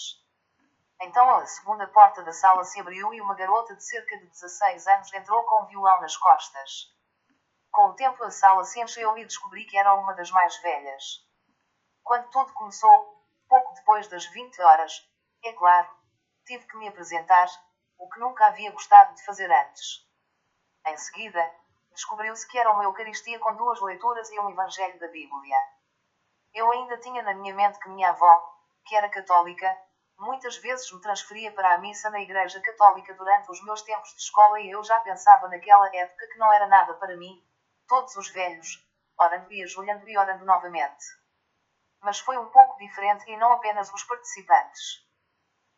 [1.02, 4.88] Então a segunda porta da sala se abriu e uma garota de cerca de 16
[4.88, 6.96] anos entrou com um violão nas costas.
[7.72, 11.04] Com o tempo a sala se encheu e descobri que era uma das mais velhas.
[12.02, 13.21] Quando tudo começou,
[13.74, 15.08] depois das 20 horas,
[15.44, 15.90] é claro,
[16.46, 17.48] tive que me apresentar,
[17.98, 20.08] o que nunca havia gostado de fazer antes.
[20.88, 21.52] Em seguida,
[21.92, 25.58] descobriu-se que era uma Eucaristia com duas leituras e um Evangelho da Bíblia.
[26.54, 29.68] Eu ainda tinha na minha mente que minha avó, que era católica,
[30.22, 34.22] Muitas vezes me transferia para a missa na Igreja Católica durante os meus tempos de
[34.22, 37.44] escola e eu já pensava naquela época que não era nada para mim,
[37.88, 38.88] todos os velhos,
[39.18, 41.04] orando e ajoelhando e orando novamente.
[42.02, 45.06] Mas foi um pouco diferente e não apenas os participantes.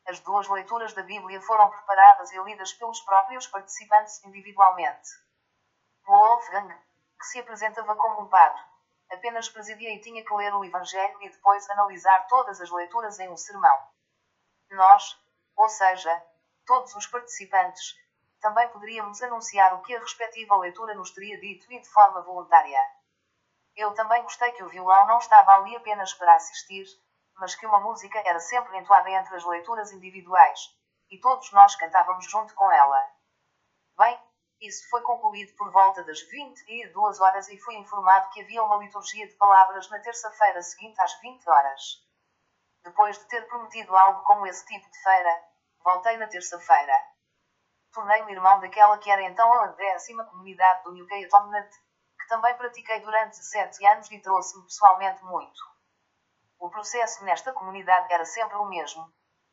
[0.07, 5.09] As duas leituras da Bíblia foram preparadas e lidas pelos próprios participantes individualmente.
[6.05, 6.73] Wolfgang,
[7.19, 8.61] que se apresentava como um padre,
[9.11, 13.29] apenas presidia e tinha que ler o Evangelho e depois analisar todas as leituras em
[13.29, 13.77] um sermão.
[14.71, 15.17] Nós,
[15.55, 16.25] ou seja,
[16.65, 17.95] todos os participantes,
[18.41, 22.81] também poderíamos anunciar o que a respectiva leitura nos teria dito e de forma voluntária.
[23.75, 26.85] Eu também gostei que o violão não estava ali apenas para assistir,
[27.35, 30.59] mas que uma música era sempre entoada entre as leituras individuais,
[31.09, 32.99] e todos nós cantávamos junto com ela.
[33.97, 34.19] Bem,
[34.61, 39.27] isso foi concluído por volta das 22 horas e fui informado que havia uma liturgia
[39.27, 41.81] de palavras na terça-feira seguinte às 20 horas.
[42.83, 45.43] Depois de ter prometido algo como esse tipo de feira,
[45.83, 46.93] voltei na terça-feira.
[47.91, 51.27] Tornei-me irmão daquela que era então a décima comunidade do New que
[52.34, 55.61] também pratiquei durante sete anos e trouxe-me pessoalmente muito.
[56.57, 59.07] O processo nesta comunidade era sempre o mesmo.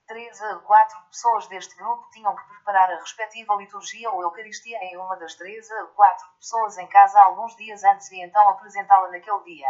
[0.06, 4.96] Três a quatro pessoas deste grupo tinham que preparar a respectiva liturgia ou Eucaristia em
[4.96, 9.44] uma das três a quatro pessoas em casa alguns dias antes e então apresentá-la naquele
[9.44, 9.68] dia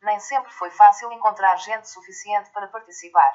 [0.00, 3.32] nem sempre foi fácil encontrar gente suficiente para participar.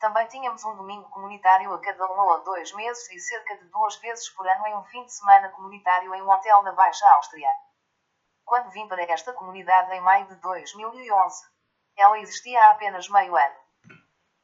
[0.00, 3.96] Também tínhamos um domingo comunitário a cada um ou dois meses e cerca de duas
[3.96, 7.50] vezes por ano em um fim de semana comunitário em um hotel na Baixa Áustria.
[8.48, 11.46] Quando vim para esta comunidade em maio de 2011,
[11.94, 13.56] ela existia há apenas meio ano.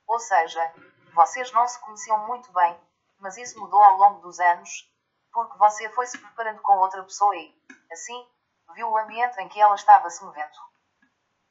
[0.06, 0.74] Ou seja,
[1.14, 2.78] vocês não se conheciam muito bem,
[3.18, 4.92] mas isso mudou ao longo dos anos,
[5.32, 7.58] porque você foi se preparando com outra pessoa e,
[7.90, 8.28] assim,
[8.74, 10.58] viu o ambiente em que ela estava se movendo.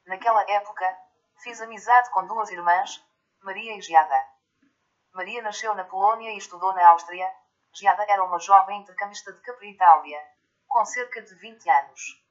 [0.06, 0.96] Naquela época,
[1.42, 3.04] fiz amizade com duas irmãs,
[3.42, 4.28] Maria e Giada.
[5.12, 7.34] Maria nasceu na Polónia e estudou na Áustria.
[7.74, 10.24] Giada era uma jovem intercambista de Capri, Itália,
[10.68, 12.23] com cerca de 20 anos.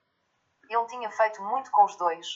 [0.72, 2.26] Ele tinha feito muito com os dois,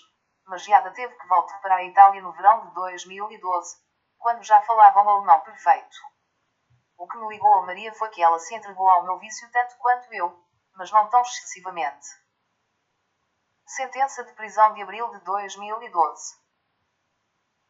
[0.44, 3.78] mas Giada teve que voltar para a Itália no verão de 2012,
[4.18, 5.96] quando já falavam alemão perfeito.
[6.98, 9.78] O que me ligou a Maria foi que ela se entregou ao meu vício tanto
[9.78, 10.38] quanto eu,
[10.74, 12.06] mas não tão excessivamente.
[13.64, 16.38] Sentença de prisão de abril de 2012.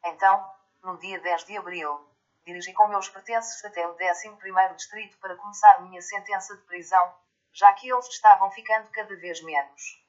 [0.04, 0.52] Então,
[0.82, 2.12] no dia 10 de abril,
[2.44, 7.14] dirigi com meus pertences até o 11º Distrito para começar minha sentença de prisão,
[7.52, 10.05] já que eles estavam ficando cada vez menos.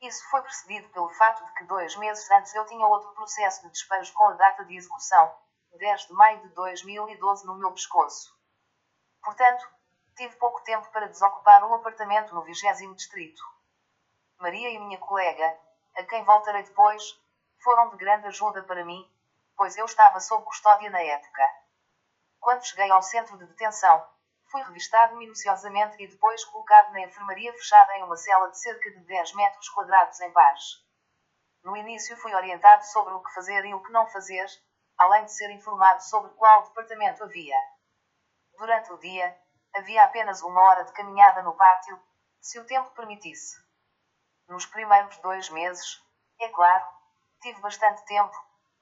[0.00, 3.70] Isso foi precedido pelo fato de que dois meses antes eu tinha outro processo de
[3.70, 5.34] despejo com a data de execução,
[5.78, 8.34] 10 de maio de 2012, no meu pescoço.
[9.22, 9.68] Portanto,
[10.16, 13.42] tive pouco tempo para desocupar um apartamento no 20 Distrito.
[14.38, 15.58] Maria e minha colega,
[15.96, 17.02] a quem voltarei depois,
[17.62, 19.10] foram de grande ajuda para mim,
[19.56, 21.42] pois eu estava sob custódia na época.
[22.38, 24.06] Quando cheguei ao centro de detenção,
[24.50, 29.00] fui revistado minuciosamente e depois colocado na enfermaria fechada em uma cela de cerca de
[29.00, 30.84] 10 metros quadrados em paz.
[31.62, 34.46] No início fui orientado sobre o que fazer e o que não fazer,
[34.98, 37.56] além de ser informado sobre qual departamento havia.
[38.56, 39.36] Durante o dia,
[39.74, 42.00] havia apenas uma hora de caminhada no pátio,
[42.40, 43.56] se o tempo permitisse.
[44.48, 46.00] Nos primeiros dois meses,
[46.40, 46.86] é claro,
[47.42, 48.34] tive bastante tempo.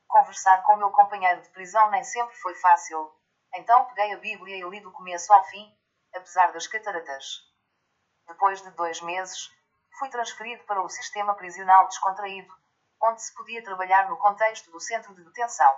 [0.07, 3.11] Conversar com meu companheiro de prisão nem sempre foi fácil.
[3.57, 5.73] Então peguei a Bíblia e li do começo ao fim,
[6.13, 7.41] apesar das cataratas.
[8.27, 9.49] Depois de dois meses,
[9.99, 12.53] fui transferido para o sistema prisional descontraído,
[13.01, 15.73] onde se podia trabalhar no contexto do centro de detenção.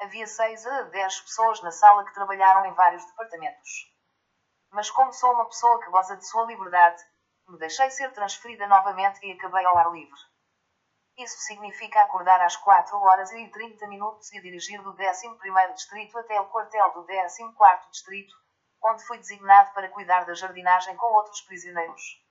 [0.00, 3.92] Havia seis a dez pessoas na sala que trabalharam em vários departamentos.
[4.70, 7.02] Mas como sou uma pessoa que goza de sua liberdade,
[7.48, 10.20] me deixei ser transferida novamente e acabei ao ar livre.
[11.18, 16.40] Isso significa acordar às 4 horas e 30 minutos e dirigir do 11º Distrito até
[16.40, 18.36] o quartel do 14º Distrito,
[18.84, 22.24] onde fui designado para cuidar da jardinagem com outros prisioneiros.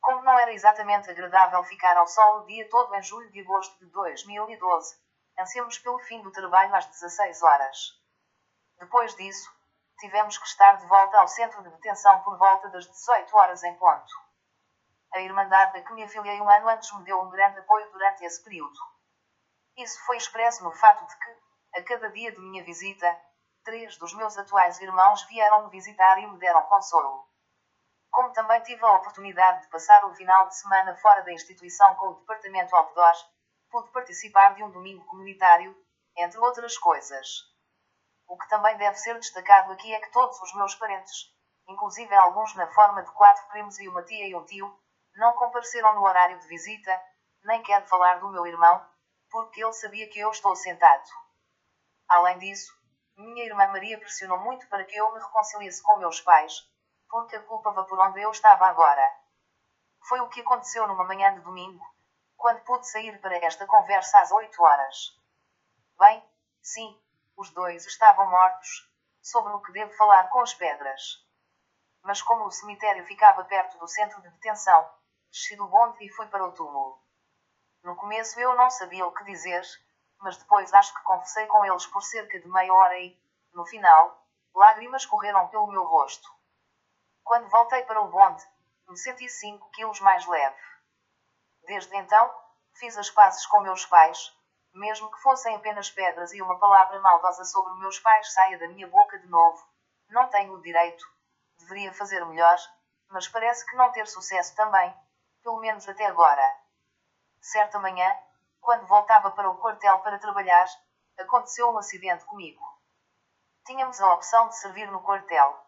[0.00, 3.78] Como não era exatamente agradável ficar ao sol o dia todo em julho e agosto
[3.78, 4.96] de 2012,
[5.38, 8.02] ansiamos pelo fim do trabalho às 16 horas.
[8.80, 9.48] Depois disso,
[10.00, 13.76] tivemos que estar de volta ao centro de detenção por volta das 18 horas em
[13.76, 14.27] ponto.
[15.14, 18.24] A Irmandade a que me afiliei um ano antes me deu um grande apoio durante
[18.24, 18.78] esse período.
[19.76, 21.36] Isso foi expresso no fato de que,
[21.74, 23.18] a cada dia de minha visita,
[23.64, 27.26] três dos meus atuais irmãos vieram me visitar e me deram consolo.
[28.10, 32.08] Como também tive a oportunidade de passar o final de semana fora da instituição com
[32.08, 33.26] o Departamento Outdoors,
[33.70, 35.76] pude participar de um domingo comunitário,
[36.16, 37.26] entre outras coisas.
[38.26, 41.32] O que também deve ser destacado aqui é que todos os meus parentes,
[41.66, 44.78] inclusive alguns na forma de quatro primos e uma tia e um tio,
[45.18, 47.02] não compareceram no horário de visita,
[47.44, 48.86] nem quero falar do meu irmão,
[49.30, 51.08] porque ele sabia que eu estou sentado.
[52.08, 52.72] Além disso,
[53.16, 56.54] minha irmã Maria pressionou muito para que eu me reconciliasse com meus pais,
[57.08, 59.02] porque a culpa va por onde eu estava agora.
[60.08, 61.84] Foi o que aconteceu numa manhã de domingo,
[62.36, 65.20] quando pude sair para esta conversa às oito horas.
[65.98, 66.24] Bem,
[66.62, 66.96] sim,
[67.36, 68.88] os dois estavam mortos,
[69.20, 71.26] sobre o que devo falar com as pedras.
[72.04, 74.97] Mas como o cemitério ficava perto do centro de detenção,
[75.30, 77.02] desci do bonde e fui para o túmulo.
[77.82, 79.62] No começo eu não sabia o que dizer,
[80.20, 83.18] mas depois acho que confessei com eles por cerca de meia hora e,
[83.52, 86.28] no final, lágrimas correram pelo meu rosto.
[87.22, 88.42] Quando voltei para o bonde,
[88.88, 90.60] me senti cinco quilos mais leve.
[91.66, 92.34] Desde então,
[92.74, 94.34] fiz as pazes com meus pais,
[94.72, 98.88] mesmo que fossem apenas pedras e uma palavra maldosa sobre meus pais saia da minha
[98.88, 99.62] boca de novo.
[100.08, 101.04] Não tenho o direito.
[101.58, 102.56] Deveria fazer melhor,
[103.08, 104.94] mas parece que não ter sucesso também,
[105.48, 106.42] pelo menos até agora.
[107.40, 108.06] Certa manhã,
[108.60, 110.66] quando voltava para o quartel para trabalhar,
[111.18, 112.62] aconteceu um acidente comigo.
[113.64, 115.58] Tínhamos a opção de servir no quartel.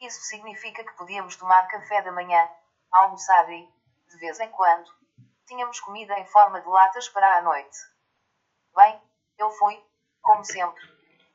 [0.00, 2.48] Isso significa que podíamos tomar café da manhã,
[2.90, 3.70] almoçar e,
[4.08, 4.90] de vez em quando,
[5.46, 7.76] tínhamos comida em forma de latas para a noite.
[8.74, 9.02] Bem,
[9.36, 9.84] eu fui,
[10.22, 10.82] como sempre,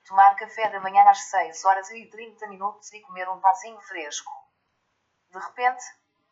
[0.08, 4.32] tomar café da manhã às 6 horas e 30 minutos e comer um pãozinho fresco.
[5.30, 5.84] De repente,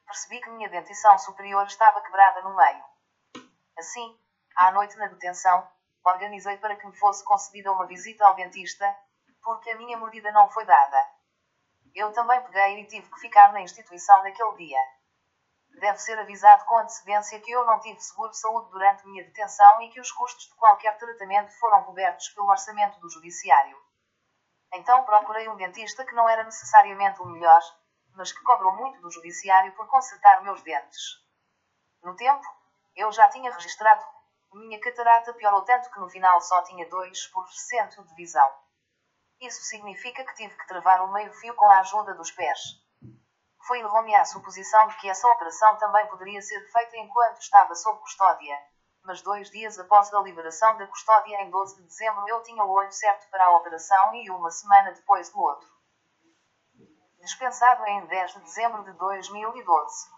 [0.08, 2.84] percebi que minha dentição superior estava quebrada no meio.
[3.78, 4.20] Assim,
[4.56, 5.70] à noite na detenção,
[6.04, 8.98] organizei para que me fosse concedida uma visita ao dentista,
[9.44, 10.98] porque a minha mordida não foi dada.
[11.94, 14.80] Eu também peguei e tive que ficar na instituição naquele dia
[15.80, 19.82] deve ser avisado com antecedência que eu não tive seguro de saúde durante minha detenção
[19.82, 23.78] e que os custos de qualquer tratamento foram cobertos pelo orçamento do judiciário.
[24.74, 27.62] Então procurei um dentista que não era necessariamente o melhor,
[28.18, 31.24] mas que cobrou muito do judiciário por consertar meus dentes.
[32.02, 32.44] No tempo,
[32.96, 34.04] eu já tinha registrado,
[34.54, 38.52] minha catarata piorou tanto que no final só tinha 2% de visão.
[39.40, 42.60] Isso significa que tive que travar o meio fio com a ajuda dos pés.
[43.68, 48.00] Foi errônea a suposição de que essa operação também poderia ser feita enquanto estava sob
[48.00, 48.58] custódia.
[49.04, 52.72] Mas dois dias após a liberação da custódia em 12 de dezembro eu tinha o
[52.72, 55.77] olho certo para a operação e uma semana depois do outro.
[57.28, 60.10] Dispensado em 10 de dezembro de 2012.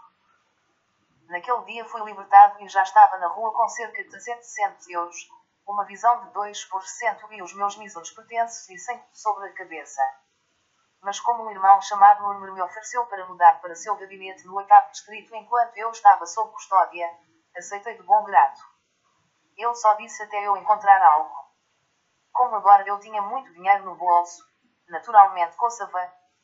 [1.28, 5.18] Naquele dia fui libertado e já estava na rua com cerca de 700 euros,
[5.66, 7.76] uma visão de 2% e os meus
[8.70, 10.04] e sem sobre a cabeça
[11.02, 14.92] mas como um irmão chamado Urmer me ofereceu para mudar para seu gabinete no oitavo
[14.92, 17.10] distrito enquanto eu estava sob custódia,
[17.58, 18.60] aceitei de bom grado.
[19.58, 21.34] Ele só disse até eu encontrar algo.
[22.32, 24.44] Como agora eu tinha muito dinheiro no bolso,
[24.90, 25.98] naturalmente Kosovo,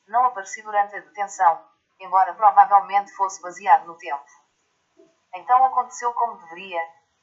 [0.07, 1.65] não apareci durante a detenção,
[1.99, 4.25] embora provavelmente fosse baseado no tempo.
[5.33, 6.81] Então aconteceu como deveria,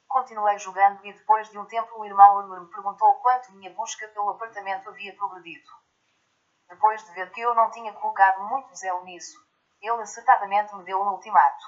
[0.09, 4.07] continuei jogando e depois de um tempo o irmão Urmer me perguntou quanto minha busca
[4.09, 5.71] pelo apartamento havia progredido.
[6.69, 9.39] Depois de ver que eu não tinha colocado muito zelo nisso,
[9.81, 11.65] ele acertadamente me deu um ultimato.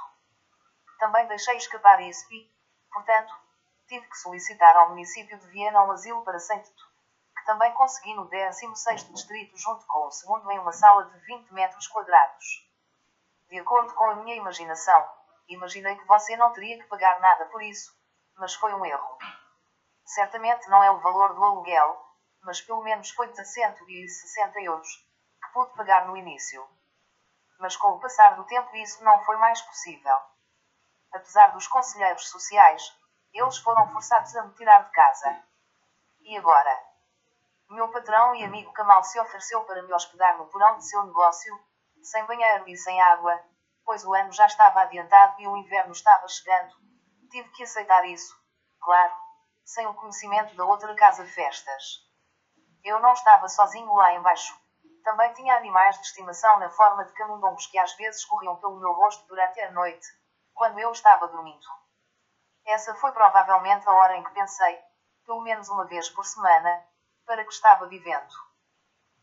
[0.99, 2.11] Também deixei escapar e,
[2.93, 3.35] portanto,
[3.87, 6.63] tive que solicitar ao município de Viena um asilo para sem
[7.45, 11.87] também consegui no 16º distrito junto com o segundo em uma sala de 20 metros
[11.87, 12.45] quadrados.
[13.49, 15.09] De acordo com a minha imaginação,
[15.49, 17.93] imaginei que você não teria que pagar nada por isso,
[18.37, 19.19] mas foi um erro.
[20.05, 22.05] Certamente não é o valor do aluguel,
[22.43, 24.89] mas pelo menos foi de 160 euros,
[25.43, 26.67] que pude pagar no início.
[27.59, 30.19] Mas com o passar do tempo isso não foi mais possível.
[31.13, 32.83] Apesar dos conselheiros sociais,
[33.33, 35.43] eles foram forçados a me tirar de casa.
[36.21, 36.94] E agora?
[37.71, 41.59] Meu patrão e amigo Kamal se ofereceu para me hospedar no porão de seu negócio,
[42.03, 43.43] sem banheiro e sem água,
[43.85, 46.75] pois o ano já estava adiantado e o inverno estava chegando.
[47.31, 48.37] Tive que aceitar isso,
[48.81, 49.15] claro,
[49.65, 52.05] sem o conhecimento da outra casa de festas.
[52.85, 54.55] Eu não estava sozinho lá embaixo.
[55.03, 58.93] Também tinha animais de estimação na forma de camundongos que às vezes corriam pelo meu
[58.93, 60.07] rosto durante a noite,
[60.53, 61.67] quando eu estava dormindo.
[62.67, 64.79] Essa foi provavelmente a hora em que pensei,
[65.27, 66.87] pelo menos uma vez por semana,
[67.27, 68.33] para que estava vivendo.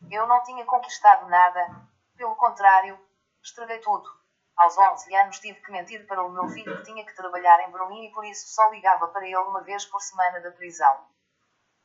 [0.09, 1.87] Eu não tinha conquistado nada,
[2.17, 2.99] pelo contrário,
[3.43, 4.09] estraguei tudo.
[4.57, 7.71] Aos 11 anos tive que mentir para o meu filho que tinha que trabalhar em
[7.71, 11.07] Berlim e por isso só ligava para ele uma vez por semana da prisão.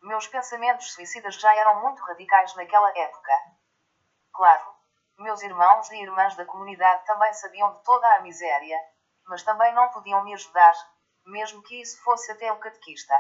[0.03, 3.33] Meus pensamentos suicidas já eram muito radicais naquela época.
[4.33, 4.75] Claro,
[5.19, 8.79] meus irmãos e irmãs da comunidade também sabiam de toda a miséria,
[9.27, 10.75] mas também não podiam me ajudar,
[11.25, 13.15] mesmo que isso fosse até o catequista.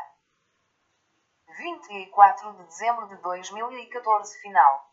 [1.49, 4.91] 24 de dezembro de 2014 Final.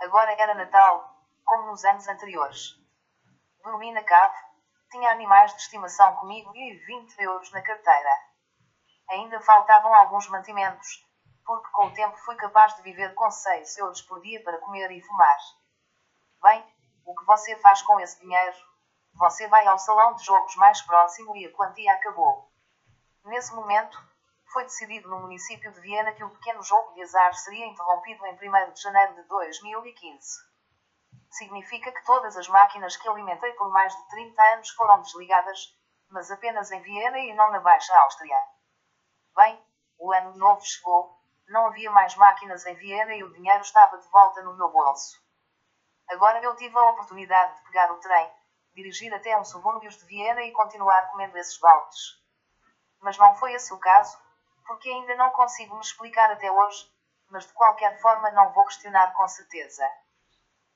[0.00, 2.74] Agora era Natal, como nos anos anteriores.
[3.62, 4.36] Dormi na cave,
[4.90, 8.10] tinha animais de estimação comigo e 20 euros na carteira.
[9.10, 11.06] Ainda faltavam alguns mantimentos,
[11.44, 14.90] porque com o tempo fui capaz de viver com 6 euros por dia para comer
[14.90, 15.38] e fumar.
[16.42, 16.64] Bem,
[17.04, 18.56] o que você faz com esse dinheiro?
[19.14, 22.50] Você vai ao salão de jogos mais próximo e a quantia acabou.
[23.24, 24.07] Nesse momento,
[24.52, 28.34] foi decidido no município de Viena que o pequeno jogo de azar seria interrompido em
[28.34, 30.48] 1 de janeiro de 2015.
[31.30, 35.76] Significa que todas as máquinas que alimentei por mais de 30 anos foram desligadas,
[36.08, 38.36] mas apenas em Viena e não na Baixa Áustria.
[39.36, 39.62] Bem,
[39.98, 41.18] o ano novo chegou,
[41.48, 45.16] não havia mais máquinas em Viena e o dinheiro estava de volta no meu bolso.
[46.08, 48.32] Agora eu tive a oportunidade de pegar o trem,
[48.74, 52.18] dirigir até uns subúrbios de Viena e continuar comendo esses baldes.
[53.00, 54.18] Mas não foi esse o caso,
[54.68, 56.92] porque ainda não consigo me explicar até hoje,
[57.30, 59.82] mas de qualquer forma não vou questionar com certeza.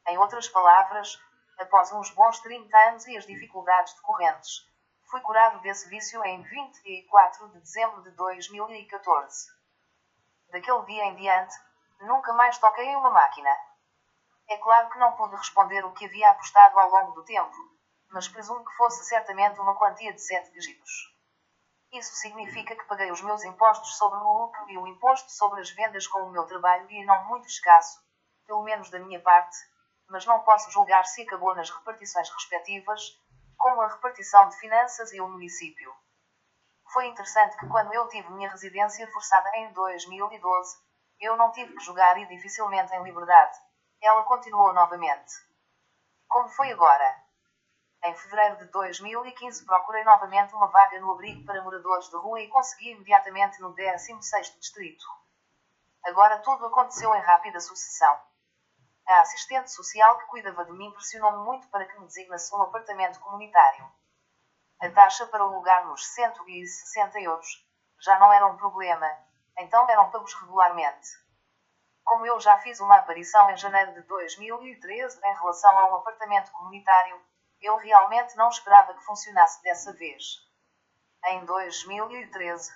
[0.09, 1.21] Em outras palavras,
[1.59, 4.67] após uns bons 30 anos e as dificuldades decorrentes,
[5.11, 9.53] fui curado desse vício em 24 de dezembro de 2014.
[10.49, 11.55] Daquele dia em diante,
[12.01, 13.51] nunca mais toquei em uma máquina.
[14.49, 17.57] É claro que não pude responder o que havia apostado ao longo do tempo,
[18.11, 21.12] mas presumo que fosse certamente uma quantia de sete dígitos.
[21.93, 25.71] Isso significa que paguei os meus impostos sobre o lucro e o imposto sobre as
[25.73, 28.03] vendas com o meu trabalho e não muito escasso,
[28.47, 29.59] pelo menos da minha parte,
[30.09, 33.21] mas não posso julgar se acabou nas repartições respectivas,
[33.59, 35.95] como a repartição de finanças e o município.
[36.95, 40.77] Foi interessante que quando eu tive minha residência forçada em 2012,
[41.21, 43.59] eu não tive que jogar e dificilmente em liberdade.
[44.01, 45.33] Ela continuou novamente.
[46.27, 47.22] Como foi agora?
[48.05, 52.49] Em fevereiro de 2015 procurei novamente uma vaga no abrigo para moradores de rua e
[52.49, 55.05] consegui imediatamente no 16º distrito.
[56.05, 58.21] Agora tudo aconteceu em rápida sucessão.
[59.07, 63.21] A assistente social que cuidava de mim pressionou-me muito para que me designasse um apartamento
[63.21, 63.89] comunitário.
[64.81, 67.65] A taxa para o lugar nos 160 euros
[68.01, 69.09] já não era um problema,
[69.57, 71.09] então eram pagos regularmente.
[72.03, 76.51] Como eu já fiz uma aparição em janeiro de 2013 em relação a um apartamento
[76.51, 77.23] comunitário,
[77.63, 80.25] eu realmente não esperava que funcionasse dessa vez.
[81.27, 82.73] Em 2013,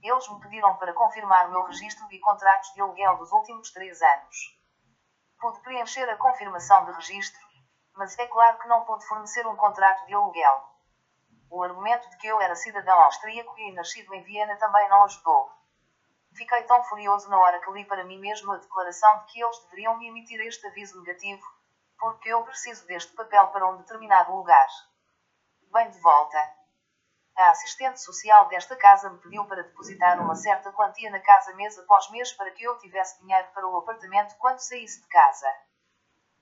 [0.00, 4.36] eles me pediram para confirmar meu registro e contratos de aluguel dos últimos três anos.
[5.40, 7.40] Pude preencher a confirmação de registro,
[7.96, 10.68] mas é claro que não pude fornecer um contrato de aluguel.
[11.50, 15.50] O argumento de que eu era cidadão austríaco e nascido em Viena também não ajudou.
[16.36, 19.58] Fiquei tão furioso na hora que li para mim mesmo a declaração de que eles
[19.64, 21.44] deveriam me emitir este aviso negativo,
[21.98, 24.68] porque eu preciso deste papel para um determinado lugar.
[25.72, 26.38] Bem de volta.
[27.36, 31.78] A assistente social desta casa me pediu para depositar uma certa quantia na casa mês
[31.78, 35.48] após mês para que eu tivesse dinheiro para o apartamento quando saísse de casa.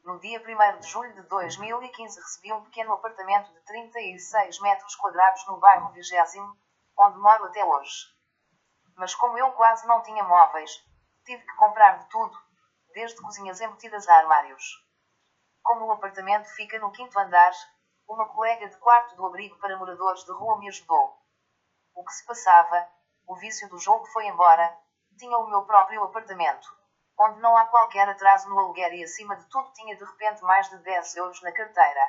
[0.05, 5.47] No dia 1 de julho de 2015 recebi um pequeno apartamento de 36 metros quadrados
[5.47, 6.07] no bairro 20,
[6.99, 8.07] onde moro até hoje.
[8.95, 10.71] Mas como eu quase não tinha móveis,
[11.25, 12.39] tive que comprar de tudo,
[12.95, 14.86] desde cozinhas embutidas a armários.
[15.67, 17.51] Como o apartamento fica no quinto andar,
[18.09, 21.19] uma colega de quarto do abrigo para moradores de rua me ajudou.
[21.93, 22.89] O que se passava,
[23.27, 24.79] o vício do jogo foi embora,
[25.19, 26.69] tinha o meu próprio apartamento,
[27.19, 30.71] onde não há qualquer atraso no aluguer e acima de tudo tinha de repente mais
[30.71, 32.01] de 10 euros na carteira.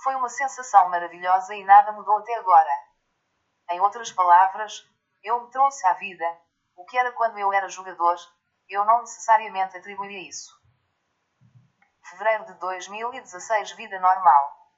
[0.00, 2.72] Foi uma sensação maravilhosa e nada mudou até agora.
[3.70, 4.88] Em outras palavras,
[5.24, 6.40] eu me trouxe à vida,
[6.76, 8.14] o que era quando eu era jogador,
[8.68, 10.61] eu não necessariamente atribuiria isso
[12.12, 14.68] fevereiro de 2016 Vida normal.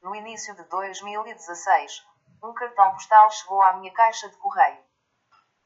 [0.00, 2.06] No início de 2016,
[2.42, 4.84] um cartão postal chegou à minha caixa de correio.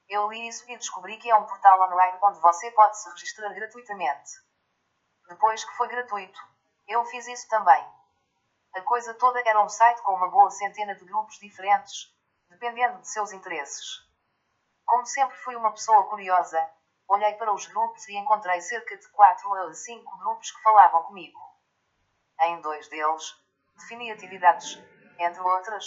[0.08, 3.52] Eu li isso e descobri que é um portal online onde você pode se registrar
[3.52, 4.30] gratuitamente.
[5.28, 6.40] Depois que foi gratuito,
[6.88, 7.86] eu fiz isso também.
[8.74, 12.14] A coisa toda era um site com uma boa centena de grupos diferentes,
[12.48, 14.06] dependendo de seus interesses.
[14.86, 16.58] Como sempre fui uma pessoa curiosa,
[17.08, 21.40] Olhei para os grupos e encontrei cerca de 4 a 5 grupos que falavam comigo.
[22.42, 23.34] Em dois deles,
[23.76, 24.76] defini atividades
[25.18, 25.84] entre outras,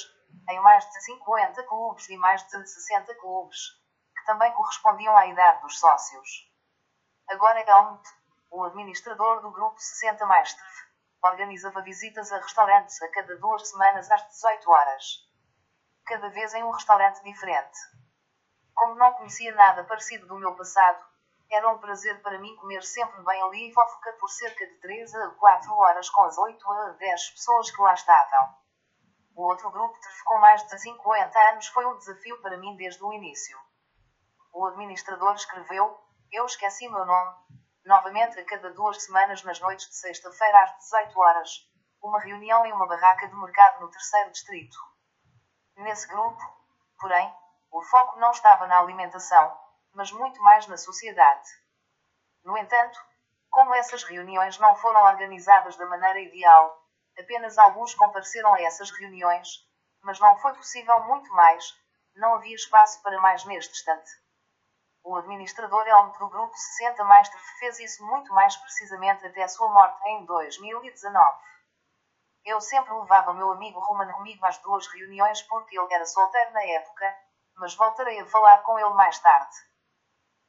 [0.49, 3.57] em mais de 50 clubes e mais de 60 clubes,
[4.15, 6.49] que também correspondiam à idade dos sócios.
[7.29, 8.09] Agora Helmut,
[8.49, 10.63] o administrador do grupo 60 Maestre,
[11.23, 15.03] organizava visitas a restaurantes a cada duas semanas às 18 horas.
[16.05, 17.77] Cada vez em um restaurante diferente.
[18.73, 21.05] Como não conhecia nada parecido do meu passado,
[21.51, 25.15] era um prazer para mim comer sempre bem ali e fofocar por cerca de 3
[25.15, 28.55] a 4 horas com as 8 a 10 pessoas que lá estavam.
[29.35, 33.13] O outro grupo, com mais de 50 anos, foi um desafio para mim desde o
[33.13, 33.57] início.
[34.53, 35.99] O administrador escreveu:
[36.31, 37.35] Eu esqueci meu nome.
[37.85, 41.49] Novamente, a cada duas semanas, nas noites de sexta-feira às 18 horas,
[42.01, 44.77] uma reunião em uma barraca de mercado no terceiro distrito.
[45.77, 46.41] Nesse grupo,
[46.99, 47.33] porém,
[47.71, 49.57] o foco não estava na alimentação,
[49.93, 51.49] mas muito mais na sociedade.
[52.43, 52.99] No entanto,
[53.49, 56.83] como essas reuniões não foram organizadas da maneira ideal,
[57.17, 59.47] apenas alguns compareceram a essas reuniões,
[60.01, 61.63] mas não foi possível muito mais,
[62.15, 64.09] não havia espaço para mais neste instante.
[65.03, 69.69] O administrador Helmut do Grupo 60 Maestre fez isso muito mais precisamente até a sua
[69.69, 71.39] morte em 2019.
[72.45, 76.63] Eu sempre levava meu amigo Roman comigo às duas reuniões porque ele era solteiro na
[76.63, 77.17] época,
[77.55, 79.55] mas voltarei a falar com ele mais tarde.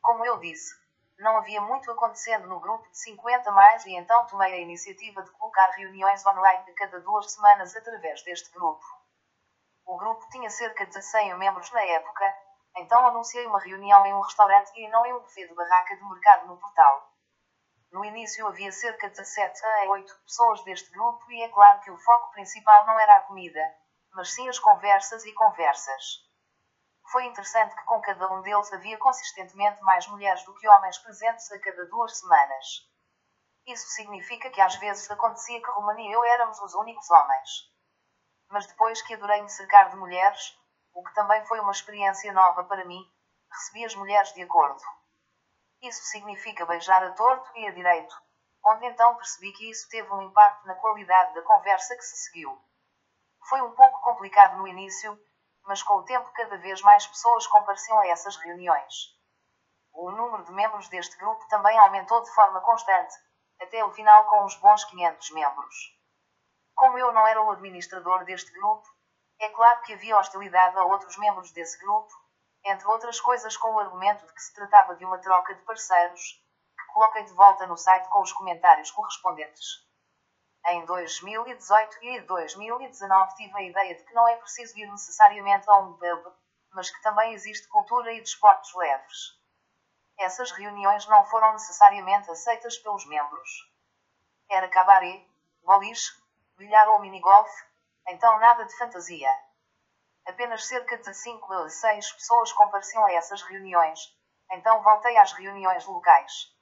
[0.01, 0.75] Como eu disse,
[1.19, 5.31] não havia muito acontecendo no grupo de 50 mais e então tomei a iniciativa de
[5.33, 8.83] colocar reuniões online a cada duas semanas através deste grupo.
[9.85, 12.35] O grupo tinha cerca de 100 membros na época,
[12.77, 16.05] então anunciei uma reunião em um restaurante e não em um buffet de barraca de
[16.09, 17.13] mercado no portal.
[17.93, 21.91] No início havia cerca de 7 a 8 pessoas deste grupo e é claro que
[21.91, 23.61] o foco principal não era a comida,
[24.15, 26.30] mas sim as conversas e conversas.
[27.11, 31.51] Foi interessante que com cada um deles havia consistentemente mais mulheres do que homens presentes
[31.51, 32.89] a cada duas semanas.
[33.67, 37.51] Isso significa que às vezes acontecia que Romani e eu éramos os únicos homens.
[38.49, 40.57] Mas depois que adorei me cercar de mulheres,
[40.93, 43.03] o que também foi uma experiência nova para mim,
[43.51, 44.81] recebi as mulheres de acordo.
[45.83, 48.15] Isso significa beijar a torto e a direito,
[48.65, 52.57] onde então percebi que isso teve um impacto na qualidade da conversa que se seguiu.
[53.49, 55.19] Foi um pouco complicado no início,
[55.67, 58.95] mas com o tempo cada vez mais pessoas compareciam a essas reuniões.
[59.93, 63.15] O número de membros deste grupo também aumentou de forma constante,
[63.61, 65.75] até o final com uns bons 500 membros.
[66.75, 68.87] Como eu não era o administrador deste grupo,
[69.41, 72.13] é claro que havia hostilidade a outros membros desse grupo,
[72.65, 76.21] entre outras coisas com o argumento de que se tratava de uma troca de parceiros,
[76.79, 79.90] que coloquei de volta no site com os comentários correspondentes.
[80.67, 85.79] Em 2018 e 2019 tive a ideia de que não é preciso ir necessariamente a
[85.79, 86.33] um pub,
[86.73, 89.41] mas que também existe cultura e desportos leves.
[90.19, 93.51] Essas reuniões não foram necessariamente aceitas pelos membros.
[94.51, 95.25] Era cabaré,
[95.63, 96.13] boliche,
[96.59, 97.51] bilhar ou minigolf,
[98.07, 99.31] então nada de fantasia.
[100.27, 104.15] Apenas cerca de 5 a 6 pessoas compareciam a essas reuniões,
[104.53, 106.55] então voltei às reuniões locais.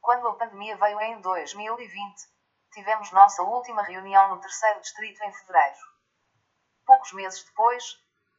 [0.00, 2.39] Quando a pandemia veio em 2020,
[2.72, 5.78] tivemos nossa última reunião no terceiro distrito em fevereiro.
[6.86, 7.84] Poucos meses depois,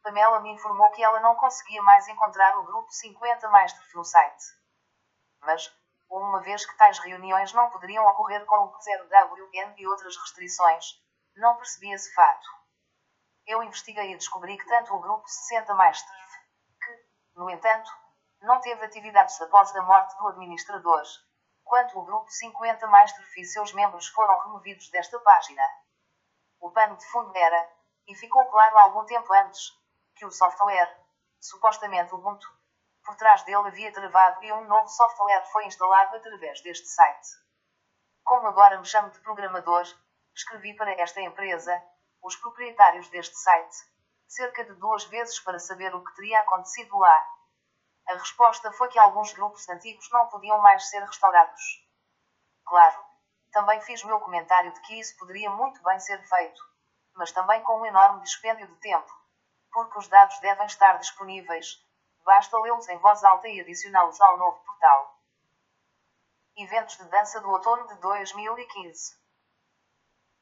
[0.03, 4.43] Pamela me informou que ela não conseguia mais encontrar o grupo 50 Maestros no site.
[5.41, 5.71] Mas,
[6.09, 10.85] uma vez que tais reuniões não poderiam ocorrer com o 0WN e outras restrições,
[11.35, 12.47] não percebi esse fato.
[13.45, 16.31] Eu investiguei e descobri que tanto o grupo 60 Maestros,
[16.83, 17.05] que,
[17.35, 17.91] no entanto,
[18.41, 21.03] não teve atividades após a morte do administrador,
[21.71, 25.63] quanto o grupo 50 mais e seus membros foram removidos desta página.
[26.59, 27.69] O pano de fundo era,
[28.05, 29.71] e ficou claro algum tempo antes,
[30.17, 30.93] que o software,
[31.39, 32.45] supostamente Ubuntu,
[33.05, 37.29] por trás dele havia travado e um novo software foi instalado através deste site.
[38.21, 39.85] Como agora me chamo de programador,
[40.35, 41.81] escrevi para esta empresa,
[42.21, 43.77] os proprietários deste site,
[44.27, 47.25] cerca de duas vezes para saber o que teria acontecido lá,
[48.07, 51.61] a resposta foi que alguns grupos antigos não podiam mais ser restaurados.
[52.65, 53.03] Claro,
[53.51, 56.61] também fiz meu comentário de que isso poderia muito bem ser feito,
[57.15, 59.11] mas também com um enorme dispêndio de tempo,
[59.71, 61.85] porque os dados devem estar disponíveis,
[62.23, 65.19] basta lê-los em voz alta e adicioná-los ao novo portal.
[66.57, 69.19] Eventos de dança do outono de 2015.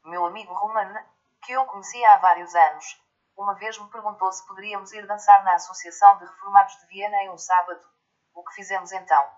[0.05, 1.05] Meu amigo Roman,
[1.43, 2.99] que eu conhecia há vários anos,
[3.39, 7.29] uma vez me perguntou se poderíamos ir dançar na Associação de Reformados de Viena em
[7.29, 7.81] um sábado,
[8.33, 9.31] o que fizemos então.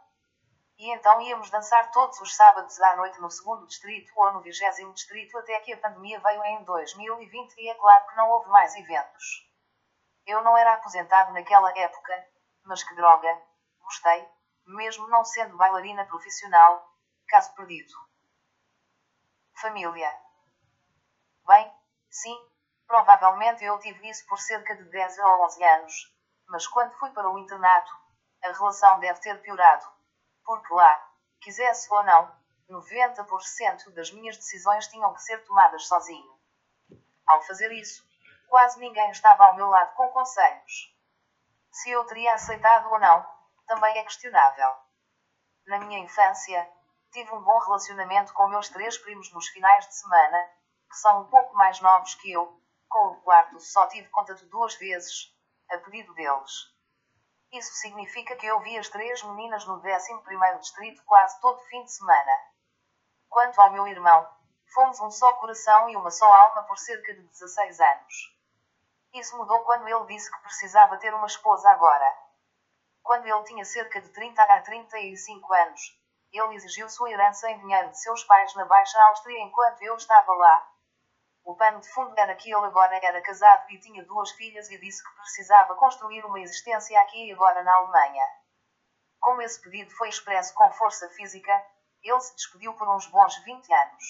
[0.76, 4.92] E então íamos dançar todos os sábados à noite no segundo distrito ou no vigésimo
[4.94, 8.76] distrito até que a pandemia veio em 2020 e é claro que não houve mais
[8.76, 9.48] eventos.
[10.26, 12.28] Eu não era aposentado naquela época,
[12.66, 13.40] mas que droga,
[13.84, 14.28] gostei,
[14.66, 16.92] mesmo não sendo bailarina profissional,
[17.28, 17.94] caso perdido.
[19.62, 20.12] Família.
[21.46, 21.72] Bem,
[22.10, 22.51] sim,
[22.92, 25.94] Provavelmente eu tive isso por cerca de 10 ou 11 anos,
[26.50, 27.90] mas quando fui para o internato,
[28.44, 29.86] a relação deve ter piorado.
[30.44, 31.10] Porque lá,
[31.40, 32.30] quisesse ou não,
[32.70, 36.38] 90% das minhas decisões tinham que ser tomadas sozinho.
[37.26, 38.04] Ao fazer isso,
[38.50, 40.94] quase ninguém estava ao meu lado com conselhos.
[41.72, 43.26] Se eu teria aceitado ou não,
[43.68, 44.70] também é questionável.
[45.66, 46.70] Na minha infância,
[47.14, 50.50] tive um bom relacionamento com meus três primos nos finais de semana,
[50.90, 52.61] que são um pouco mais novos que eu,
[52.92, 55.34] com o quarto só tive contato duas vezes,
[55.72, 56.70] a pedido deles.
[57.50, 61.92] Isso significa que eu vi as três meninas no 11º distrito quase todo fim de
[61.92, 62.32] semana.
[63.30, 64.30] Quanto ao meu irmão,
[64.74, 68.38] fomos um só coração e uma só alma por cerca de 16 anos.
[69.14, 72.14] Isso mudou quando ele disse que precisava ter uma esposa agora.
[73.02, 75.98] Quando ele tinha cerca de 30 a 35 anos,
[76.32, 80.34] ele exigiu sua herança em dinheiro de seus pais na Baixa Áustria enquanto eu estava
[80.34, 80.72] lá,
[81.44, 84.78] o pano de fundo era que ele agora era casado e tinha duas filhas e
[84.78, 88.24] disse que precisava construir uma existência aqui e agora na Alemanha.
[89.20, 91.52] Como esse pedido foi expresso com força física,
[92.04, 94.04] ele se despediu por uns bons 20 anos.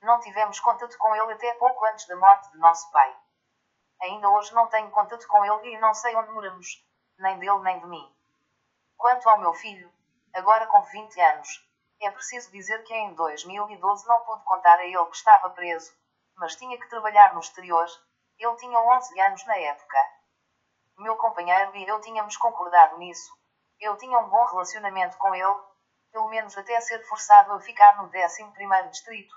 [0.00, 3.16] Não tivemos contato com ele até pouco antes da morte de nosso pai.
[4.00, 6.86] Ainda hoje não tenho contato com ele e não sei onde moramos,
[7.18, 8.16] nem dele nem de mim.
[8.96, 9.92] Quanto ao meu filho,
[10.32, 11.68] agora com 20 anos,
[12.00, 15.92] é preciso dizer que em 2012 não pude contar a ele que estava preso,
[16.38, 17.86] mas tinha que trabalhar no exterior.
[18.38, 19.98] Ele tinha 11 anos na época.
[20.96, 23.30] Meu companheiro e eu tínhamos concordado nisso.
[23.80, 25.60] Eu tinha um bom relacionamento com ele,
[26.12, 29.34] pelo menos até ser forçado a ficar no 11º distrito,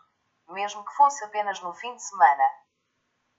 [0.49, 2.43] mesmo que fosse apenas no fim de semana.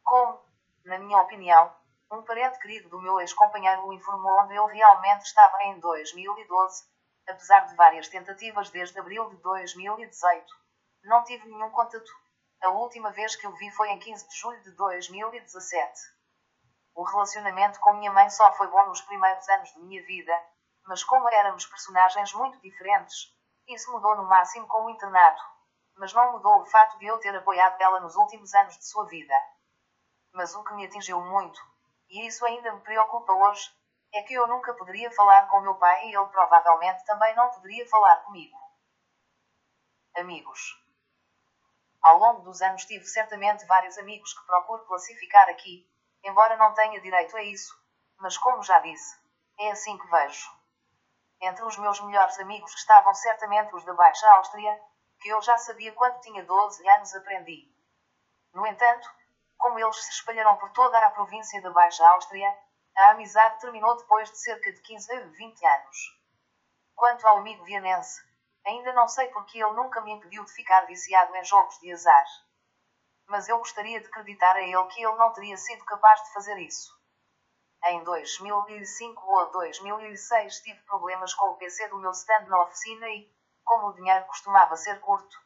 [0.03, 0.41] Como,
[0.85, 1.75] na minha opinião,
[2.11, 6.85] um parente querido do meu ex-companheiro o informou onde eu realmente estava em 2012,
[7.29, 10.47] apesar de várias tentativas desde abril de 2018.
[11.05, 12.22] Não tive nenhum contato.
[12.63, 16.01] A última vez que o vi foi em 15 de julho de 2017.
[16.95, 20.33] O relacionamento com minha mãe só foi bom nos primeiros anos de minha vida,
[20.87, 23.37] mas como éramos personagens muito diferentes,
[23.67, 25.43] isso mudou no máximo com o internato.
[25.97, 29.07] Mas não mudou o fato de eu ter apoiado ela nos últimos anos de sua
[29.07, 29.35] vida.
[30.33, 31.61] Mas o que me atingiu muito,
[32.09, 33.75] e isso ainda me preocupa hoje,
[34.15, 37.89] é que eu nunca poderia falar com meu pai e ele provavelmente também não poderia
[37.89, 38.57] falar comigo.
[40.17, 40.82] Amigos.
[42.03, 45.89] Ao longo dos anos tive certamente vários amigos que procuro classificar aqui,
[46.25, 47.73] embora não tenha direito a isso,
[48.19, 49.17] mas como já disse,
[49.61, 50.51] é assim que vejo.
[51.41, 54.81] Entre os meus melhores amigos estavam certamente os da Baixa Áustria,
[55.21, 57.73] que eu já sabia quando tinha 12 anos aprendi.
[58.53, 59.09] No entanto,
[59.57, 62.53] como eles se espalharam por toda a província da Baixa Áustria,
[62.97, 65.97] a amizade terminou depois de cerca de 15 a 20 anos.
[66.95, 68.21] Quanto ao amigo vienense,
[68.67, 72.27] Ainda não sei porque ele nunca me impediu de ficar viciado em jogos de azar.
[73.27, 76.59] Mas eu gostaria de acreditar a ele que ele não teria sido capaz de fazer
[76.59, 76.93] isso.
[77.85, 83.29] Em 2005 ou 2006 tive problemas com o PC do meu stand na oficina e,
[83.65, 85.37] como o dinheiro costumava ser curto,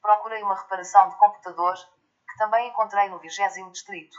[0.00, 4.16] procurei uma reparação de computador, que também encontrei no 20 distrito.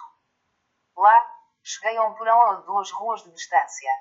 [0.96, 3.92] Lá, cheguei a um porão a duas ruas de distância.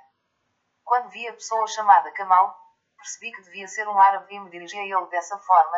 [0.84, 2.61] Quando vi a pessoa chamada Kamal,
[3.02, 5.76] percebi que devia ser um árabe e me dirigi a ele dessa forma,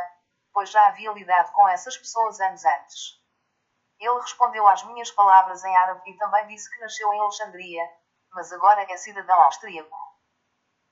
[0.53, 3.19] pois já havia lidado com essas pessoas anos antes.
[3.99, 7.83] Ele respondeu às minhas palavras em árabe e também disse que nasceu em Alexandria,
[8.33, 9.97] mas agora é cidadão austríaco.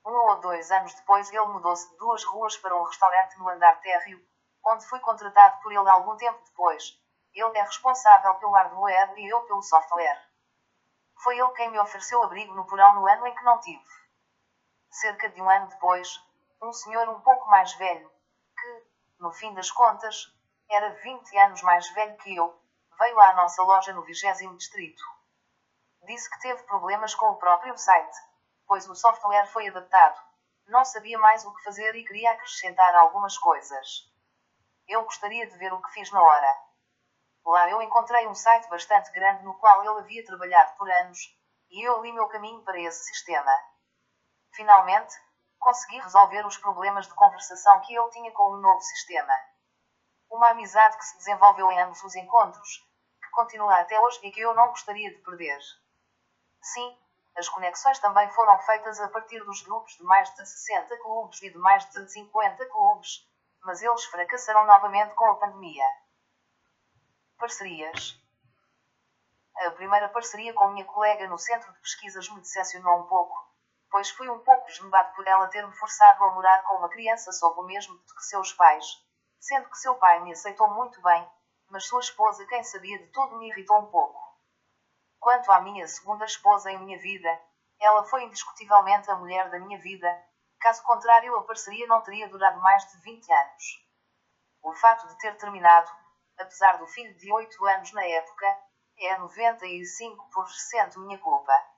[0.06, 3.78] Um ou dois anos depois ele mudou-se de duas ruas para um restaurante no andar
[3.80, 4.18] térreo,
[4.64, 6.98] onde fui contratado por ele algum tempo depois.
[7.34, 10.20] Ele é responsável pelo hardware e eu pelo software.
[11.22, 14.01] Foi ele quem me ofereceu abrigo no porão no ano em que não tive
[14.92, 16.22] cerca de um ano depois,
[16.60, 18.10] um senhor um pouco mais velho,
[18.54, 18.86] que,
[19.18, 20.32] no fim das contas,
[20.70, 22.62] era 20 anos mais velho que eu,
[22.98, 25.02] veio à nossa loja no 20 distrito.
[26.02, 28.16] Disse que teve problemas com o próprio site,
[28.66, 30.20] pois o software foi adaptado.
[30.66, 34.10] Não sabia mais o que fazer e queria acrescentar algumas coisas.
[34.86, 36.56] Eu gostaria de ver o que fiz na hora.
[37.44, 41.18] Lá eu encontrei um site bastante grande no qual ele havia trabalhado por anos,
[41.70, 43.52] e eu li meu caminho para esse sistema.
[44.54, 45.14] Finalmente,
[45.58, 49.32] consegui resolver os problemas de conversação que ele tinha com o novo sistema.
[50.30, 52.86] Uma amizade que se desenvolveu em ambos os encontros,
[53.22, 55.58] que continua até hoje e que eu não gostaria de perder.
[56.60, 56.98] Sim,
[57.36, 61.50] as conexões também foram feitas a partir dos grupos de mais de 60 clubes e
[61.50, 63.26] de mais de 50 clubes,
[63.62, 65.86] mas eles fracassaram novamente com a pandemia.
[67.38, 68.20] Parcerias.
[69.56, 73.51] A primeira parceria com minha colega no centro de pesquisas me decepcionou um pouco
[73.92, 77.60] pois fui um pouco esmebado por ela ter-me forçado a morar com uma criança sob
[77.60, 78.86] o mesmo que seus pais,
[79.38, 81.30] sendo que seu pai me aceitou muito bem,
[81.68, 84.18] mas sua esposa, quem sabia de tudo, me irritou um pouco.
[85.20, 87.28] Quanto à minha segunda esposa em minha vida,
[87.78, 90.08] ela foi indiscutivelmente a mulher da minha vida,
[90.58, 93.64] caso contrário, a parceria não teria durado mais de 20 anos.
[94.62, 95.90] O fato de ter terminado,
[96.38, 98.46] apesar do filho de 8 anos na época,
[98.96, 101.71] é 95% minha culpa.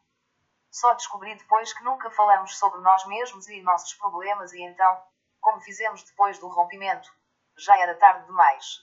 [0.74, 5.06] Só descobri depois que nunca falamos sobre nós mesmos e nossos problemas, e então,
[5.40, 7.09] como fizemos depois do rompimento,
[7.56, 8.80] já era tarde demais.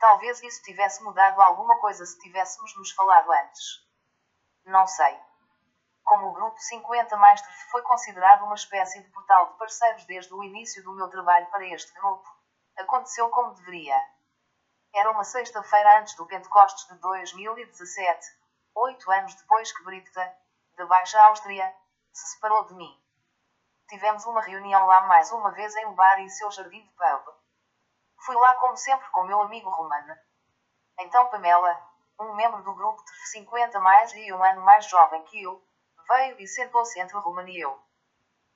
[0.00, 3.86] Talvez isso tivesse mudado alguma coisa se tivéssemos nos falado antes.
[4.64, 5.16] Não sei.
[6.02, 10.42] Como o Grupo 50 mais foi considerado uma espécie de portal de parceiros desde o
[10.42, 12.28] início do meu trabalho para este grupo,
[12.76, 13.96] aconteceu como deveria.
[14.92, 18.26] Era uma sexta-feira antes do Pentecostes de 2017,
[18.74, 20.36] oito anos depois que Britta,
[20.76, 21.74] da Baixa Áustria,
[22.12, 23.02] se separou de mim.
[23.88, 27.34] Tivemos uma reunião lá mais uma vez em um bar e seu jardim de pub.
[28.24, 30.14] Fui lá como sempre com meu amigo Romano.
[30.98, 31.82] Então Pamela,
[32.20, 35.62] um membro do grupo de 50 mais e um ano mais jovem que eu,
[36.08, 37.80] veio e sentou-se entre Romano e eu.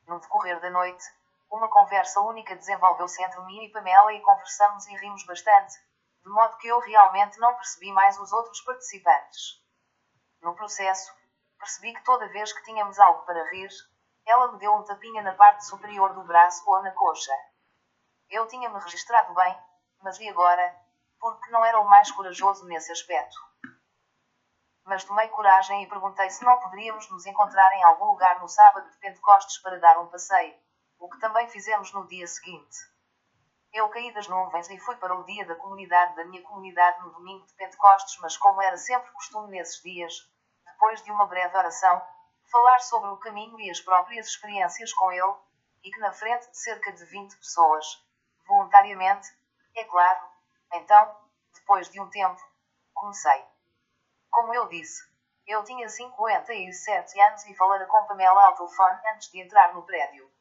[0.07, 1.05] No decorrer da noite,
[1.51, 5.75] uma conversa única desenvolveu-se entre mim e Pamela e conversamos e rimos bastante,
[6.23, 9.61] de modo que eu realmente não percebi mais os outros participantes.
[10.43, 11.13] No processo,
[11.61, 13.69] percebi que toda vez que tínhamos algo para rir,
[14.27, 17.33] ela me deu um tapinha na parte superior do braço ou na coxa.
[18.31, 19.57] Eu tinha-me registrado bem,
[20.03, 20.75] mas e agora?
[21.19, 23.37] Porque não era o mais corajoso nesse aspecto.
[24.85, 28.91] Mas tomei coragem e perguntei se não poderíamos nos encontrar em algum lugar no sábado
[28.91, 30.59] de Pentecostes para dar um passeio,
[30.99, 32.79] o que também fizemos no dia seguinte.
[33.73, 37.13] Eu caí das nuvens e fui para o dia da comunidade da minha comunidade no
[37.13, 40.13] domingo de Pentecostes, mas como era sempre costume nesses dias,
[40.81, 42.03] depois de uma breve oração,
[42.51, 45.35] falar sobre o caminho e as próprias experiências com ele,
[45.85, 48.03] e que na frente de cerca de 20 pessoas,
[48.47, 49.29] voluntariamente,
[49.77, 50.27] é claro.
[50.73, 51.15] Então,
[51.53, 52.41] depois de um tempo,
[52.95, 53.45] comecei.
[54.31, 55.03] Como eu disse,
[55.47, 60.33] eu tinha 57 anos e falara com Pamela ao telefone antes de entrar no prédio.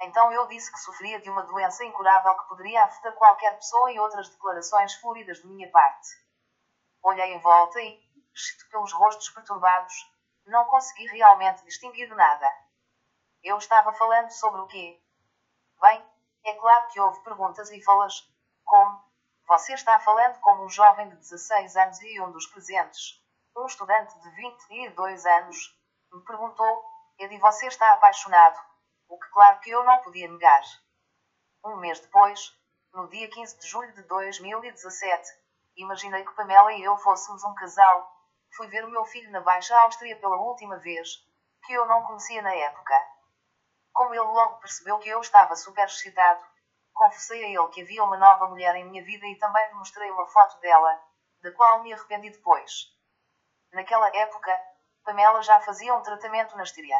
[0.00, 4.00] Então eu disse que sofria de uma doença incurável que poderia afetar qualquer pessoa e
[4.00, 6.08] outras declarações floridas de minha parte.
[7.02, 7.98] Olhei em volta e,
[8.40, 9.94] exceto pelos rostos perturbados,
[10.46, 12.50] não consegui realmente distinguir nada.
[13.42, 15.00] Eu estava falando sobre o quê?
[15.80, 16.04] Bem,
[16.44, 18.14] é claro que houve perguntas e falas,
[18.64, 19.04] como:
[19.46, 23.22] Você está falando como um jovem de 16 anos e um dos presentes,
[23.56, 25.56] um estudante de 22 anos,
[26.12, 26.84] me perguntou:
[27.18, 28.58] E você está apaixonado?
[29.08, 30.62] O que, claro que eu não podia negar.
[31.64, 32.56] Um mês depois,
[32.92, 35.28] no dia 15 de julho de 2017,
[35.76, 38.19] imaginei que Pamela e eu fôssemos um casal.
[38.56, 41.24] Fui ver o meu filho na Baixa Áustria pela última vez,
[41.64, 42.94] que eu não conhecia na época.
[43.92, 46.44] Como ele logo percebeu que eu estava super excitado,
[46.92, 50.10] confessei a ele que havia uma nova mulher em minha vida e também lhe mostrei
[50.10, 51.00] uma foto dela,
[51.42, 52.92] da qual me arrependi depois.
[53.72, 54.60] Naquela época,
[55.04, 56.98] Pamela já fazia um tratamento na Estíria.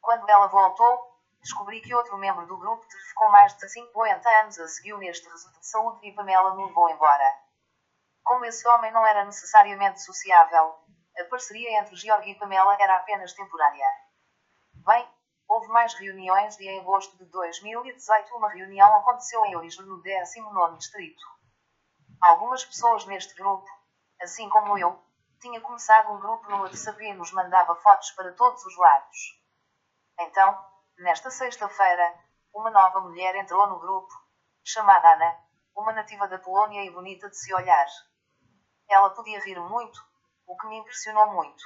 [0.00, 4.68] Quando ela voltou, descobri que outro membro do grupo ficou mais de 50 anos a
[4.68, 7.39] seguir neste resultado de saúde e Pamela me levou embora.
[8.30, 10.78] Como esse homem não era necessariamente sociável,
[11.18, 13.84] a parceria entre George e Pamela era apenas temporária.
[14.86, 15.04] Bem,
[15.48, 20.76] Houve mais reuniões e em agosto de 2018 uma reunião aconteceu em Orijo no 19
[20.76, 21.24] Distrito.
[22.20, 23.66] Algumas pessoas neste grupo,
[24.22, 25.04] assim como eu,
[25.40, 29.42] tinha começado um grupo no WhatsApp e nos mandava fotos para todos os lados.
[30.20, 30.56] Então,
[30.98, 32.14] nesta sexta-feira,
[32.54, 34.14] uma nova mulher entrou no grupo,
[34.62, 35.36] chamada Ana,
[35.74, 37.88] uma nativa da Polônia e bonita de se olhar.
[38.90, 40.04] Ela podia rir muito,
[40.46, 41.62] o que me impressionou muito.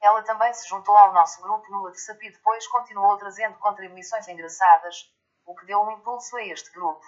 [0.00, 5.12] Ela também se juntou ao nosso grupo no WhatsApp e depois continuou trazendo contribuições engraçadas,
[5.44, 7.04] o que deu um impulso a este grupo.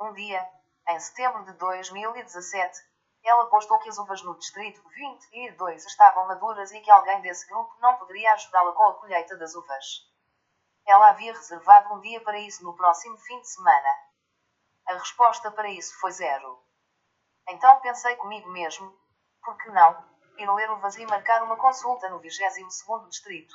[0.00, 0.48] Um dia,
[0.88, 2.80] em setembro de 2017,
[3.24, 7.76] ela postou que as uvas no distrito 22 estavam maduras e que alguém desse grupo
[7.80, 9.84] não poderia ajudá-la com a colheita das uvas.
[10.86, 13.88] Ela havia reservado um dia para isso no próximo fim de semana.
[14.86, 16.62] A resposta para isso foi zero.
[17.48, 18.96] Então pensei comigo mesmo,
[19.42, 20.12] por que não?
[20.38, 23.54] ir ler o vazio e marcar uma consulta no 22º distrito.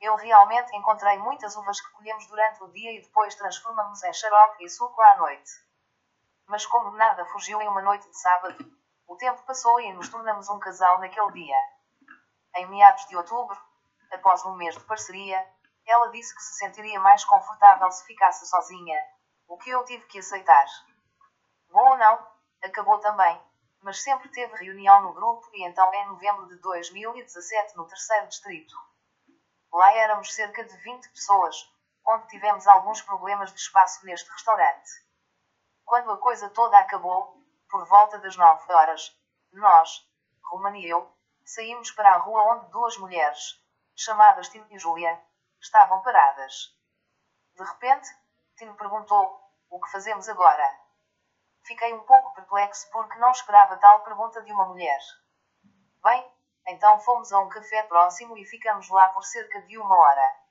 [0.00, 4.64] Eu realmente encontrei muitas uvas que colhemos durante o dia e depois transformamos em xarope
[4.64, 5.50] e suco à noite.
[6.46, 8.56] Mas como nada fugiu em uma noite de sábado,
[9.06, 11.56] o tempo passou e nos tornamos um casal naquele dia.
[12.56, 13.56] Em meados de outubro,
[14.10, 15.46] após um mês de parceria,
[15.86, 18.98] ela disse que se sentiria mais confortável se ficasse sozinha,
[19.46, 20.66] o que eu tive que aceitar.
[21.70, 22.31] Bom ou não,
[22.62, 23.40] acabou também
[23.82, 28.74] mas sempre teve reunião no grupo e então em novembro de 2017 no terceiro distrito.
[29.72, 31.68] Lá éramos cerca de 20 pessoas,
[32.06, 34.90] onde tivemos alguns problemas de espaço neste restaurante.
[35.84, 39.18] Quando a coisa toda acabou, por volta das nove horas,
[39.52, 40.08] nós,
[40.44, 41.12] Romana e eu,
[41.44, 43.60] saímos para a rua onde duas mulheres,
[43.96, 45.20] chamadas Tim e Julia,
[45.60, 46.76] estavam paradas.
[47.56, 48.08] De repente,
[48.56, 49.40] Tim perguntou:
[49.70, 50.81] O que fazemos agora?
[51.64, 54.98] Fiquei um pouco perplexo porque não esperava tal pergunta de uma mulher.
[56.02, 56.32] Bem,
[56.66, 60.42] então fomos a um café próximo e ficamos lá por cerca de uma hora.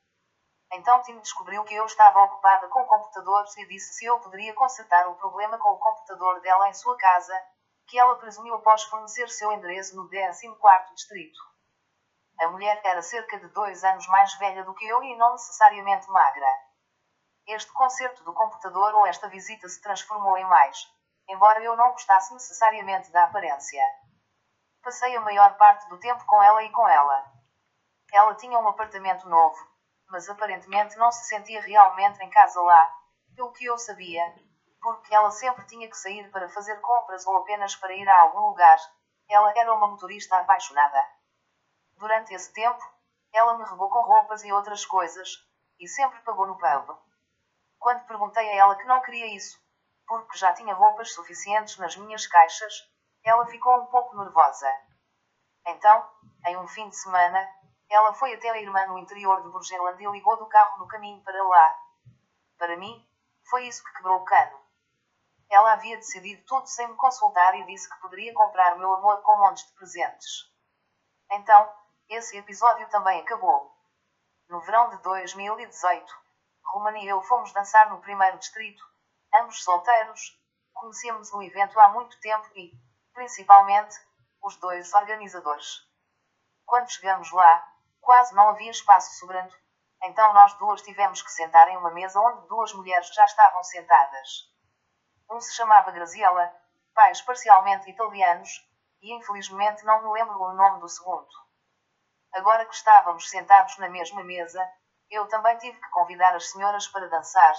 [0.74, 5.06] Então Tim descobriu que eu estava ocupada com computadores e disse se eu poderia consertar
[5.10, 7.38] o problema com o computador dela em sua casa,
[7.88, 11.40] que ela presumiu após fornecer seu endereço no 14º distrito.
[12.40, 16.10] A mulher era cerca de dois anos mais velha do que eu e não necessariamente
[16.10, 16.48] magra.
[17.46, 20.88] Este concerto do computador ou esta visita se transformou em mais,
[21.32, 23.82] embora eu não gostasse necessariamente da aparência.
[24.84, 27.32] Passei a maior parte do tempo com ela e com ela.
[28.12, 29.58] Ela tinha um apartamento novo,
[30.10, 32.94] mas aparentemente não se sentia realmente em casa lá,
[33.36, 34.24] pelo que eu sabia,
[34.82, 38.50] porque ela sempre tinha que sair para fazer compras ou apenas para ir a algum
[38.50, 38.78] lugar.
[39.30, 41.02] Ela era uma motorista apaixonada.
[41.96, 42.82] Durante esse tempo,
[43.32, 45.30] ela me regou com roupas e outras coisas,
[45.80, 46.98] e sempre pagou no pub.
[47.80, 49.61] Quando perguntei a ela que não queria isso,
[50.20, 52.74] porque já tinha roupas suficientes nas minhas caixas,
[53.24, 54.68] ela ficou um pouco nervosa.
[55.66, 56.10] Então,
[56.48, 57.50] em um fim de semana,
[57.90, 61.24] ela foi até a irmã no interior de Burgenland e ligou do carro no caminho
[61.24, 61.76] para lá.
[62.58, 63.08] Para mim,
[63.50, 64.60] foi isso que quebrou o cano.
[65.50, 69.38] Ela havia decidido tudo sem me consultar e disse que poderia comprar meu amor com
[69.38, 70.50] montes de presentes.
[71.30, 71.74] Então,
[72.10, 73.76] esse episódio também acabou.
[74.50, 76.14] No verão de 2018,
[76.74, 78.84] Romana e eu fomos dançar no primeiro distrito,
[79.36, 80.40] ambos solteiros,
[80.74, 82.72] conhecemos o evento há muito tempo e,
[83.14, 83.96] principalmente,
[84.42, 85.88] os dois organizadores.
[86.66, 87.72] Quando chegamos lá,
[88.02, 89.54] Quase não havia espaço sobrando.
[90.04, 94.52] Então nós duas tivemos que sentar em uma mesa onde duas mulheres já estavam sentadas.
[95.30, 96.52] Um se chamava Graziella,
[96.96, 98.50] pais parcialmente italianos,
[99.02, 101.30] e infelizmente não me lembro o nome do segundo.
[102.34, 104.68] Agora que estávamos sentados na mesma mesa,
[105.10, 107.56] eu também tive que convidar as senhoras para dançar.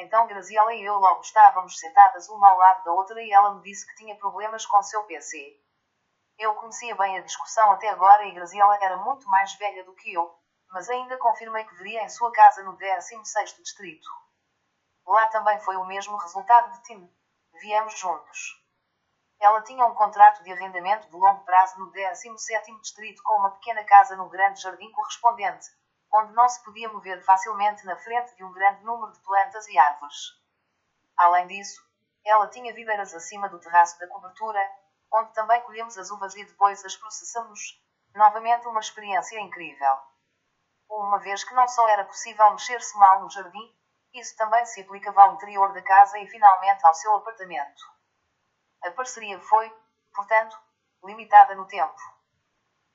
[0.00, 3.62] Então Graziella e eu logo estávamos sentadas uma ao lado da outra e ela me
[3.62, 5.60] disse que tinha problemas com seu PC.
[6.38, 10.14] Eu conhecia bem a discussão até agora e Graziella era muito mais velha do que
[10.14, 10.32] eu,
[10.70, 14.08] mas ainda confirmei que veria em sua casa no 16º distrito.
[15.04, 17.12] Lá também foi o mesmo resultado de Tim.
[17.60, 18.38] Viemos juntos.
[19.40, 23.82] Ela tinha um contrato de arrendamento de longo prazo no 17º distrito com uma pequena
[23.82, 25.66] casa no grande jardim correspondente,
[26.12, 29.78] onde não se podia mover facilmente na frente de um grande número de plantas e
[29.78, 30.16] árvores.
[31.16, 31.80] Além disso,
[32.24, 34.60] ela tinha videiras acima do terraço da cobertura,
[35.12, 37.60] onde também colhemos as uvas e depois as processamos.
[38.14, 39.98] Novamente uma experiência incrível.
[40.88, 43.76] Uma vez que não só era possível mexer-se mal no jardim,
[44.14, 47.82] isso também se aplicava ao interior da casa e finalmente ao seu apartamento.
[48.82, 49.70] A parceria foi,
[50.14, 50.58] portanto,
[51.04, 52.00] limitada no tempo.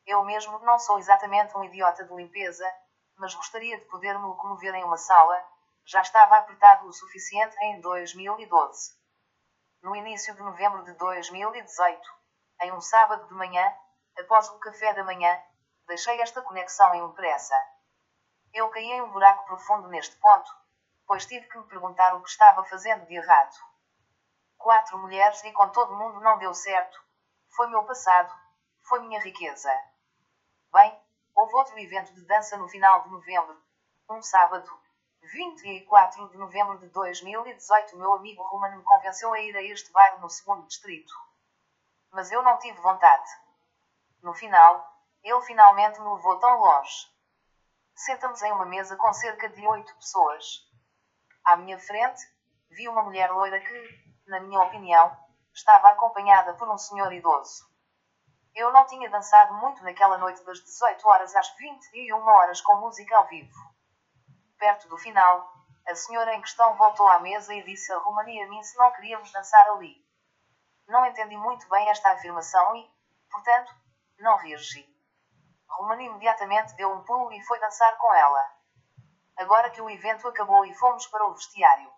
[0.06, 2.66] Eu mesmo não sou exatamente um idiota de limpeza,
[3.18, 5.44] mas gostaria de poder me locomover em uma sala,
[5.86, 9.04] já estava apertado o suficiente em 2012
[9.84, 12.02] no início de novembro de 2018,
[12.62, 13.70] em um sábado de manhã,
[14.18, 15.38] após o café da manhã,
[15.86, 17.54] deixei esta conexão impressa.
[18.54, 20.50] Eu caí em um buraco profundo neste ponto,
[21.06, 23.56] pois tive que me perguntar o que estava fazendo de errado.
[24.58, 26.98] Quatro mulheres e com todo mundo não deu certo.
[27.54, 28.34] Foi meu passado,
[28.88, 29.70] foi minha riqueza.
[30.72, 30.98] Bem,
[31.44, 33.62] houve outro evento de dança no final de novembro,
[34.10, 34.72] um sábado,
[35.22, 40.22] 24 de novembro de 2018, meu amigo Roman me convenceu a ir a este bairro
[40.22, 41.14] no segundo distrito.
[42.14, 43.30] Mas eu não tive vontade.
[44.22, 44.90] No final,
[45.22, 47.12] ele finalmente me levou tão longe.
[47.94, 50.66] Sentamos em uma mesa com cerca de oito pessoas.
[51.44, 52.22] À minha frente,
[52.70, 55.12] vi uma mulher loira que, na minha opinião,
[55.54, 57.73] estava acompanhada por um senhor idoso.
[58.56, 63.18] Eu não tinha dançado muito naquela noite das 18 horas às 21 horas com música
[63.18, 63.58] ao vivo.
[64.60, 65.52] Perto do final,
[65.88, 68.92] a senhora em questão voltou à mesa e disse a Romani a mim se não
[68.92, 69.96] queríamos dançar ali.
[70.88, 72.88] Não entendi muito bem esta afirmação e,
[73.32, 73.74] portanto,
[74.20, 74.88] não reagi.
[75.68, 78.54] Romani imediatamente deu um pulo e foi dançar com ela.
[79.36, 81.92] Agora que o evento acabou e fomos para o vestiário.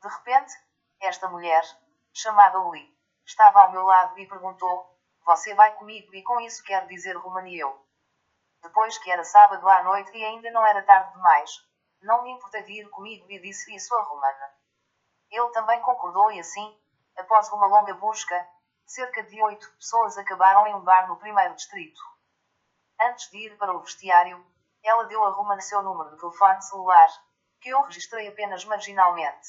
[0.00, 0.54] De repente,
[1.00, 1.64] esta mulher,
[2.12, 2.88] chamada Uli,
[3.24, 4.95] estava ao meu lado e perguntou:
[5.26, 6.14] Você vai comigo?
[6.14, 7.84] E com isso quer dizer Romani eu.
[8.62, 11.50] Depois que era sábado à noite e ainda não era tarde demais,
[12.00, 14.54] não me importei de ir comigo e disse isso a Romana.
[15.28, 16.80] Ele também concordou e assim,
[17.18, 18.48] após uma longa busca,
[18.86, 22.00] cerca de oito pessoas acabaram em um bar no primeiro distrito.
[23.00, 24.46] Antes de ir para o vestiário,
[24.84, 27.08] ela deu a Romana seu número de telefone celular,
[27.60, 29.48] que eu registrei apenas marginalmente.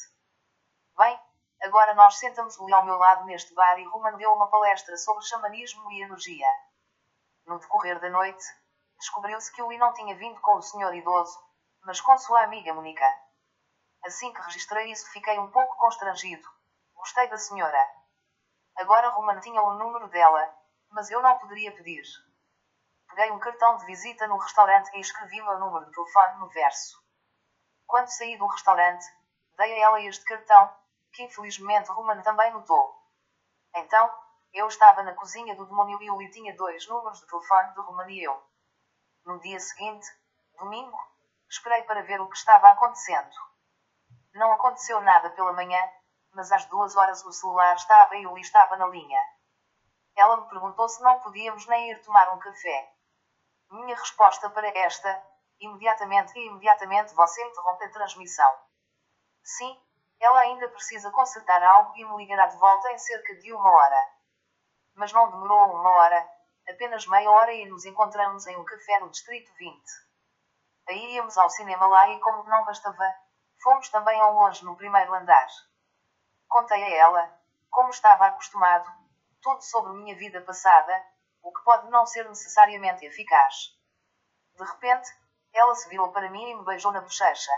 [0.98, 1.20] Bem,
[1.62, 5.26] Agora nós sentamos ali ao meu lado neste bar e Ruman deu uma palestra sobre
[5.26, 6.48] xamanismo e energia.
[7.46, 8.46] No decorrer da noite,
[9.00, 11.38] descobriu-se que o Lee não tinha vindo com o senhor idoso,
[11.84, 13.06] mas com sua amiga Monica.
[14.06, 16.48] Assim que registrei isso fiquei um pouco constrangido.
[16.96, 17.80] Gostei da senhora.
[18.78, 20.56] Agora Roman tinha o número dela,
[20.92, 22.04] mas eu não poderia pedir.
[23.10, 26.50] Peguei um cartão de visita no restaurante e escrevi o meu número de telefone no
[26.50, 27.02] verso.
[27.86, 29.06] Quando saí do restaurante,
[29.58, 30.76] dei a ela este cartão,
[31.18, 32.96] que infelizmente Roman também notou.
[33.74, 34.08] Então,
[34.54, 37.82] eu estava na cozinha do demônio e o Lee tinha dois números de telefone de
[37.82, 38.40] Roman e eu.
[39.26, 40.06] No dia seguinte,
[40.60, 40.96] domingo,
[41.50, 43.36] esperei para ver o que estava acontecendo.
[44.36, 45.82] Não aconteceu nada pela manhã,
[46.36, 49.20] mas às duas horas o celular estava e Lee estava na linha.
[50.16, 52.94] Ela me perguntou se não podíamos nem ir tomar um café.
[53.72, 55.28] Minha resposta para esta,
[55.60, 58.56] imediatamente e imediatamente você interrompe a transmissão.
[59.44, 59.87] Sim,
[60.20, 64.10] ela ainda precisa consertar algo e me ligará de volta em cerca de uma hora.
[64.96, 66.30] Mas não demorou uma hora,
[66.70, 69.82] apenas meia hora e nos encontramos em um café no Distrito 20.
[70.90, 73.14] Aí íamos ao cinema lá e como não bastava,
[73.62, 75.48] fomos também ao longe no primeiro andar.
[76.48, 77.40] Contei a ela,
[77.70, 78.90] como estava acostumado,
[79.42, 81.06] tudo sobre minha vida passada,
[81.42, 83.78] o que pode não ser necessariamente eficaz.
[84.56, 85.10] De repente,
[85.54, 87.52] ela se virou para mim e me beijou na bochecha.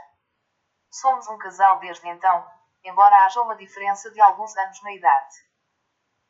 [0.92, 2.52] Somos um casal desde então,
[2.84, 5.36] embora haja uma diferença de alguns anos na idade.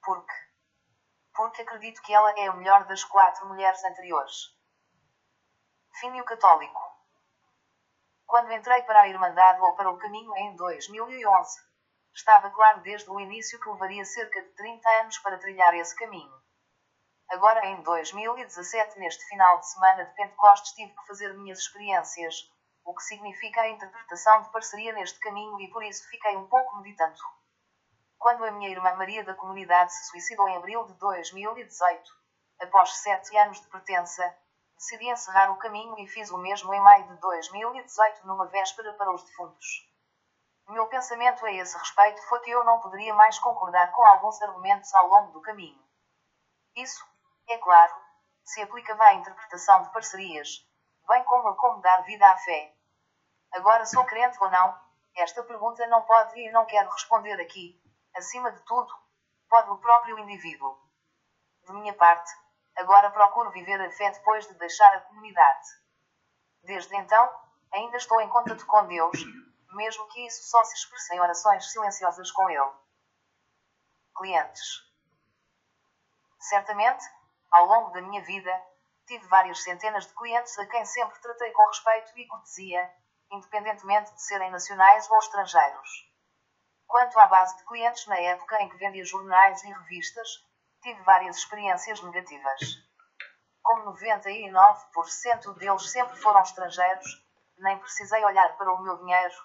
[0.01, 0.33] Porque?
[1.33, 4.35] Porque acredito que ela é a melhor das quatro mulheres anteriores.
[5.99, 6.79] Fínio Católico.
[8.25, 11.57] Quando entrei para a Irmandade ou para o caminho em 2011,
[12.13, 16.37] estava claro desde o início que levaria cerca de 30 anos para trilhar esse caminho.
[17.29, 22.35] Agora, em 2017, neste final de semana de Pentecostes, tive que fazer minhas experiências,
[22.89, 26.77] o que significa a interpretação de parceria neste caminho e por isso fiquei um pouco
[26.77, 27.19] meditando.
[28.17, 32.11] Quando a minha irmã Maria da comunidade se suicidou em abril de 2018,
[32.59, 34.35] após sete anos de pertença,
[34.75, 39.13] decidi encerrar o caminho e fiz o mesmo em maio de 2018 numa véspera para
[39.13, 39.67] os defuntos.
[40.67, 44.91] Meu pensamento a esse respeito foi que eu não poderia mais concordar com alguns argumentos
[44.95, 45.79] ao longo do caminho.
[46.75, 47.05] Isso,
[47.49, 47.93] é claro,
[48.43, 50.67] se aplicava à interpretação de parcerias,
[51.07, 52.78] bem como a como dar vida à fé.
[53.51, 54.79] Agora sou crente ou não?
[55.15, 57.81] Esta pergunta não pode e não quero responder aqui.
[58.15, 58.93] Acima de tudo,
[59.49, 60.77] pode o próprio indivíduo.
[61.65, 62.31] De minha parte,
[62.75, 65.67] agora procuro viver a fé depois de deixar a comunidade.
[66.63, 67.29] Desde então,
[67.71, 69.17] ainda estou em contato com Deus,
[69.73, 72.71] mesmo que isso só se expresse em orações silenciosas com Ele.
[74.15, 74.87] Clientes.
[76.39, 77.03] Certamente,
[77.51, 78.51] ao longo da minha vida,
[79.05, 82.93] tive várias centenas de clientes a quem sempre tratei com respeito e cortesia,
[83.31, 85.89] independentemente de serem nacionais ou estrangeiros.
[86.87, 90.27] Quanto à base de clientes na época em que vendia jornais e revistas,
[90.81, 92.59] tive várias experiências negativas.
[93.61, 97.23] Como 99% deles sempre foram estrangeiros,
[97.59, 99.35] nem precisei olhar para o meu dinheiro,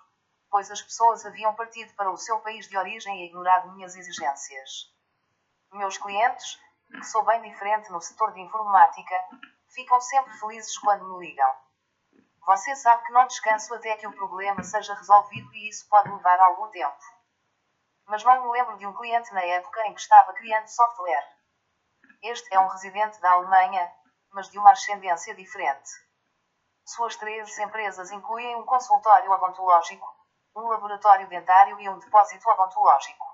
[0.50, 4.94] pois as pessoas haviam partido para o seu país de origem e ignorado minhas exigências.
[5.72, 6.58] Meus clientes,
[6.88, 9.14] que sou bem diferente no setor de informática,
[9.74, 11.63] ficam sempre felizes quando me ligam.
[12.46, 16.38] Você sabe que não descanso até que o problema seja resolvido e isso pode levar
[16.40, 16.98] algum tempo.
[18.06, 21.26] Mas não me lembro de um cliente na época em que estava criando software.
[22.22, 23.90] Este é um residente da Alemanha,
[24.30, 25.90] mas de uma ascendência diferente.
[26.84, 30.06] Suas três empresas incluem um consultório odontológico,
[30.54, 33.24] um laboratório dentário e um depósito odontológico.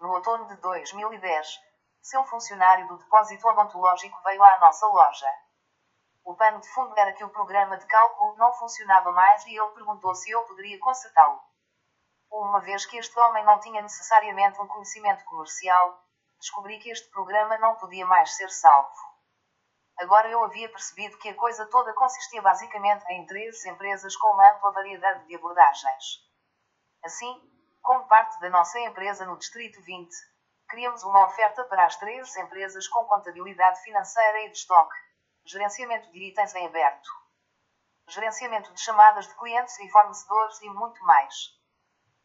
[0.00, 1.60] No outono de 2010,
[2.02, 5.28] seu funcionário do depósito odontológico veio à nossa loja.
[6.28, 9.70] O pano de fundo era que o programa de cálculo não funcionava mais e ele
[9.70, 11.40] perguntou se eu poderia consertá-lo.
[12.30, 16.04] Uma vez que este homem não tinha necessariamente um conhecimento comercial,
[16.38, 18.92] descobri que este programa não podia mais ser salvo.
[19.98, 24.52] Agora eu havia percebido que a coisa toda consistia basicamente em três empresas com uma
[24.52, 26.04] ampla variedade de abordagens.
[27.02, 27.40] Assim,
[27.80, 30.14] como parte da nossa empresa no Distrito 20,
[30.68, 35.07] criamos uma oferta para as três empresas com contabilidade financeira e de estoque,
[35.50, 37.08] gerenciamento de itens em aberto,
[38.06, 41.34] gerenciamento de chamadas de clientes e fornecedores e muito mais.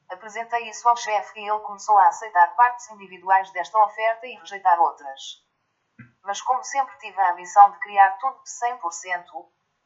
[0.10, 4.78] Apresentei isso ao chefe e ele começou a aceitar partes individuais desta oferta e rejeitar
[4.78, 5.22] outras.
[6.22, 9.26] Mas como sempre tive a ambição de criar tudo de 100%,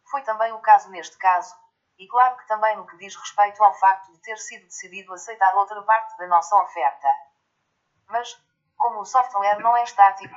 [0.09, 1.55] foi também o caso neste caso,
[1.99, 5.55] e claro que também no que diz respeito ao facto de ter sido decidido aceitar
[5.55, 7.07] outra parte da nossa oferta.
[8.07, 8.34] Mas,
[8.76, 10.35] como o software não é estático,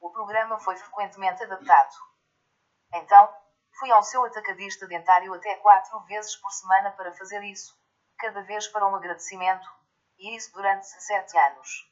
[0.00, 2.11] o programa foi frequentemente adaptado.
[2.94, 3.32] Então,
[3.78, 7.74] fui ao seu atacadista dentário até quatro vezes por semana para fazer isso,
[8.18, 9.68] cada vez para um agradecimento,
[10.18, 11.90] e isso durante 17 anos.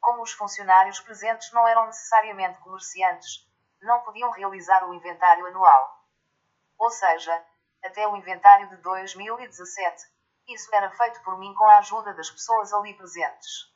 [0.00, 3.48] Como os funcionários presentes não eram necessariamente comerciantes,
[3.82, 6.04] não podiam realizar o inventário anual.
[6.78, 7.44] Ou seja,
[7.84, 10.04] até o inventário de 2017,
[10.48, 13.72] isso era feito por mim com a ajuda das pessoas ali presentes.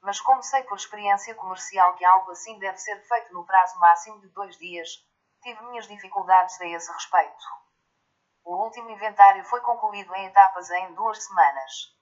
[0.00, 4.20] Mas como sei por experiência comercial que algo assim deve ser feito no prazo máximo
[4.20, 5.04] de dois dias,
[5.44, 7.44] tive minhas dificuldades a esse respeito.
[8.44, 11.94] O último inventário foi concluído em etapas em duas semanas.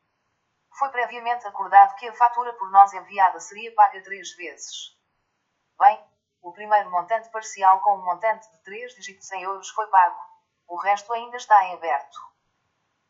[0.79, 4.97] Foi previamente acordado que a fatura por nós enviada seria paga três vezes.
[5.77, 6.09] Bem,
[6.41, 10.21] o primeiro montante parcial com um montante de três dígitos em euros foi pago.
[10.69, 12.19] O resto ainda está em aberto.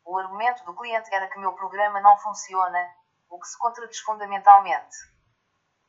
[0.03, 2.91] O argumento do cliente era que meu programa não funciona,
[3.29, 4.97] o que se contradiz fundamentalmente.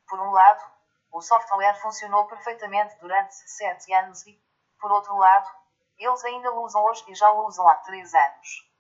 [0.06, 0.73] Por um lado,
[1.14, 4.44] o software funcionou perfeitamente durante sete anos e,
[4.80, 5.48] por outro lado,
[5.96, 8.72] eles ainda o usam hoje e já o usam há três anos.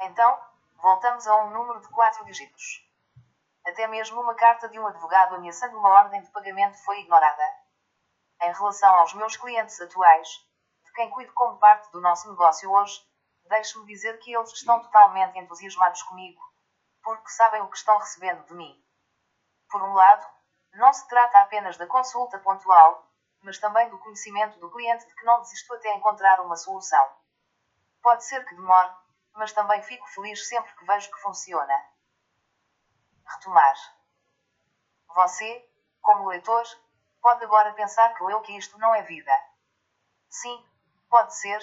[0.00, 0.40] Então,
[0.76, 2.88] voltamos a um número de quatro dígitos.
[3.66, 7.42] Até mesmo uma carta de um advogado ameaçando uma ordem de pagamento foi ignorada.
[8.42, 10.28] Em relação aos meus clientes atuais,
[10.84, 13.04] de quem cuido como parte do nosso negócio hoje,
[13.48, 16.40] deixe-me dizer que eles estão totalmente entusiasmados comigo,
[17.02, 18.80] porque sabem o que estão recebendo de mim.
[19.68, 20.35] Por um lado,
[20.76, 23.06] não se trata apenas da consulta pontual,
[23.42, 27.08] mas também do conhecimento do cliente de que não desisto até encontrar uma solução.
[28.02, 28.94] Pode ser que demore,
[29.32, 31.74] mas também fico feliz sempre que vejo que funciona.
[33.24, 33.74] Retomar.
[35.14, 35.68] Você,
[36.02, 36.64] como leitor,
[37.22, 39.32] pode agora pensar que leu que isto não é vida.
[40.28, 40.64] Sim,
[41.08, 41.60] pode ser,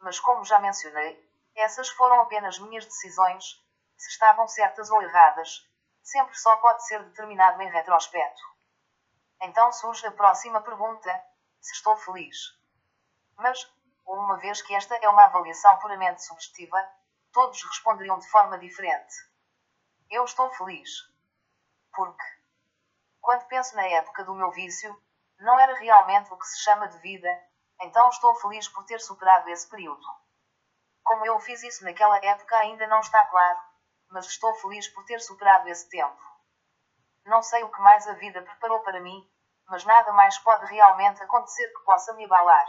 [0.00, 1.22] mas como já mencionei,
[1.54, 3.62] essas foram apenas minhas decisões,
[3.96, 5.68] se estavam certas ou erradas,
[6.02, 8.53] sempre só pode ser determinado em retrospecto.
[9.40, 11.24] Então surge a próxima pergunta:
[11.60, 12.36] se estou feliz?
[13.36, 13.70] Mas,
[14.06, 16.78] uma vez que esta é uma avaliação puramente subjetiva,
[17.32, 19.14] todos responderiam de forma diferente.
[20.10, 20.90] Eu estou feliz.
[21.92, 22.24] Porque,
[23.20, 24.96] quando penso na época do meu vício,
[25.40, 27.28] não era realmente o que se chama de vida,
[27.80, 30.06] então estou feliz por ter superado esse período.
[31.02, 33.60] Como eu fiz isso naquela época ainda não está claro,
[34.10, 36.33] mas estou feliz por ter superado esse tempo.
[37.26, 39.26] Não sei o que mais a vida preparou para mim,
[39.66, 42.66] mas nada mais pode realmente acontecer que possa me abalar.